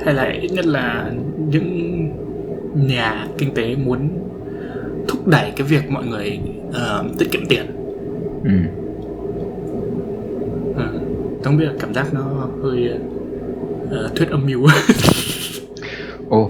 hay 0.04 0.14
là 0.14 0.24
ít 0.24 0.52
nhất 0.52 0.66
là 0.66 1.12
những 1.50 1.98
nhà 2.74 3.26
kinh 3.38 3.54
tế 3.54 3.76
muốn 3.76 4.08
thúc 5.08 5.26
đẩy 5.26 5.52
cái 5.56 5.66
việc 5.66 5.90
mọi 5.90 6.06
người 6.06 6.40
uh, 6.68 7.18
tiết 7.18 7.30
kiệm 7.30 7.46
tiền 7.48 7.66
ừ. 8.44 8.50
tôi 10.76 11.44
không 11.44 11.56
biết 11.56 11.64
là 11.64 11.72
cảm 11.80 11.94
giác 11.94 12.14
nó 12.14 12.48
hơi 12.62 12.90
uh, 13.84 14.14
thuyết 14.16 14.30
âm 14.30 14.46
mưu 14.46 14.66
ồ 16.28 16.48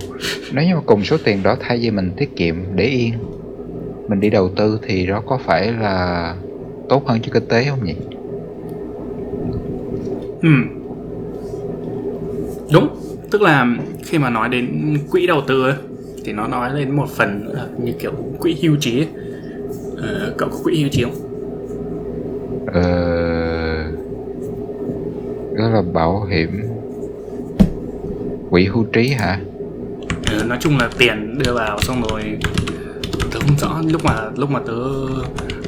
nếu 0.52 0.64
như 0.64 0.74
mà 0.74 0.80
cùng 0.86 1.04
số 1.04 1.16
tiền 1.24 1.42
đó 1.42 1.56
thay 1.60 1.78
vì 1.78 1.90
mình 1.90 2.10
tiết 2.16 2.36
kiệm 2.36 2.54
để 2.74 2.84
yên 2.84 3.12
mình 4.08 4.20
đi 4.20 4.30
đầu 4.30 4.50
tư 4.56 4.78
thì 4.82 5.06
đó 5.06 5.22
có 5.26 5.38
phải 5.44 5.72
là 5.72 6.34
tốt 6.88 7.06
hơn 7.06 7.20
cho 7.22 7.30
kinh 7.32 7.48
tế 7.48 7.64
không 7.64 7.84
nhỉ? 7.84 7.94
Ừ. 10.42 10.50
Đúng. 12.72 12.88
Tức 13.30 13.42
là 13.42 13.76
khi 14.04 14.18
mà 14.18 14.30
nói 14.30 14.48
đến 14.48 14.98
quỹ 15.10 15.26
đầu 15.26 15.40
tư 15.46 15.62
ấy, 15.62 15.74
thì 16.24 16.32
nó 16.32 16.48
nói 16.48 16.74
lên 16.74 16.96
một 16.96 17.08
phần 17.08 17.54
như 17.84 17.92
kiểu 17.92 18.12
quỹ 18.40 18.56
hưu 18.62 18.76
trí 18.80 18.98
ấy. 18.98 19.08
Ờ, 19.96 20.34
cậu 20.38 20.48
có 20.48 20.58
quỹ 20.64 20.80
hưu 20.80 20.88
trí 20.88 21.02
không? 21.02 21.14
Ờ 22.72 22.82
đó 25.56 25.68
là 25.68 25.82
bảo 25.92 26.24
hiểm. 26.24 26.62
Quỹ 28.50 28.64
hưu 28.64 28.84
trí 28.84 29.08
hả? 29.08 29.40
Ừ, 30.32 30.44
nói 30.46 30.58
chung 30.60 30.78
là 30.78 30.90
tiền 30.98 31.38
đưa 31.38 31.54
vào 31.54 31.78
xong 31.80 32.02
rồi 32.10 32.22
tớ 33.32 33.40
không 33.40 33.58
rõ. 33.58 33.82
Lúc 33.92 34.04
mà 34.04 34.30
lúc 34.36 34.50
mà 34.50 34.60
tớ 34.66 34.74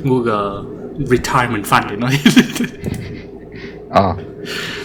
google 0.05 0.80
retirement 1.09 1.65
fund 1.67 1.87
thì 1.91 1.97
nói. 1.97 2.13
Ờ. 3.89 4.17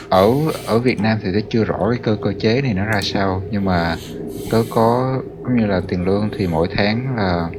Ở 0.09 0.27
ở 0.65 0.79
Việt 0.79 0.99
Nam 0.99 1.19
thì 1.23 1.29
tớ 1.33 1.39
chưa 1.49 1.63
rõ 1.65 1.77
cái 1.91 1.99
cơ 2.03 2.17
cơ 2.21 2.33
chế 2.39 2.61
này 2.61 2.73
nó 2.73 2.85
ra 2.85 3.01
sao 3.03 3.43
nhưng 3.51 3.65
mà 3.65 3.99
tớ 4.49 4.63
có 4.69 5.17
cũng 5.43 5.57
như 5.57 5.67
là 5.67 5.81
tiền 5.87 6.05
lương 6.05 6.29
thì 6.37 6.47
mỗi 6.47 6.67
tháng 6.71 7.15
là 7.17 7.51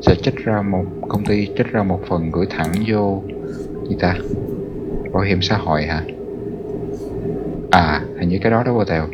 sẽ 0.00 0.16
trích 0.22 0.36
ra 0.36 0.62
một 0.62 0.86
công 1.08 1.24
ty 1.24 1.48
trích 1.56 1.66
ra 1.72 1.82
một 1.82 2.00
phần 2.08 2.32
gửi 2.32 2.46
thẳng 2.50 2.72
vô 2.88 3.24
gì 3.88 3.96
ta? 4.00 4.18
Bảo 5.12 5.22
hiểm 5.22 5.38
xã 5.42 5.56
hội 5.58 5.86
hả? 5.86 6.06
À 7.70 8.08
hình 8.20 8.28
như 8.28 8.38
cái 8.42 8.50
đó 8.50 8.62
đó 8.62 8.72
cô 8.74 8.84
tèo 8.84 9.08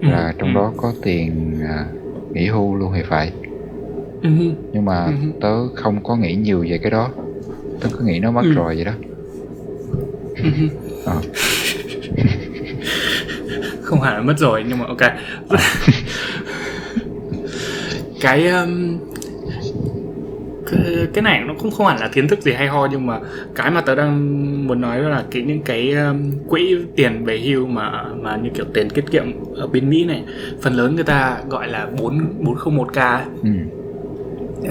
Ừ, 0.00 0.08
là 0.08 0.34
trong 0.38 0.48
ừ. 0.50 0.54
đó 0.54 0.74
có 0.76 0.94
tiền 1.02 1.60
à, 1.68 1.94
nghỉ 2.32 2.46
hưu 2.48 2.74
luôn 2.74 2.92
thì 2.96 3.02
phải. 3.08 3.32
Ừ, 4.22 4.28
nhưng 4.72 4.84
mà 4.84 5.12
tớ 5.40 5.68
không 5.74 6.02
có 6.02 6.16
nghĩ 6.16 6.34
nhiều 6.36 6.66
về 6.70 6.78
cái 6.82 6.90
đó 6.90 7.12
tớ 7.80 7.88
cứ 7.98 8.04
nghĩ 8.04 8.18
nó 8.20 8.30
mất 8.30 8.42
Ừ. 8.44 8.52
rồi 8.52 8.74
vậy 8.76 8.84
đó. 8.84 8.92
Ờ. 11.04 11.16
Không 13.82 14.00
hẳn 14.00 14.14
là 14.14 14.22
mất 14.22 14.38
rồi 14.38 14.64
nhưng 14.68 14.78
mà 14.78 14.84
ok. 14.86 15.00
Cái 18.20 18.46
um, 18.48 18.98
cái, 20.70 20.80
cái 21.14 21.22
này 21.22 21.40
nó 21.46 21.54
cũng 21.58 21.70
không 21.70 21.86
hẳn 21.86 21.98
là 22.00 22.08
kiến 22.08 22.28
thức 22.28 22.42
gì 22.42 22.52
hay 22.52 22.68
ho 22.68 22.88
nhưng 22.90 23.06
mà 23.06 23.20
cái 23.54 23.70
mà 23.70 23.80
tớ 23.80 23.94
đang 23.94 24.66
muốn 24.68 24.80
nói 24.80 25.02
đó 25.02 25.08
là 25.08 25.24
cái 25.30 25.42
những 25.42 25.62
cái 25.62 25.92
um, 25.92 26.32
quỹ 26.48 26.76
tiền 26.96 27.24
về 27.24 27.38
hưu 27.38 27.66
mà 27.66 28.04
mà 28.22 28.36
như 28.36 28.50
kiểu 28.54 28.64
tiền 28.74 28.90
tiết 28.90 29.04
kiệm 29.10 29.24
ở 29.56 29.66
bên 29.66 29.90
Mỹ 29.90 30.04
này. 30.04 30.22
Phần 30.62 30.72
lớn 30.74 30.94
người 30.94 31.04
ta 31.04 31.38
gọi 31.50 31.68
là 31.68 31.86
4 32.00 32.34
401k 32.40 33.16
ấy. 33.16 33.22
ừ 33.42 33.50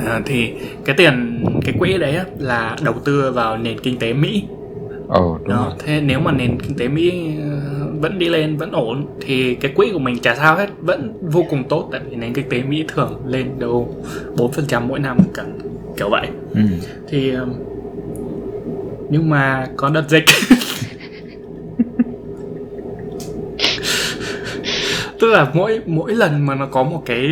Ờ, 0.05 0.21
thì 0.25 0.53
cái 0.85 0.95
tiền 0.97 1.43
cái 1.65 1.75
quỹ 1.79 1.97
đấy 1.97 2.15
á, 2.15 2.25
là 2.39 2.75
đầu 2.83 2.93
tư 3.05 3.31
vào 3.31 3.57
nền 3.57 3.79
kinh 3.79 3.99
tế 3.99 4.13
Mỹ. 4.13 4.43
Ồ 5.07 5.37
đúng 5.37 5.49
đó 5.49 5.65
rồi. 5.69 5.75
thế 5.85 6.01
nếu 6.01 6.19
mà 6.19 6.31
nền 6.31 6.59
kinh 6.61 6.77
tế 6.77 6.87
Mỹ 6.87 7.31
ờ, 7.41 7.59
vẫn 7.99 8.19
đi 8.19 8.29
lên 8.29 8.57
vẫn 8.57 8.71
ổn 8.71 9.05
thì 9.21 9.55
cái 9.55 9.71
quỹ 9.75 9.89
của 9.93 9.99
mình 9.99 10.19
chả 10.19 10.35
sao 10.35 10.55
hết 10.55 10.69
vẫn 10.79 11.13
vô 11.21 11.45
cùng 11.49 11.63
tốt 11.63 11.89
tại 11.91 12.01
vì 12.09 12.15
nền 12.15 12.33
kinh 12.33 12.49
tế 12.49 12.63
Mỹ 12.63 12.85
thường 12.87 13.21
lên 13.25 13.59
đâu 13.59 13.95
4% 14.35 14.87
mỗi 14.87 14.99
năm 14.99 15.17
cả 15.33 15.43
kiểu 15.97 16.09
vậy. 16.09 16.27
Ừ. 16.53 16.61
Thì 17.07 17.33
nhưng 19.09 19.29
mà 19.29 19.67
có 19.77 19.89
đợt 19.89 20.03
dịch. 20.09 20.25
Tức 25.19 25.31
là 25.31 25.47
mỗi 25.53 25.81
mỗi 25.85 26.15
lần 26.15 26.45
mà 26.45 26.55
nó 26.55 26.65
có 26.65 26.83
một 26.83 27.03
cái 27.05 27.29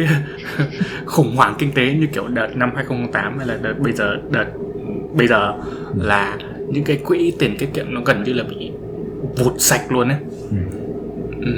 khủng 1.05 1.35
hoảng 1.35 1.55
kinh 1.59 1.71
tế 1.71 1.93
như 1.93 2.07
kiểu 2.13 2.27
đợt 2.27 2.47
năm 2.55 2.71
2008 2.75 3.37
hay 3.37 3.47
là 3.47 3.57
đợt 3.61 3.73
bây 3.79 3.93
giờ 3.93 4.17
đợt 4.31 4.45
bây 5.13 5.27
giờ 5.27 5.53
là 5.95 6.37
những 6.69 6.83
cái 6.83 6.97
quỹ 6.97 7.33
tiền 7.39 7.55
tiết 7.59 7.69
kiệm 7.73 7.93
nó 7.93 8.01
gần 8.05 8.23
như 8.23 8.33
là 8.33 8.43
bị 8.43 8.71
vụt 9.37 9.53
sạch 9.57 9.91
luôn 9.91 10.09
ấy. 10.09 10.17
Ừ. 10.51 10.57
Ừ. 11.41 11.51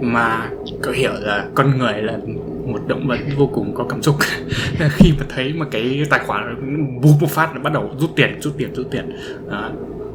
mà 0.00 0.50
có 0.82 0.92
hiểu 0.92 1.12
là 1.20 1.46
con 1.54 1.78
người 1.78 2.02
là 2.02 2.18
một 2.66 2.80
động 2.86 3.08
vật 3.08 3.18
vô 3.36 3.46
cùng 3.46 3.74
có 3.74 3.84
cảm 3.84 4.02
xúc. 4.02 4.16
Khi 4.90 5.12
mà 5.18 5.26
thấy 5.28 5.52
mà 5.52 5.66
cái 5.70 6.02
tài 6.10 6.20
khoản 6.26 6.56
bút 7.02 7.14
một 7.20 7.30
phát 7.30 7.54
nó 7.54 7.60
bắt 7.60 7.72
đầu 7.72 7.90
rút 7.98 8.10
tiền 8.16 8.40
rút 8.40 8.54
tiền 8.58 8.74
rút 8.74 8.86
tiền. 8.90 9.16
Đó. 9.50 9.70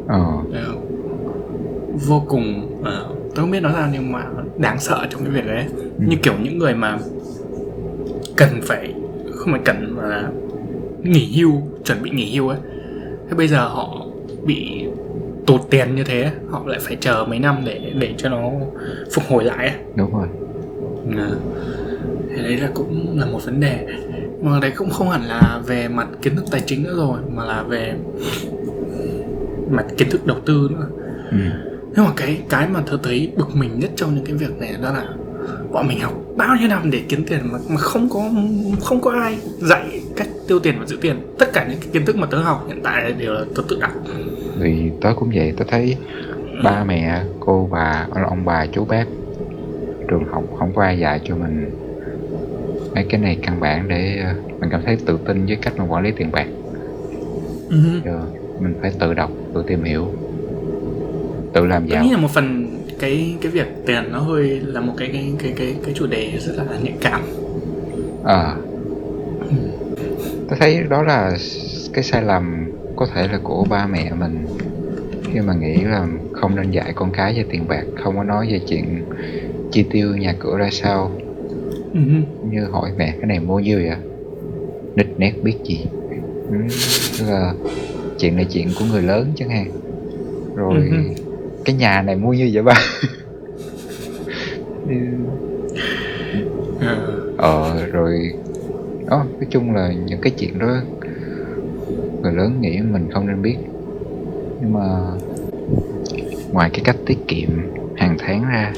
ờ. 0.08 0.20
Ờ, 0.54 0.76
vô 2.08 2.26
cùng 2.28 2.78
uh, 2.80 2.86
tôi 3.36 3.36
không 3.36 3.52
biết 3.52 3.60
nói 3.60 3.72
sao 3.76 3.90
nhưng 3.94 4.12
mà 4.12 4.26
đáng 4.58 4.80
sợ 4.80 5.08
trong 5.10 5.22
cái 5.24 5.32
việc 5.32 5.48
đấy. 5.48 5.66
Như 5.98 6.18
kiểu 6.24 6.34
những 6.44 6.58
người 6.58 6.76
mà 6.76 6.98
cần 8.38 8.62
phải 8.62 8.94
không 9.36 9.54
phải 9.54 9.62
cần 9.66 9.96
mà 9.96 10.04
là 10.04 10.30
nghỉ 11.04 11.34
hưu 11.38 11.62
chuẩn 11.86 12.04
bị 12.04 12.10
nghỉ 12.10 12.36
hưu 12.36 12.48
ấy 12.48 12.60
thế 13.30 13.36
bây 13.38 13.48
giờ 13.48 13.68
họ 13.68 14.06
bị 14.46 14.86
tụt 15.48 15.62
tiền 15.70 15.96
như 15.96 16.04
thế 16.04 16.32
họ 16.50 16.64
lại 16.66 16.80
phải 16.82 16.98
chờ 17.00 17.26
mấy 17.30 17.40
năm 17.40 17.62
để 17.66 17.94
để 18.00 18.14
cho 18.18 18.30
nó 18.30 18.52
phục 19.14 19.24
hồi 19.28 19.44
lại 19.44 19.68
ấy. 19.68 19.78
đúng 19.96 20.14
rồi. 20.14 20.28
Ờ. 21.18 21.36
thế 22.36 22.44
đấy 22.44 22.58
là 22.58 22.70
cũng 22.74 23.20
là 23.20 23.26
một 23.26 23.40
vấn 23.46 23.60
đề. 23.60 23.88
Mà 24.42 24.60
đấy 24.62 24.72
cũng 24.76 24.90
không 24.90 25.10
hẳn 25.10 25.24
là 25.24 25.62
về 25.66 25.88
mặt 25.88 26.08
kiến 26.22 26.36
thức 26.36 26.46
tài 26.52 26.62
chính 26.66 26.84
nữa 26.84 26.94
rồi 26.96 27.20
mà 27.30 27.46
là 27.46 27.64
về 27.64 27.94
mặt 29.72 29.86
kiến 29.98 30.10
thức 30.10 30.26
đầu 30.26 30.38
tư 30.46 30.70
nữa. 30.72 30.88
Ừ. 31.32 31.38
Nhưng 31.96 32.06
mà 32.06 32.12
cái 32.16 32.42
cái 32.50 32.68
mà 32.68 32.82
tôi 32.86 33.00
thấy 33.04 33.32
bực 33.38 33.56
mình 33.56 33.80
nhất 33.80 33.92
trong 33.96 34.16
những 34.16 34.26
cái 34.26 34.36
việc 34.36 34.60
này 34.60 34.76
đó 34.82 34.94
là 34.94 35.08
bọn 35.72 35.88
mình 35.88 36.00
học 36.00 36.14
bao 36.38 36.56
nhiêu 36.60 36.68
năm 36.68 36.92
để 36.92 37.02
kiếm 37.10 37.26
tiền 37.28 37.40
mà, 37.44 37.60
mà 37.70 37.78
không 37.78 38.10
có 38.10 38.30
không 38.82 39.02
có 39.02 39.12
ai 39.12 39.38
dạy 39.60 40.02
cách 40.16 40.28
tiêu 40.48 40.60
tiền 40.60 40.76
và 40.80 40.86
giữ 40.86 40.98
tiền. 41.02 41.16
Tất 41.40 41.54
cả 41.54 41.68
những 41.70 41.80
cái 41.80 41.90
kiến 41.94 42.06
thức 42.06 42.16
mà 42.16 42.28
tớ 42.32 42.38
học 42.38 42.66
hiện 42.68 42.80
tại 42.84 43.12
đều 43.12 43.34
là 43.34 43.46
tớ 43.56 43.64
tự 43.70 43.78
đọc 43.82 43.92
thì 44.62 44.92
tớ 45.02 45.14
cũng 45.16 45.32
vậy 45.36 45.54
tớ 45.58 45.66
thấy 45.68 45.98
ba 46.64 46.84
mẹ 46.84 47.24
cô 47.40 47.70
bà 47.72 48.08
ông 48.30 48.46
bà 48.46 48.66
chú 48.66 48.86
bác 48.86 49.06
trường 50.10 50.26
học 50.32 50.44
không 50.60 50.72
có 50.76 50.84
ai 50.84 51.00
dạy 51.00 51.20
cho 51.24 51.36
mình 51.36 51.70
mấy 52.96 53.06
cái 53.10 53.22
này 53.22 53.38
căn 53.42 53.60
bản 53.60 53.88
để 53.88 54.20
ờ, 54.24 54.34
mình 54.60 54.70
cảm 54.70 54.82
thấy 54.86 54.98
tự 55.06 55.20
tin 55.26 55.46
với 55.46 55.56
cách 55.56 55.74
mà 55.78 55.86
quản 55.86 56.04
lý 56.04 56.12
tiền 56.12 56.32
bạc. 56.32 56.48
Ừ. 57.70 57.78
Giờ 58.06 58.22
mình 58.60 58.76
phải 58.82 58.92
tự 59.00 59.14
đọc 59.14 59.32
tự 59.54 59.64
tìm 59.68 59.84
hiểu 59.84 60.14
tự 61.54 61.66
làm 61.66 61.88
giàu. 61.88 62.06
là 62.12 62.18
một 62.18 62.32
phần 62.32 62.63
cái 63.04 63.36
cái 63.42 63.52
việc 63.52 63.68
tiền 63.86 64.04
nó 64.12 64.20
hơi 64.20 64.62
là 64.66 64.82
một 64.82 64.94
cái 64.98 65.10
cái 65.14 65.34
cái 65.40 65.54
cái, 65.56 65.76
cái 65.84 65.94
chủ 65.94 66.08
đề 66.08 66.32
rất 66.40 66.54
là 66.58 66.78
nhạy 66.84 66.94
cảm. 67.02 67.22
Ờ 68.24 68.56
tôi 70.50 70.58
thấy 70.60 70.84
đó 70.90 71.04
là 71.04 71.38
cái 71.94 72.04
sai 72.04 72.24
lầm 72.24 72.72
có 72.96 73.08
thể 73.14 73.28
là 73.28 73.40
của 73.44 73.66
ba 73.70 73.88
mẹ 73.88 74.12
mình 74.20 74.46
khi 75.34 75.40
mà 75.40 75.54
nghĩ 75.54 75.76
là 75.76 76.08
không 76.32 76.56
nên 76.56 76.72
dạy 76.72 76.94
con 76.96 77.12
cái 77.12 77.34
về 77.34 77.46
tiền 77.50 77.68
bạc 77.68 77.84
không 78.04 78.18
có 78.18 78.24
nói 78.24 78.48
về 78.52 78.60
chuyện 78.68 79.04
chi 79.72 79.86
tiêu 79.92 80.16
nhà 80.16 80.36
cửa 80.40 80.58
ra 80.58 80.70
sao. 80.72 81.12
Ừ. 81.94 82.00
như 82.52 82.66
hỏi 82.72 82.90
mẹ 82.98 83.12
cái 83.12 83.28
này 83.28 83.40
mua 83.40 83.60
nhiêu 83.60 83.80
vậy? 83.80 83.98
Nít 84.96 85.08
nét 85.18 85.34
biết 85.44 85.56
gì. 85.64 85.86
Ừ, 86.50 86.58
tức 87.20 87.26
là 87.30 87.54
chuyện 88.20 88.36
này 88.36 88.46
chuyện 88.50 88.68
của 88.80 88.86
người 88.86 89.02
lớn 89.02 89.34
chẳng 89.36 89.50
hạn. 89.50 89.68
Rồi 90.56 90.76
Ừ. 90.92 91.23
cái 91.66 91.76
nhà 91.76 92.02
này 92.02 92.16
mua 92.16 92.34
nhiêu 92.34 92.50
vậy 92.54 92.64
ba 92.64 92.74
Ừ, 94.86 94.94
Ờ. 96.80 97.20
ờ 97.38 97.86
rồi. 97.86 98.20
Đó 99.08 99.18
nói 99.40 99.48
chung 99.52 99.72
là 99.76 99.94
những 99.94 100.20
cái 100.22 100.34
chuyện 100.38 100.60
đó 100.60 100.82
người 102.22 102.34
lớn 102.34 102.62
nghĩ 102.62 102.82
mình 102.82 103.10
không 103.10 103.28
nên 103.28 103.42
biết. 103.42 103.58
Nhưng 104.60 104.74
mà 104.74 104.80
ngoài 106.52 106.70
cái 106.74 106.82
cách 106.84 106.98
tiết 107.06 107.18
kiệm 107.28 107.50
hàng 107.94 108.16
tháng 108.20 108.44
ra 108.50 108.76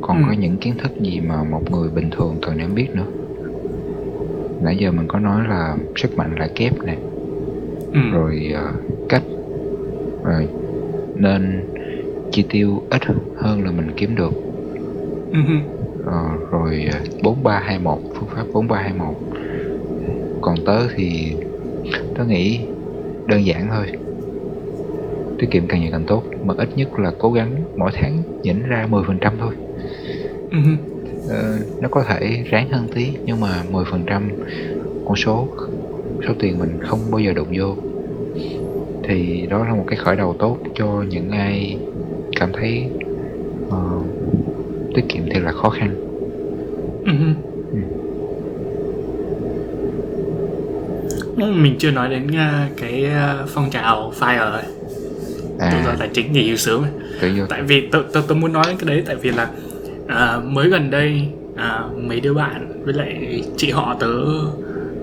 còn 0.00 0.16
Ừ. 0.18 0.24
có 0.26 0.32
những 0.32 0.58
kiến 0.58 0.74
thức 0.78 0.92
gì 0.98 1.20
mà 1.20 1.44
một 1.44 1.70
người 1.70 1.90
bình 1.90 2.10
thường 2.10 2.38
cần 2.42 2.56
nên 2.56 2.74
biết 2.74 2.88
nữa? 2.94 3.06
Nãy 4.60 4.76
giờ 4.80 4.90
mình 4.92 5.08
có 5.08 5.18
nói 5.18 5.48
là 5.48 5.76
sức 5.96 6.18
mạnh 6.18 6.34
là 6.38 6.48
kép 6.54 6.72
nè. 6.84 6.98
Ừ. 7.92 8.00
rồi 8.12 8.50
ờ, 8.54 8.72
cách 9.08 9.24
rồi 10.22 10.48
nên 11.14 11.64
chi 12.36 12.44
tiêu 12.48 12.82
ít 12.90 13.02
hơn 13.34 13.64
là 13.64 13.70
mình 13.70 13.88
kiếm 13.96 14.14
được. 14.16 14.32
Hừ. 15.32 15.40
Ờ, 16.06 16.12
rồi 16.50 16.84
ờ, 16.92 16.98
4321 17.22 17.98
phương 18.18 18.28
pháp 18.34 18.46
4321 18.52 19.14
còn 20.40 20.56
tớ 20.64 20.88
thì 20.94 21.36
tớ 22.14 22.24
nghĩ 22.26 22.60
đơn 23.26 23.46
giản 23.46 23.68
thôi. 23.70 23.86
Tiết 25.38 25.46
kiệm 25.50 25.68
càng 25.68 25.80
nhiều 25.80 25.90
càng 25.92 26.04
tốt 26.06 26.24
mà 26.42 26.54
ít 26.58 26.68
nhất 26.76 26.98
là 26.98 27.12
cố 27.18 27.32
gắng 27.32 27.64
mỗi 27.76 27.90
tháng 27.94 28.22
nhỉnh 28.42 28.62
ra 28.62 28.86
10% 28.86 29.38
thôi. 29.38 29.54
Ừ. 30.50 30.58
Ờ, 31.26 31.58
nó 31.80 31.88
có 31.90 32.04
thể 32.08 32.42
ráng 32.46 32.68
hơn 32.68 32.88
tí 32.94 33.14
nhưng 33.26 33.40
mà 33.40 33.64
10% 33.70 34.30
con 35.04 35.16
số 35.16 35.48
số 36.28 36.34
tiền 36.38 36.58
mình 36.58 36.78
không 36.80 37.10
bao 37.10 37.20
giờ 37.20 37.32
đụng 37.34 37.48
vô. 37.58 37.76
Thì 39.02 39.46
đó 39.50 39.64
là 39.66 39.74
một 39.74 39.84
cái 39.86 39.96
khởi 39.96 40.16
đầu 40.16 40.36
tốt 40.38 40.58
cho 40.74 41.04
những 41.08 41.30
ai 41.30 41.80
cảm 42.40 42.52
thấy 42.52 42.90
ờ, 43.70 43.76
tiết 44.94 45.02
kiệm 45.08 45.22
thì 45.34 45.40
là 45.40 45.52
khó 45.52 45.70
khăn 45.70 45.94
Ừ. 47.06 47.12
Ừ. 51.36 51.52
Mình 51.52 51.76
chưa 51.78 51.90
nói 51.90 52.08
đến 52.10 52.36
à, 52.36 52.68
cái 52.76 53.04
à, 53.04 53.44
phong 53.48 53.70
trào 53.70 54.12
FIRE 54.20 54.50
ấy. 54.52 54.62
tự 55.58 55.76
do 55.84 55.90
à 55.90 55.96
tài 55.98 56.08
chính 56.14 56.32
nghỉ 56.32 56.48
hưu 56.48 56.56
sớm 56.56 56.84
tại 57.48 57.62
vì 57.62 57.88
tôi 57.92 58.04
tôi 58.12 58.22
tôi 58.28 58.36
muốn 58.38 58.52
nói 58.52 58.64
cái 58.66 58.88
đấy 58.88 59.02
tại 59.06 59.16
vì 59.16 59.30
là 59.30 59.50
à, 60.06 60.38
mới 60.44 60.68
gần 60.68 60.90
đây 60.90 61.22
à, 61.54 61.84
mấy 61.96 62.20
đứa 62.20 62.34
bạn 62.34 62.82
với 62.84 62.94
lại 62.94 63.42
chị 63.56 63.70
họ 63.70 63.96
tớ 64.00 64.12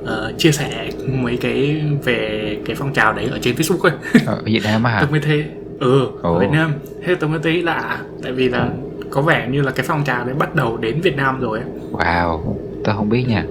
ờ, 0.06 0.34
chia 0.38 0.52
sẻ 0.52 0.90
mấy 1.08 1.38
cái 1.38 1.82
về 2.04 2.58
cái 2.66 2.76
phong 2.76 2.94
trào 2.94 3.14
đấy 3.14 3.26
ở 3.32 3.40
trên 3.42 3.56
Facebook 3.56 3.80
ấy 3.90 3.92
Ờ, 4.26 4.34
ở 4.36 4.42
Việt 4.46 4.62
Nam 4.64 4.86
hả 4.86 4.98
tôi 5.02 5.12
mới 5.12 5.20
thấy 5.20 5.46
ừ 5.80 6.08
Ồ. 6.22 6.34
ở 6.34 6.40
Việt 6.40 6.50
Nam 6.52 6.74
thế 7.06 7.16
tôi 7.16 7.30
mới 7.30 7.40
thấy 7.44 7.64
lạ. 7.64 8.02
Tại 8.24 8.32
vì 8.32 8.50
là 8.50 8.70
có 9.10 9.22
vẻ 9.22 9.48
như 9.52 9.62
là 9.62 9.72
cái 9.72 9.86
phong 9.90 10.04
trào 10.04 10.26
đấy 10.26 10.36
bắt 10.40 10.56
đầu 10.56 10.78
đến 10.78 11.02
Việt 11.02 11.16
Nam 11.16 11.40
rồi 11.40 11.60
wow 11.92 12.56
tớ 12.84 12.94
không 12.94 13.10
biết 13.10 13.26
nha. 13.28 13.46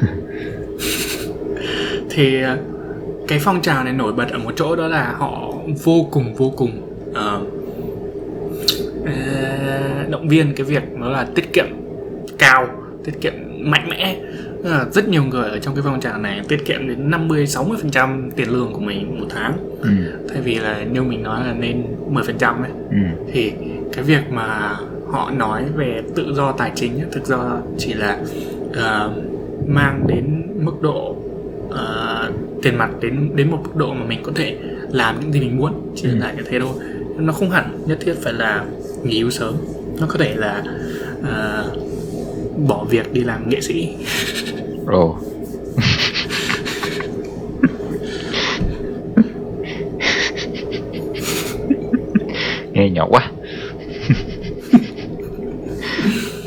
Thì 2.10 2.42
ờ, 2.42 2.58
cái 3.28 3.38
phong 3.42 3.62
trào 3.62 3.84
này 3.84 3.92
nổi 3.92 4.12
bật 4.12 4.30
ở 4.30 4.38
một 4.38 4.52
chỗ 4.56 4.76
đó 4.76 4.88
là 4.88 5.14
họ 5.18 5.52
vô 5.84 6.08
cùng 6.10 6.34
vô 6.34 6.52
cùng 6.56 6.70
ờ, 7.14 7.40
động 10.10 10.28
viên 10.28 10.54
cái 10.54 10.64
việc 10.64 10.98
đó 11.00 11.08
là 11.08 11.26
tiết 11.34 11.52
kiệm 11.52 11.66
cao 12.38 12.66
tiết 13.04 13.12
kiệm 13.20 13.32
mạnh 13.60 13.88
mẽ 13.88 14.16
là 14.66 14.86
rất 14.92 15.08
nhiều 15.08 15.24
người 15.24 15.48
ở 15.50 15.58
trong 15.58 15.74
cái 15.74 15.82
phong 15.86 16.00
trào 16.00 16.18
này 16.18 16.40
tiết 16.48 16.64
kiệm 16.66 16.88
đến 16.88 17.10
50 17.10 17.46
60 17.46 17.78
phần 17.82 17.90
trăm 17.90 18.30
tiền 18.36 18.50
lương 18.50 18.72
của 18.72 18.80
mình 18.80 19.20
một 19.20 19.26
tháng. 19.30 19.52
Ừ. 19.82 19.88
Thay 20.28 20.40
vì 20.42 20.54
là 20.54 20.82
như 20.82 21.02
mình 21.02 21.22
nói 21.22 21.46
là 21.46 21.52
nên 21.52 21.82
10 22.10 22.24
phần 22.24 22.38
trăm 22.38 22.62
ấy. 22.62 22.70
Ừ. 22.90 22.96
Thì 23.32 23.52
cái 23.92 24.04
việc 24.04 24.22
mà 24.30 24.76
họ 25.10 25.30
nói 25.30 25.64
về 25.76 26.02
tự 26.14 26.34
do 26.34 26.52
tài 26.52 26.72
chính 26.74 26.98
ấy, 27.00 27.06
thực 27.12 27.24
ra 27.26 27.38
chỉ 27.78 27.92
là 27.94 28.18
ờ, 28.74 29.12
mang 29.68 30.04
đến 30.06 30.42
mức 30.60 30.82
độ 30.82 31.16
ờ, 31.70 32.32
tiền 32.62 32.78
mặt 32.78 32.90
đến 33.00 33.30
đến 33.34 33.50
một 33.50 33.58
mức 33.64 33.76
độ 33.76 33.94
mà 33.94 34.04
mình 34.06 34.20
có 34.22 34.32
thể 34.34 34.56
làm 34.92 35.20
những 35.20 35.32
gì 35.32 35.40
mình 35.40 35.56
muốn 35.56 35.72
chỉ 35.96 36.08
Ừ. 36.08 36.16
là 36.16 36.32
như 36.32 36.42
thế 36.50 36.60
thôi. 36.60 36.72
Nó 37.18 37.32
không 37.32 37.50
hẳn 37.50 37.78
nhất 37.86 37.98
thiết 38.00 38.14
phải 38.22 38.32
là 38.32 38.64
nghỉ 39.04 39.20
hưu 39.20 39.30
sớm. 39.30 39.54
Nó 40.00 40.06
có 40.06 40.18
thể 40.18 40.34
là 40.36 40.62
ờ, 41.22 41.70
bỏ 42.68 42.84
việc 42.90 43.12
đi 43.12 43.20
làm 43.24 43.48
nghệ 43.48 43.60
sĩ 43.60 43.88
ồ. 44.86 45.18
Nghe 52.72 52.90
nhỏ 52.90 53.06
quá. 53.10 53.30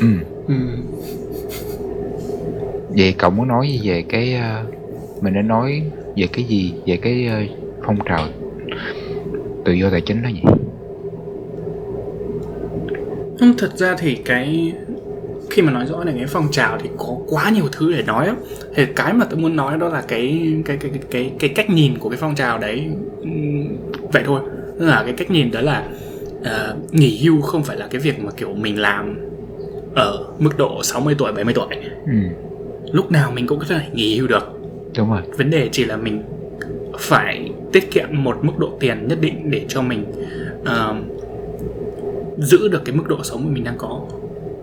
Ừ. 0.00 0.06
Ừ. 0.48 0.54
vậy 2.88 3.14
cậu 3.18 3.30
muốn 3.30 3.48
nói 3.48 3.68
gì 3.68 3.80
về 3.88 4.04
cái 4.08 4.34
ờ, 4.34 4.64
mình 5.20 5.34
đã 5.34 5.42
nói 5.42 5.82
về 6.16 6.26
cái 6.32 6.44
gì 6.44 6.72
về 6.86 6.96
cái 6.96 7.26
ờ, 7.26 7.36
phong 7.86 7.98
trào 8.08 8.26
tự 9.64 9.72
do 9.72 9.90
tài 9.90 10.00
chính 10.00 10.22
đó 10.22 10.28
nhỉ? 10.28 10.42
Thật 13.58 13.78
ra 13.78 13.94
thì 13.98 14.14
cái 14.24 14.72
khi 15.50 15.62
mà 15.62 15.72
nói 15.72 15.86
rõ 15.86 15.96
về 16.04 16.12
cái 16.16 16.26
phong 16.28 16.48
trào 16.50 16.78
thì 16.82 16.88
có 16.98 17.16
quá 17.26 17.50
nhiều 17.50 17.64
thứ 17.72 17.92
để 17.92 18.02
nói 18.02 18.26
lắm. 18.26 18.36
Thì 18.74 18.86
cái 18.96 19.12
mà 19.12 19.24
tôi 19.24 19.38
muốn 19.40 19.56
nói 19.56 19.78
đó 19.78 19.88
là 19.88 20.02
cái 20.08 20.52
cái 20.64 20.76
cái 20.76 20.90
cái 20.90 21.00
cái, 21.10 21.32
cái 21.38 21.50
cách 21.50 21.70
nhìn 21.70 21.98
của 21.98 22.08
cái 22.08 22.18
phong 22.20 22.34
trào 22.34 22.58
đấy 22.58 22.86
vậy 24.12 24.22
thôi. 24.26 24.40
Tức 24.78 24.86
là 24.86 25.02
cái 25.04 25.12
cách 25.12 25.30
nhìn 25.30 25.50
đó 25.50 25.60
là 25.60 25.84
ờ, 26.44 26.76
nghỉ 26.90 27.20
hưu 27.24 27.40
không 27.40 27.62
phải 27.62 27.76
là 27.76 27.86
cái 27.90 28.00
việc 28.00 28.20
mà 28.24 28.30
kiểu 28.36 28.54
mình 28.54 28.80
làm 28.80 29.18
ở 29.94 30.24
mức 30.38 30.58
độ 30.58 30.82
60 30.82 31.14
tuổi 31.18 31.32
70 31.32 31.54
tuổi. 31.54 31.66
ừ 32.06 32.12
Lúc 32.92 33.10
nào 33.12 33.30
mình 33.34 33.46
cũng 33.46 33.58
có 33.58 33.64
thể 33.68 33.80
nghỉ 33.92 34.18
hưu 34.18 34.28
được. 34.28 34.60
đúng 34.96 35.10
rồi 35.10 35.20
Vấn 35.38 35.50
đề 35.50 35.68
chỉ 35.72 35.84
là 35.84 35.96
mình 35.96 36.22
phải 36.98 37.50
tiết 37.72 37.90
kiệm 37.90 38.08
một 38.12 38.38
mức 38.42 38.52
độ 38.58 38.70
tiền 38.80 39.08
nhất 39.08 39.18
định 39.20 39.50
để 39.50 39.64
cho 39.68 39.82
mình 39.82 40.04
ờ, 40.64 40.94
giữ 42.38 42.68
được 42.68 42.82
cái 42.84 42.94
mức 42.96 43.08
độ 43.08 43.18
sống 43.22 43.44
mà 43.44 43.50
mình 43.52 43.64
đang 43.64 43.78
có 43.78 44.00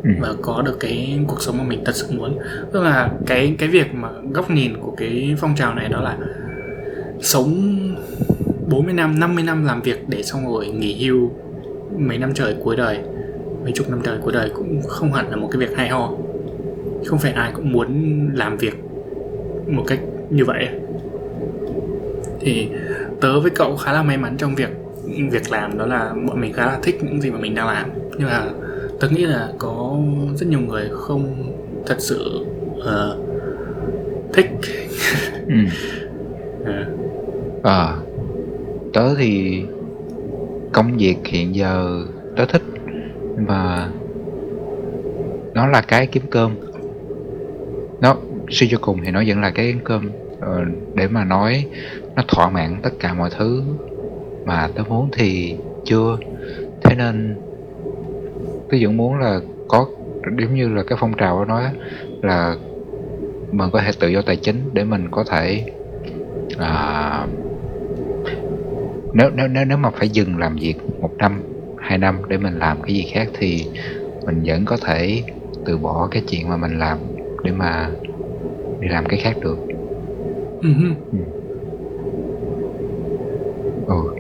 ừ. 0.04 0.10
và 0.20 0.34
có 0.42 0.62
được 0.66 0.78
cái 0.80 1.20
cuộc 1.28 1.42
sống 1.42 1.58
mà 1.58 1.64
mình 1.64 1.82
thật 1.86 1.96
sự 1.96 2.08
muốn. 2.12 2.40
Tức 2.72 2.84
là 2.84 3.12
cái 3.26 3.56
cái 3.60 3.70
việc 3.70 3.94
mà 3.94 4.10
góc 4.34 4.52
nhìn 4.52 4.78
của 4.82 4.92
cái 4.98 5.36
phong 5.40 5.56
trào 5.56 5.76
này 5.76 5.90
đó 5.90 6.02
là 6.02 6.18
sống 7.22 7.78
40 8.70 8.94
năm 8.94 9.20
50 9.20 9.44
năm 9.44 9.66
làm 9.66 9.82
việc 9.82 10.10
để 10.10 10.24
xong 10.24 10.54
rồi 10.54 10.68
nghỉ 10.68 11.06
hưu 11.06 11.32
mấy 11.98 12.18
năm 12.18 12.34
trời 12.34 12.56
cuối 12.64 12.76
đời, 12.76 13.00
mấy 13.64 13.72
chục 13.72 13.90
năm 13.90 14.02
trời 14.04 14.18
cuối 14.24 14.34
đời 14.34 14.52
cũng 14.56 14.82
không 14.88 15.14
hẳn 15.14 15.30
là 15.30 15.36
một 15.36 15.50
cái 15.52 15.60
việc 15.60 15.78
hay 15.78 15.90
ho. 15.90 16.12
Không 17.06 17.20
phải 17.20 17.32
ai 17.32 17.52
cũng 17.56 17.72
muốn 17.72 18.30
làm 18.34 18.58
việc 18.58 18.74
một 19.68 19.84
cách 19.88 20.00
như 20.30 20.46
vậy. 20.46 20.68
Thì 22.40 22.70
tớ 23.22 23.40
với 23.40 23.52
cậu 23.52 23.78
khá 23.78 23.94
là 23.94 24.04
may 24.04 24.18
mắn 24.18 24.36
trong 24.38 24.56
việc 24.56 24.70
việc 25.32 25.52
làm 25.52 25.78
đó 25.78 25.86
là 25.86 26.14
bọn 26.28 26.42
mình 26.42 26.54
khá 26.54 26.66
là 26.66 26.80
thích 26.84 27.04
những 27.04 27.22
gì 27.22 27.32
mà 27.32 27.40
mình 27.40 27.56
đang 27.56 27.68
làm. 27.68 27.90
Nhưng 28.18 28.28
mà 28.28 28.46
tớ 29.00 29.10
nghĩ 29.10 29.26
là 29.26 29.54
có 29.58 29.98
rất 30.36 30.48
nhiều 30.48 30.60
người 30.60 30.90
không 30.92 31.54
thật 31.86 31.96
sự 32.00 32.46
ờ, 32.80 33.18
thích. 34.34 34.46
Ừ. 35.48 35.56
Ờ, 36.66 36.86
Ờ 37.64 37.98
Tớ 38.94 39.16
thì 39.16 39.62
Công 40.74 40.98
việc 40.98 41.16
hiện 41.26 41.56
giờ 41.56 42.06
Tớ 42.36 42.46
thích 42.46 42.62
Mà 43.38 43.90
Nó 45.54 45.68
là 45.68 45.82
cái 45.82 46.08
kiếm 46.08 46.24
cơm. 46.30 46.56
Nó 48.02 48.16
Suy 48.50 48.68
cho 48.72 48.78
cùng 48.82 49.00
thì 49.06 49.12
nó 49.12 49.24
vẫn 49.28 49.42
là 49.42 49.50
cái 49.50 49.66
kiếm 49.72 49.82
cơm 49.84 50.10
ờ, 50.40 50.64
Để 50.94 51.08
mà 51.08 51.24
nói 51.24 51.66
Nó 52.16 52.24
thỏa 52.28 52.50
mãn 52.50 52.80
tất 52.84 52.92
cả 53.00 53.14
mọi 53.14 53.30
thứ 53.38 53.64
Mà 54.46 54.70
tớ 54.76 54.84
muốn 54.90 55.10
thì 55.12 55.56
chưa. 55.86 56.18
Thế 56.84 56.96
nên 56.96 57.36
Tớ 58.70 58.78
vẫn 58.82 58.98
muốn 58.98 59.20
là 59.20 59.40
có 59.68 59.94
Giống 60.42 60.54
như 60.56 60.70
là 60.70 60.84
cái 60.88 60.98
phong 61.02 61.14
trào 61.18 61.40
đó 61.40 61.46
nói 61.46 61.74
Là 62.22 62.58
Mình 63.52 63.70
có 63.74 63.82
thể 63.82 63.92
tự 64.00 64.08
do 64.10 64.22
tài 64.22 64.38
chính 64.38 64.70
Để 64.74 64.84
mình 64.84 65.08
có 65.12 65.24
thể 65.28 65.66
à, 66.58 67.30
nếu 69.14 69.30
nếu 69.30 69.48
nếu 69.48 69.66
nếu 69.66 69.78
mà 69.78 69.90
phải 69.96 70.10
dừng 70.10 70.38
làm 70.38 70.56
việc 70.56 70.78
một 71.00 71.12
năm 71.20 71.44
hai 71.76 71.98
năm 71.98 72.22
để 72.30 72.38
mình 72.38 72.60
làm 72.60 72.82
cái 72.82 72.96
gì 72.96 73.06
khác 73.14 73.30
thì 73.34 73.70
mình 74.26 74.44
vẫn 74.48 74.66
có 74.66 74.78
thể 74.86 75.26
từ 75.66 75.78
bỏ 75.78 76.08
cái 76.12 76.24
chuyện 76.28 76.50
mà 76.50 76.58
mình 76.58 76.80
làm 76.80 77.00
để 77.44 77.52
mà 77.52 77.98
đi 78.80 78.90
làm 78.90 79.06
cái 79.10 79.20
khác 79.20 79.38
được. 79.42 79.60
Ừ 80.62 80.74
hừ. 80.74 80.96
ừ 83.88 84.17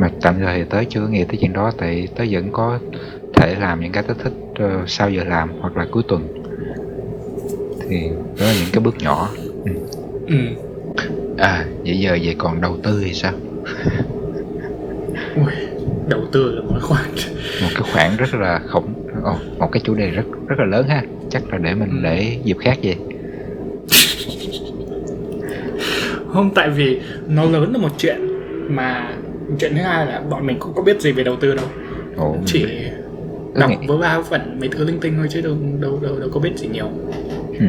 mà 0.00 0.08
tạm 0.22 0.34
thời 0.38 0.58
thì 0.58 0.64
tớ 0.70 0.84
chưa 0.88 1.06
nghĩ 1.08 1.24
tới 1.24 1.36
chuyện 1.40 1.52
đó 1.52 1.70
tại 1.78 2.08
tớ 2.16 2.24
vẫn 2.30 2.48
có 2.52 2.78
thể 3.34 3.54
làm 3.60 3.80
những 3.80 3.92
cái 3.92 4.02
tớ 4.02 4.14
thích 4.22 4.32
ờ, 4.58 4.84
sau 4.86 5.10
giờ 5.10 5.24
làm 5.24 5.52
hoặc 5.60 5.76
là 5.76 5.86
cuối 5.90 6.02
tuần 6.08 6.28
thì 7.88 8.08
đó 8.40 8.46
là 8.46 8.52
những 8.60 8.70
cái 8.72 8.80
bước 8.80 8.94
nhỏ 8.98 9.28
ừ. 9.64 9.72
ừ. 10.26 10.36
à 11.38 11.66
vậy 11.84 11.98
giờ 11.98 12.18
vậy 12.22 12.34
còn 12.38 12.60
đầu 12.60 12.76
tư 12.82 13.02
thì 13.04 13.12
sao 13.14 13.32
Ui, 15.36 15.52
đầu 16.08 16.20
tư 16.32 16.54
là 16.54 16.62
một 16.62 16.78
khoản 16.82 17.04
một 17.62 17.68
cái 17.74 17.82
khoản 17.92 18.16
rất 18.16 18.34
là 18.34 18.60
khổng 18.66 18.94
ồ, 19.24 19.34
một 19.58 19.68
cái 19.72 19.80
chủ 19.84 19.94
đề 19.94 20.10
rất 20.10 20.24
rất 20.48 20.56
là 20.58 20.64
lớn 20.64 20.88
ha 20.88 21.02
chắc 21.30 21.42
là 21.52 21.58
để 21.58 21.74
mình 21.74 21.90
Ừ. 21.90 21.96
để 22.02 22.38
dịp 22.44 22.56
khác 22.60 22.78
vậy 22.82 22.96
không 26.32 26.50
tại 26.54 26.70
vì 26.70 27.00
nó 27.28 27.44
lớn 27.44 27.72
là 27.72 27.78
một 27.78 27.90
chuyện 27.98 28.18
mà 28.68 29.16
chuyện 29.58 29.72
thứ 29.74 29.82
hai 29.82 30.06
là 30.06 30.20
bọn 30.30 30.46
mình 30.46 30.56
cũng 30.58 30.72
có 30.74 30.82
biết 30.82 31.00
gì 31.00 31.12
về 31.12 31.24
đầu 31.24 31.36
tư 31.36 31.54
đâu. 31.54 31.66
Ồ. 32.16 32.36
Chỉ 32.46 32.66
đọc 33.54 33.70
với 33.88 33.98
ba 33.98 34.22
phần 34.22 34.56
mấy 34.60 34.68
thứ 34.68 34.84
linh 34.84 35.00
tinh 35.00 35.14
thôi 35.16 35.26
chứ 35.30 35.40
đâu 35.40 35.56
đâu 35.80 35.98
đâu 36.02 36.18
đâu 36.18 36.28
có 36.32 36.40
biết 36.40 36.52
gì 36.56 36.68
nhiều. 36.72 36.88
Ừ. 37.58 37.66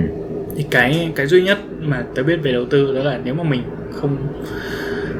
thì 0.55 0.65
cái 0.69 1.11
cái 1.15 1.27
duy 1.27 1.41
nhất 1.43 1.57
mà 1.79 2.03
tớ 2.15 2.23
biết 2.23 2.39
về 2.43 2.51
đầu 2.51 2.65
tư 2.65 2.95
đó 2.95 3.03
là 3.03 3.19
nếu 3.23 3.33
mà 3.33 3.43
mình 3.43 3.61
không 3.91 4.17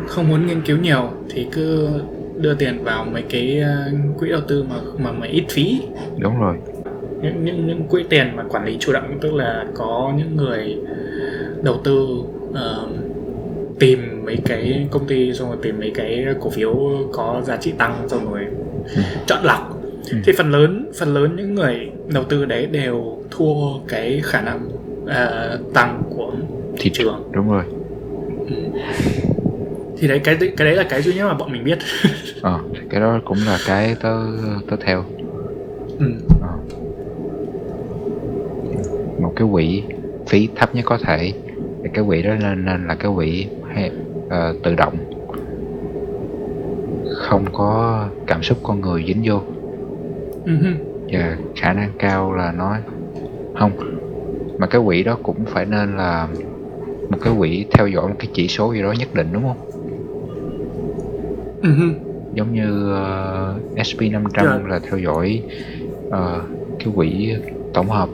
không 0.08 0.30
muốn 0.30 0.48
nghiên 0.48 0.62
cứu 0.62 0.78
nhiều 0.78 1.10
thì 1.30 1.48
cứ 1.52 1.90
đưa 2.38 2.54
tiền 2.54 2.84
vào 2.84 3.06
mấy 3.06 3.22
cái 3.22 3.60
ờ, 3.60 3.92
quỹ 4.20 4.30
đầu 4.30 4.42
tư 4.48 4.64
mà 4.70 4.76
mà 4.98 5.12
mà 5.12 5.28
ít 5.28 5.44
phí. 5.50 5.82
Đúng 6.18 6.40
rồi. 6.40 6.58
Những 7.22 7.46
những 7.46 7.68
những 7.68 7.84
quỹ 7.88 8.04
tiền 8.10 8.36
mà 8.36 8.44
quản 8.44 8.66
lý 8.66 8.78
chủ 8.80 8.94
động 8.94 9.18
tức 9.22 9.34
là 9.34 9.66
có 9.74 10.14
những 10.18 10.36
người 10.36 10.78
đầu 11.64 11.78
tư 11.84 12.08
uh, 12.50 12.90
tìm 13.82 14.26
mấy 14.26 14.38
cái 14.46 14.88
công 14.92 15.08
ty 15.08 15.34
xong 15.34 15.48
rồi 15.48 15.58
tìm 15.62 15.80
mấy 15.80 15.92
cái 15.96 16.26
cổ 16.40 16.50
phiếu 16.50 16.76
có 17.14 17.42
giá 17.46 17.58
trị 17.58 17.74
tăng 17.78 18.10
xong 18.10 18.32
rồi 18.32 18.42
ừ. 18.96 19.02
chọn 19.28 19.44
lọc 19.44 19.82
ừ. 20.12 20.18
thì 20.26 20.34
phần 20.38 20.52
lớn 20.52 20.92
phần 21.00 21.14
lớn 21.14 21.36
những 21.36 21.56
người 21.56 21.92
đầu 22.14 22.24
tư 22.24 22.46
đấy 22.46 22.66
đều 22.66 23.24
thua 23.32 23.80
cái 23.88 24.22
khả 24.24 24.42
năng 24.42 24.70
uh, 25.04 25.74
tăng 25.74 26.04
của 26.10 26.32
thị 26.78 26.90
trường 26.94 27.30
đúng 27.32 27.52
rồi 27.52 27.64
ừ. 28.48 28.56
thì 29.98 30.08
đấy 30.08 30.20
cái 30.24 30.36
cái 30.40 30.66
đấy 30.68 30.76
là 30.76 30.84
cái 30.84 31.02
duy 31.02 31.14
nhất 31.14 31.28
mà 31.28 31.34
bọn 31.34 31.52
mình 31.52 31.64
biết 31.64 31.78
ờ 32.42 32.60
cái 32.90 33.02
đó 33.02 33.20
cũng 33.26 33.38
là 33.46 33.58
cái 33.68 33.96
tớ 34.02 34.18
tớ 34.70 34.76
theo 34.82 35.06
ừ. 36.00 36.06
ờ. 36.42 36.54
một 39.22 39.34
cái 39.36 39.48
quỹ 39.52 39.84
phí 40.28 40.50
thấp 40.56 40.76
nhất 40.76 40.86
có 40.86 40.98
thể 40.98 41.34
cái 41.94 42.04
quỹ 42.08 42.22
đó 42.22 42.36
nên, 42.36 42.66
nên 42.66 42.88
là 42.88 42.96
cái 42.96 43.12
quỹ 43.16 43.48
hay, 43.74 43.92
uh, 44.26 44.64
tự 44.64 44.76
động 44.76 44.98
không 47.16 47.46
có 47.54 48.06
cảm 48.28 48.44
xúc 48.44 48.58
con 48.64 48.82
người 48.82 49.04
dính 49.08 49.22
vô 49.24 49.42
uh-huh. 50.46 50.74
và 51.12 51.38
khả 51.56 51.74
năng 51.74 51.92
cao 52.00 52.34
là 52.34 52.52
nó 52.52 52.78
không 53.60 53.72
mà 54.58 54.68
cái 54.68 54.82
quỹ 54.86 55.04
đó 55.04 55.18
cũng 55.24 55.46
phải 55.46 55.66
nên 55.66 55.98
là 55.98 56.28
một 57.10 57.18
cái 57.22 57.34
quỹ 57.38 57.66
theo 57.72 57.88
dõi 57.88 58.08
một 58.08 58.16
cái 58.20 58.28
chỉ 58.34 58.48
số 58.48 58.74
gì 58.74 58.82
đó 58.82 58.92
nhất 58.92 59.14
định 59.14 59.28
đúng 59.34 59.44
không 59.44 59.70
uh-huh. 61.62 61.94
giống 62.34 62.54
như 62.54 62.92
uh, 62.92 63.78
SP500 63.78 64.52
yeah. 64.52 64.68
là 64.68 64.80
theo 64.80 65.00
dõi 65.00 65.44
uh, 66.08 66.14
cái 66.80 66.94
quỹ 66.96 67.36
tổng 67.74 67.90
hợp 67.90 68.10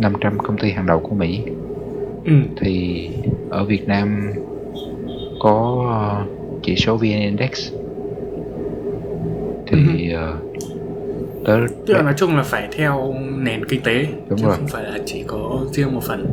500 0.00 0.38
công 0.38 0.58
ty 0.58 0.70
hàng 0.70 0.86
đầu 0.86 1.00
của 1.00 1.14
Mỹ 1.14 1.42
ừ. 2.24 2.32
thì 2.56 3.08
ở 3.50 3.64
Việt 3.64 3.88
Nam 3.88 4.32
có 5.42 5.84
uh, 6.22 6.62
chỉ 6.62 6.76
số 6.76 6.96
VN 6.96 7.20
Index. 7.20 7.72
Thì 9.66 10.14
uh, 10.14 10.64
tớ 11.44 11.58
tức 11.86 11.94
là 11.94 12.02
nói 12.02 12.14
chung 12.16 12.36
là 12.36 12.42
phải 12.42 12.68
theo 12.72 13.14
nền 13.38 13.64
kinh 13.64 13.80
tế 13.82 14.06
đúng 14.28 14.38
chứ 14.38 14.44
rồi. 14.46 14.56
không 14.56 14.66
phải 14.66 14.84
là 14.84 14.98
chỉ 15.06 15.22
có 15.26 15.64
riêng 15.72 15.94
một 15.94 16.02
phần. 16.02 16.30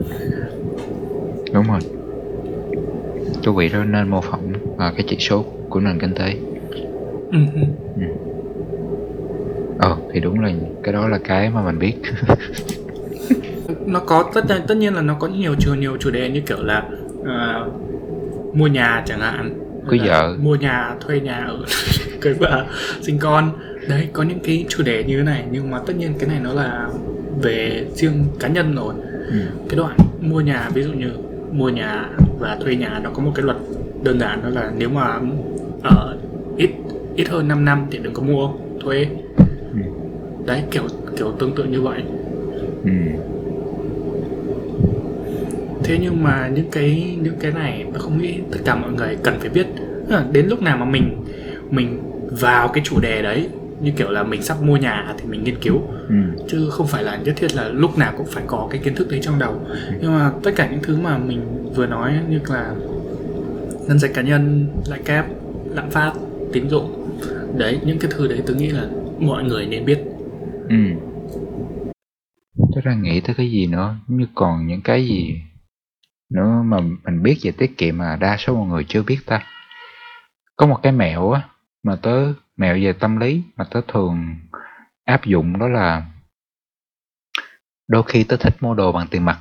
Đúng 1.54 1.68
rồi. 1.68 1.80
Chú 3.42 3.54
vị 3.54 3.70
đó 3.70 3.84
nên 3.84 4.08
mô 4.08 4.22
phỏng 4.22 4.54
uh, 4.74 4.78
cái 4.78 5.06
chỉ 5.08 5.18
số 5.20 5.46
của 5.70 5.80
nền 5.80 6.00
kinh 6.00 6.14
tế. 6.14 6.36
Ừ. 7.32 7.40
ừ. 7.96 8.06
ờ 9.80 9.98
thì 10.14 10.20
đúng 10.20 10.40
là 10.40 10.52
cái 10.84 10.94
đó 10.94 11.08
là 11.08 11.20
cái 11.24 11.50
mà 11.50 11.62
mình 11.62 11.80
biết. 11.80 11.94
Nó 13.86 14.00
có 14.00 14.32
tất 14.34 14.42
tất 14.68 14.76
nhiên 14.76 14.94
là 14.94 15.02
nó 15.02 15.16
có 15.20 15.28
nhiều 15.28 15.56
chủ 15.60 15.74
nhiều 15.74 15.98
chủ 16.00 16.12
đề 16.12 16.30
như 16.30 16.42
kiểu 16.42 16.64
là 16.64 16.90
uh, 17.22 17.89
mua 18.54 18.68
nhà 18.68 19.04
chẳng 19.06 19.20
hạn 19.20 19.60
cưới 19.90 20.00
vợ 20.06 20.36
mua 20.42 20.56
nhà 20.56 20.96
thuê 21.00 21.20
nhà 21.20 21.46
ở 21.48 21.60
cưới 22.22 22.34
vợ 22.34 22.66
sinh 23.02 23.18
con 23.20 23.52
đấy 23.88 24.08
có 24.14 24.24
những 24.24 24.40
cái 24.44 24.66
chủ 24.70 24.84
đề 24.84 25.04
như 25.04 25.18
thế 25.18 25.24
này 25.24 25.46
nhưng 25.52 25.72
mà 25.72 25.80
tất 25.88 25.94
nhiên 25.98 26.14
cái 26.20 26.30
này 26.30 26.40
nó 26.44 26.54
là 26.54 26.88
về 27.42 27.86
riêng 27.96 28.26
cá 28.40 28.48
nhân 28.48 28.76
rồi 28.76 28.94
ừ. 29.28 29.38
cái 29.70 29.78
đoạn 29.78 29.98
mua 30.22 30.42
nhà 30.42 30.70
ví 30.74 30.84
dụ 30.84 30.92
như 30.92 31.10
mua 31.52 31.70
nhà 31.70 32.10
và 32.40 32.58
thuê 32.62 32.76
nhà 32.76 33.00
nó 33.04 33.10
có 33.10 33.24
một 33.24 33.32
cái 33.36 33.46
luật 33.46 33.58
đơn 34.04 34.20
giản 34.20 34.42
đó 34.44 34.50
là 34.50 34.72
nếu 34.78 34.90
mà 34.90 35.20
ở 35.84 36.18
ít 36.58 36.70
ít 37.16 37.30
hơn 37.30 37.48
5 37.48 37.66
năm 37.66 37.86
thì 37.92 37.98
đừng 37.98 38.14
có 38.14 38.24
mua 38.24 38.50
thuê 38.80 39.08
ừ. 39.74 39.80
đấy 40.46 40.64
kiểu 40.72 40.84
kiểu 41.18 41.32
tương 41.40 41.56
tự 41.56 41.64
như 41.64 41.82
vậy 41.82 42.04
ừ. 42.84 42.92
Thế 45.90 45.98
nhưng 46.02 46.24
mà 46.24 46.48
những 46.48 46.72
cái 46.72 47.18
những 47.22 47.36
cái 47.40 47.52
này 47.52 47.86
tôi 47.94 48.02
không 48.02 48.22
nghĩ 48.22 48.40
tất 48.52 48.60
cả 48.66 48.76
mọi 48.76 48.92
người 48.92 49.18
cần 49.24 49.40
phải 49.40 49.50
biết. 49.50 49.68
Đến 50.32 50.48
lúc 50.48 50.62
nào 50.62 50.78
mà 50.78 50.86
mình 50.86 51.26
mình 51.70 52.00
vào 52.32 52.68
cái 52.68 52.84
chủ 52.84 53.00
đề 53.00 53.22
đấy 53.22 53.50
như 53.82 53.92
kiểu 53.92 54.10
là 54.10 54.24
mình 54.24 54.42
sắp 54.42 54.62
mua 54.62 54.78
nhà 54.78 55.14
thì 55.18 55.26
mình 55.30 55.44
nghiên 55.44 55.60
cứu. 55.62 55.82
Ừ. 56.10 56.16
chứ 56.48 56.70
không 56.70 56.88
phải 56.88 57.04
là 57.04 57.18
nhất 57.18 57.34
thiết 57.38 57.56
là 57.56 57.70
lúc 57.70 57.98
nào 57.98 58.14
cũng 58.18 58.26
phải 58.26 58.44
có 58.48 58.68
cái 58.72 58.82
kiến 58.84 58.96
thức 58.96 59.08
đấy 59.12 59.20
trong 59.24 59.40
đầu. 59.40 59.62
Ừ. 59.70 59.76
nhưng 60.02 60.12
mà 60.14 60.32
tất 60.44 60.52
cả 60.56 60.68
những 60.72 60.80
thứ 60.84 60.98
mà 60.98 61.18
mình 61.18 61.42
vừa 61.76 61.86
nói 61.86 62.14
như 62.30 62.40
là 62.50 62.74
ngân 63.88 64.00
sách 64.00 64.12
cá 64.14 64.22
nhân 64.22 64.68
lãi 64.90 65.00
kép 65.06 65.26
lạm 65.76 65.90
phát 65.90 66.14
tín 66.54 66.70
dụng 66.70 67.10
đấy 67.58 67.80
những 67.86 68.00
cái 68.00 68.12
thứ 68.16 68.28
đấy 68.28 68.42
tôi 68.46 68.56
nghĩ 68.56 68.68
là 68.68 68.88
mọi 69.20 69.44
người 69.44 69.66
nên 69.66 69.86
biết. 69.86 70.00
Ừ. 70.70 70.76
Tôi 72.74 72.84
đang 72.86 73.02
nghĩ 73.02 73.22
tới 73.22 73.36
cái 73.36 73.52
gì 73.52 73.68
nữa? 73.68 73.96
Như 74.08 74.26
còn 74.36 74.68
những 74.68 74.82
cái 74.82 75.08
gì 75.08 75.36
nữa 76.30 76.62
mà 76.66 76.78
mình 77.04 77.24
biết 77.24 77.38
về 77.44 77.52
tiết 77.52 77.78
kiệm 77.78 77.98
mà 77.98 78.16
đa 78.16 78.38
số 78.38 78.56
mọi 78.56 78.68
người 78.68 78.84
chưa 78.84 79.04
biết 79.04 79.20
ta 79.26 79.44
có 80.56 80.66
một 80.66 80.80
cái 80.84 80.92
mẹo 80.92 81.32
á 81.32 81.42
mà 81.84 81.96
tớ 81.96 82.34
mẹo 82.58 82.76
về 82.82 82.94
tâm 82.94 83.18
lý 83.18 83.42
mà 83.56 83.66
tớ 83.72 83.82
thường 83.88 84.36
áp 85.06 85.26
dụng 85.26 85.60
đó 85.60 85.68
là 85.68 86.06
đôi 87.88 88.04
khi 88.08 88.24
tớ 88.24 88.38
thích 88.38 88.56
mua 88.60 88.74
đồ 88.74 88.92
bằng 88.92 89.08
tiền 89.12 89.26
mặt 89.26 89.40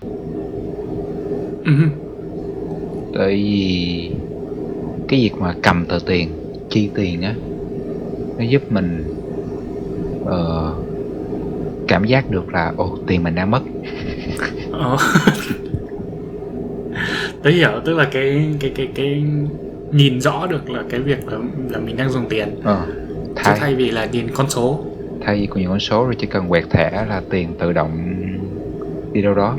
uh-huh. 1.65 1.89
tại 3.15 3.35
vì 3.35 4.13
cái 5.09 5.21
việc 5.21 5.35
mà 5.41 5.55
cầm 5.63 5.87
tờ 5.87 5.99
tiền 6.07 6.31
chi 6.71 6.91
tiền 6.95 7.23
á 7.23 7.35
nó 8.39 8.45
giúp 8.45 8.73
mình 8.73 9.05
uh, 10.23 10.89
cảm 11.89 12.05
giác 12.05 12.31
được 12.31 12.53
là 12.53 12.73
ồ 12.77 12.99
tiền 13.07 13.23
mình 13.23 13.35
đang 13.35 13.51
mất 13.51 13.63
ờ. 14.73 14.97
tớ 17.49 17.55
hiểu 17.55 17.71
tức 17.85 17.95
là 17.95 18.05
cái 18.05 18.49
cái 18.61 18.73
cái 18.75 18.89
cái 18.95 19.23
nhìn 19.93 20.21
rõ 20.21 20.47
được 20.47 20.71
là 20.71 20.83
cái 20.91 21.01
việc 21.01 21.29
là 21.29 21.39
là 21.71 21.79
mình 21.79 21.97
đang 21.97 22.11
dùng 22.11 22.29
tiền. 22.29 22.61
Ờ, 22.65 22.87
thay, 23.37 23.55
chứ 23.55 23.61
thay 23.61 23.75
vì 23.75 23.91
là 23.91 24.05
nhìn 24.05 24.29
con 24.35 24.51
số. 24.51 24.85
thay 25.21 25.41
vì 25.41 25.47
có 25.47 25.57
những 25.57 25.71
con 25.71 25.81
số 25.81 26.05
rồi 26.05 26.15
chỉ 26.19 26.27
cần 26.27 26.49
quẹt 26.49 26.65
thẻ 26.71 27.07
là 27.09 27.23
tiền 27.31 27.55
tự 27.59 27.73
động 27.73 27.91
đi 29.13 29.23
đâu 29.23 29.35
đó. 29.35 29.57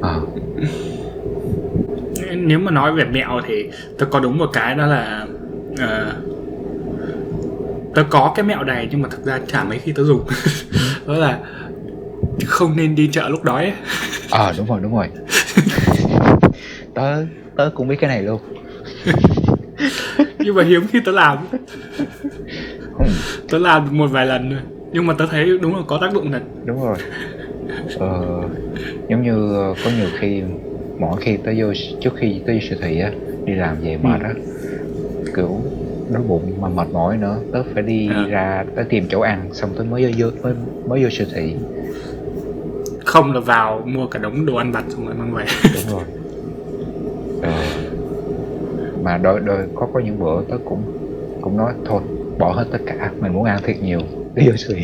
Ờ. 0.00 0.20
nếu 2.36 2.58
mà 2.58 2.70
nói 2.70 2.92
về 2.92 3.04
mẹo 3.04 3.40
thì 3.46 3.70
tôi 3.98 4.08
có 4.12 4.20
đúng 4.20 4.38
một 4.38 4.50
cái 4.52 4.74
đó 4.74 4.86
là 4.86 5.26
uh, 5.72 6.14
tớ 7.94 8.04
có 8.10 8.32
cái 8.36 8.44
mẹo 8.44 8.64
này 8.64 8.88
nhưng 8.90 9.02
mà 9.02 9.08
thực 9.08 9.24
ra 9.24 9.40
chả 9.46 9.64
mấy 9.64 9.78
khi 9.78 9.92
tớ 9.92 10.04
dùng. 10.04 10.24
Đó 11.06 11.14
là 11.14 11.38
không 12.46 12.76
nên 12.76 12.94
đi 12.94 13.08
chợ 13.12 13.28
lúc 13.28 13.44
đói 13.44 13.72
ờ 14.30 14.46
à, 14.46 14.54
đúng 14.58 14.66
rồi 14.66 14.80
đúng 14.82 14.94
rồi 14.94 15.08
tớ 16.98 17.24
tớ 17.56 17.70
cũng 17.74 17.88
biết 17.88 17.96
cái 18.00 18.08
này 18.08 18.22
luôn. 18.22 18.40
Nhưng 20.38 20.54
mà 20.54 20.64
hiếm 20.64 20.86
khi 20.92 21.00
tớ 21.04 21.12
làm. 21.12 21.38
Tớ 23.50 23.58
làm 23.58 23.98
một 23.98 24.06
vài 24.06 24.26
lần 24.26 24.50
rồi 24.50 24.60
nhưng 24.92 25.06
mà 25.06 25.14
tớ 25.18 25.26
thấy 25.30 25.58
đúng 25.58 25.76
là 25.76 25.82
có 25.86 25.98
tác 26.00 26.12
dụng 26.12 26.32
thật. 26.32 26.42
Đúng 26.64 26.84
rồi. 26.84 26.96
Ờ, 27.98 28.42
giống 29.08 29.22
như 29.22 29.52
có 29.84 29.90
nhiều 29.98 30.08
khi 30.18 30.42
mỗi 30.98 31.20
khi 31.20 31.36
tớ 31.36 31.52
vô 31.56 31.72
trước 32.00 32.12
khi 32.16 32.40
tớ 32.46 32.52
vô 32.52 32.58
siêu 32.68 32.78
thị 32.82 33.00
á 33.00 33.12
đi 33.44 33.54
làm 33.54 33.76
về 33.80 33.98
mệt 34.02 34.20
á 34.22 34.34
ừ. 35.24 35.32
kiểu 35.36 35.60
đói 36.12 36.22
bụng 36.28 36.52
mà 36.60 36.68
mệt 36.68 36.88
mỏi 36.92 37.16
nữa 37.16 37.38
tớ 37.52 37.62
phải 37.74 37.82
đi 37.82 38.08
à. 38.08 38.26
ra 38.28 38.64
tớ 38.76 38.82
tìm 38.88 39.04
chỗ 39.08 39.20
ăn 39.20 39.48
xong 39.52 39.70
tớ 39.78 39.84
mới 39.84 40.14
vô 40.18 40.30
mới 40.42 40.54
mới 40.88 41.04
vô 41.04 41.10
siêu 41.10 41.26
thị. 41.34 41.54
Không 43.04 43.32
là 43.32 43.40
vào 43.40 43.82
mua 43.86 44.06
cả 44.06 44.18
đống 44.18 44.46
đồ 44.46 44.56
ăn 44.56 44.72
vặt 44.72 44.84
xong 44.88 45.06
rồi 45.06 45.14
mang 45.14 45.34
về. 45.34 45.44
Đúng 45.74 45.92
rồi 45.92 46.04
à. 47.42 47.74
mà 49.02 49.18
đôi 49.18 49.40
đôi 49.40 49.58
có 49.74 49.88
có 49.92 50.00
những 50.00 50.18
bữa 50.18 50.42
tớ 50.48 50.56
cũng 50.64 50.82
cũng 51.40 51.56
nói, 51.56 51.72
thôi, 51.84 52.02
bỏ 52.38 52.52
hết 52.52 52.64
tất 52.72 52.78
cả, 52.86 53.12
mình 53.20 53.32
muốn 53.32 53.44
ăn 53.44 53.62
thiệt 53.62 53.76
nhiều 53.82 54.00
đi 54.34 54.48
vô 54.48 54.56
sự 54.56 54.76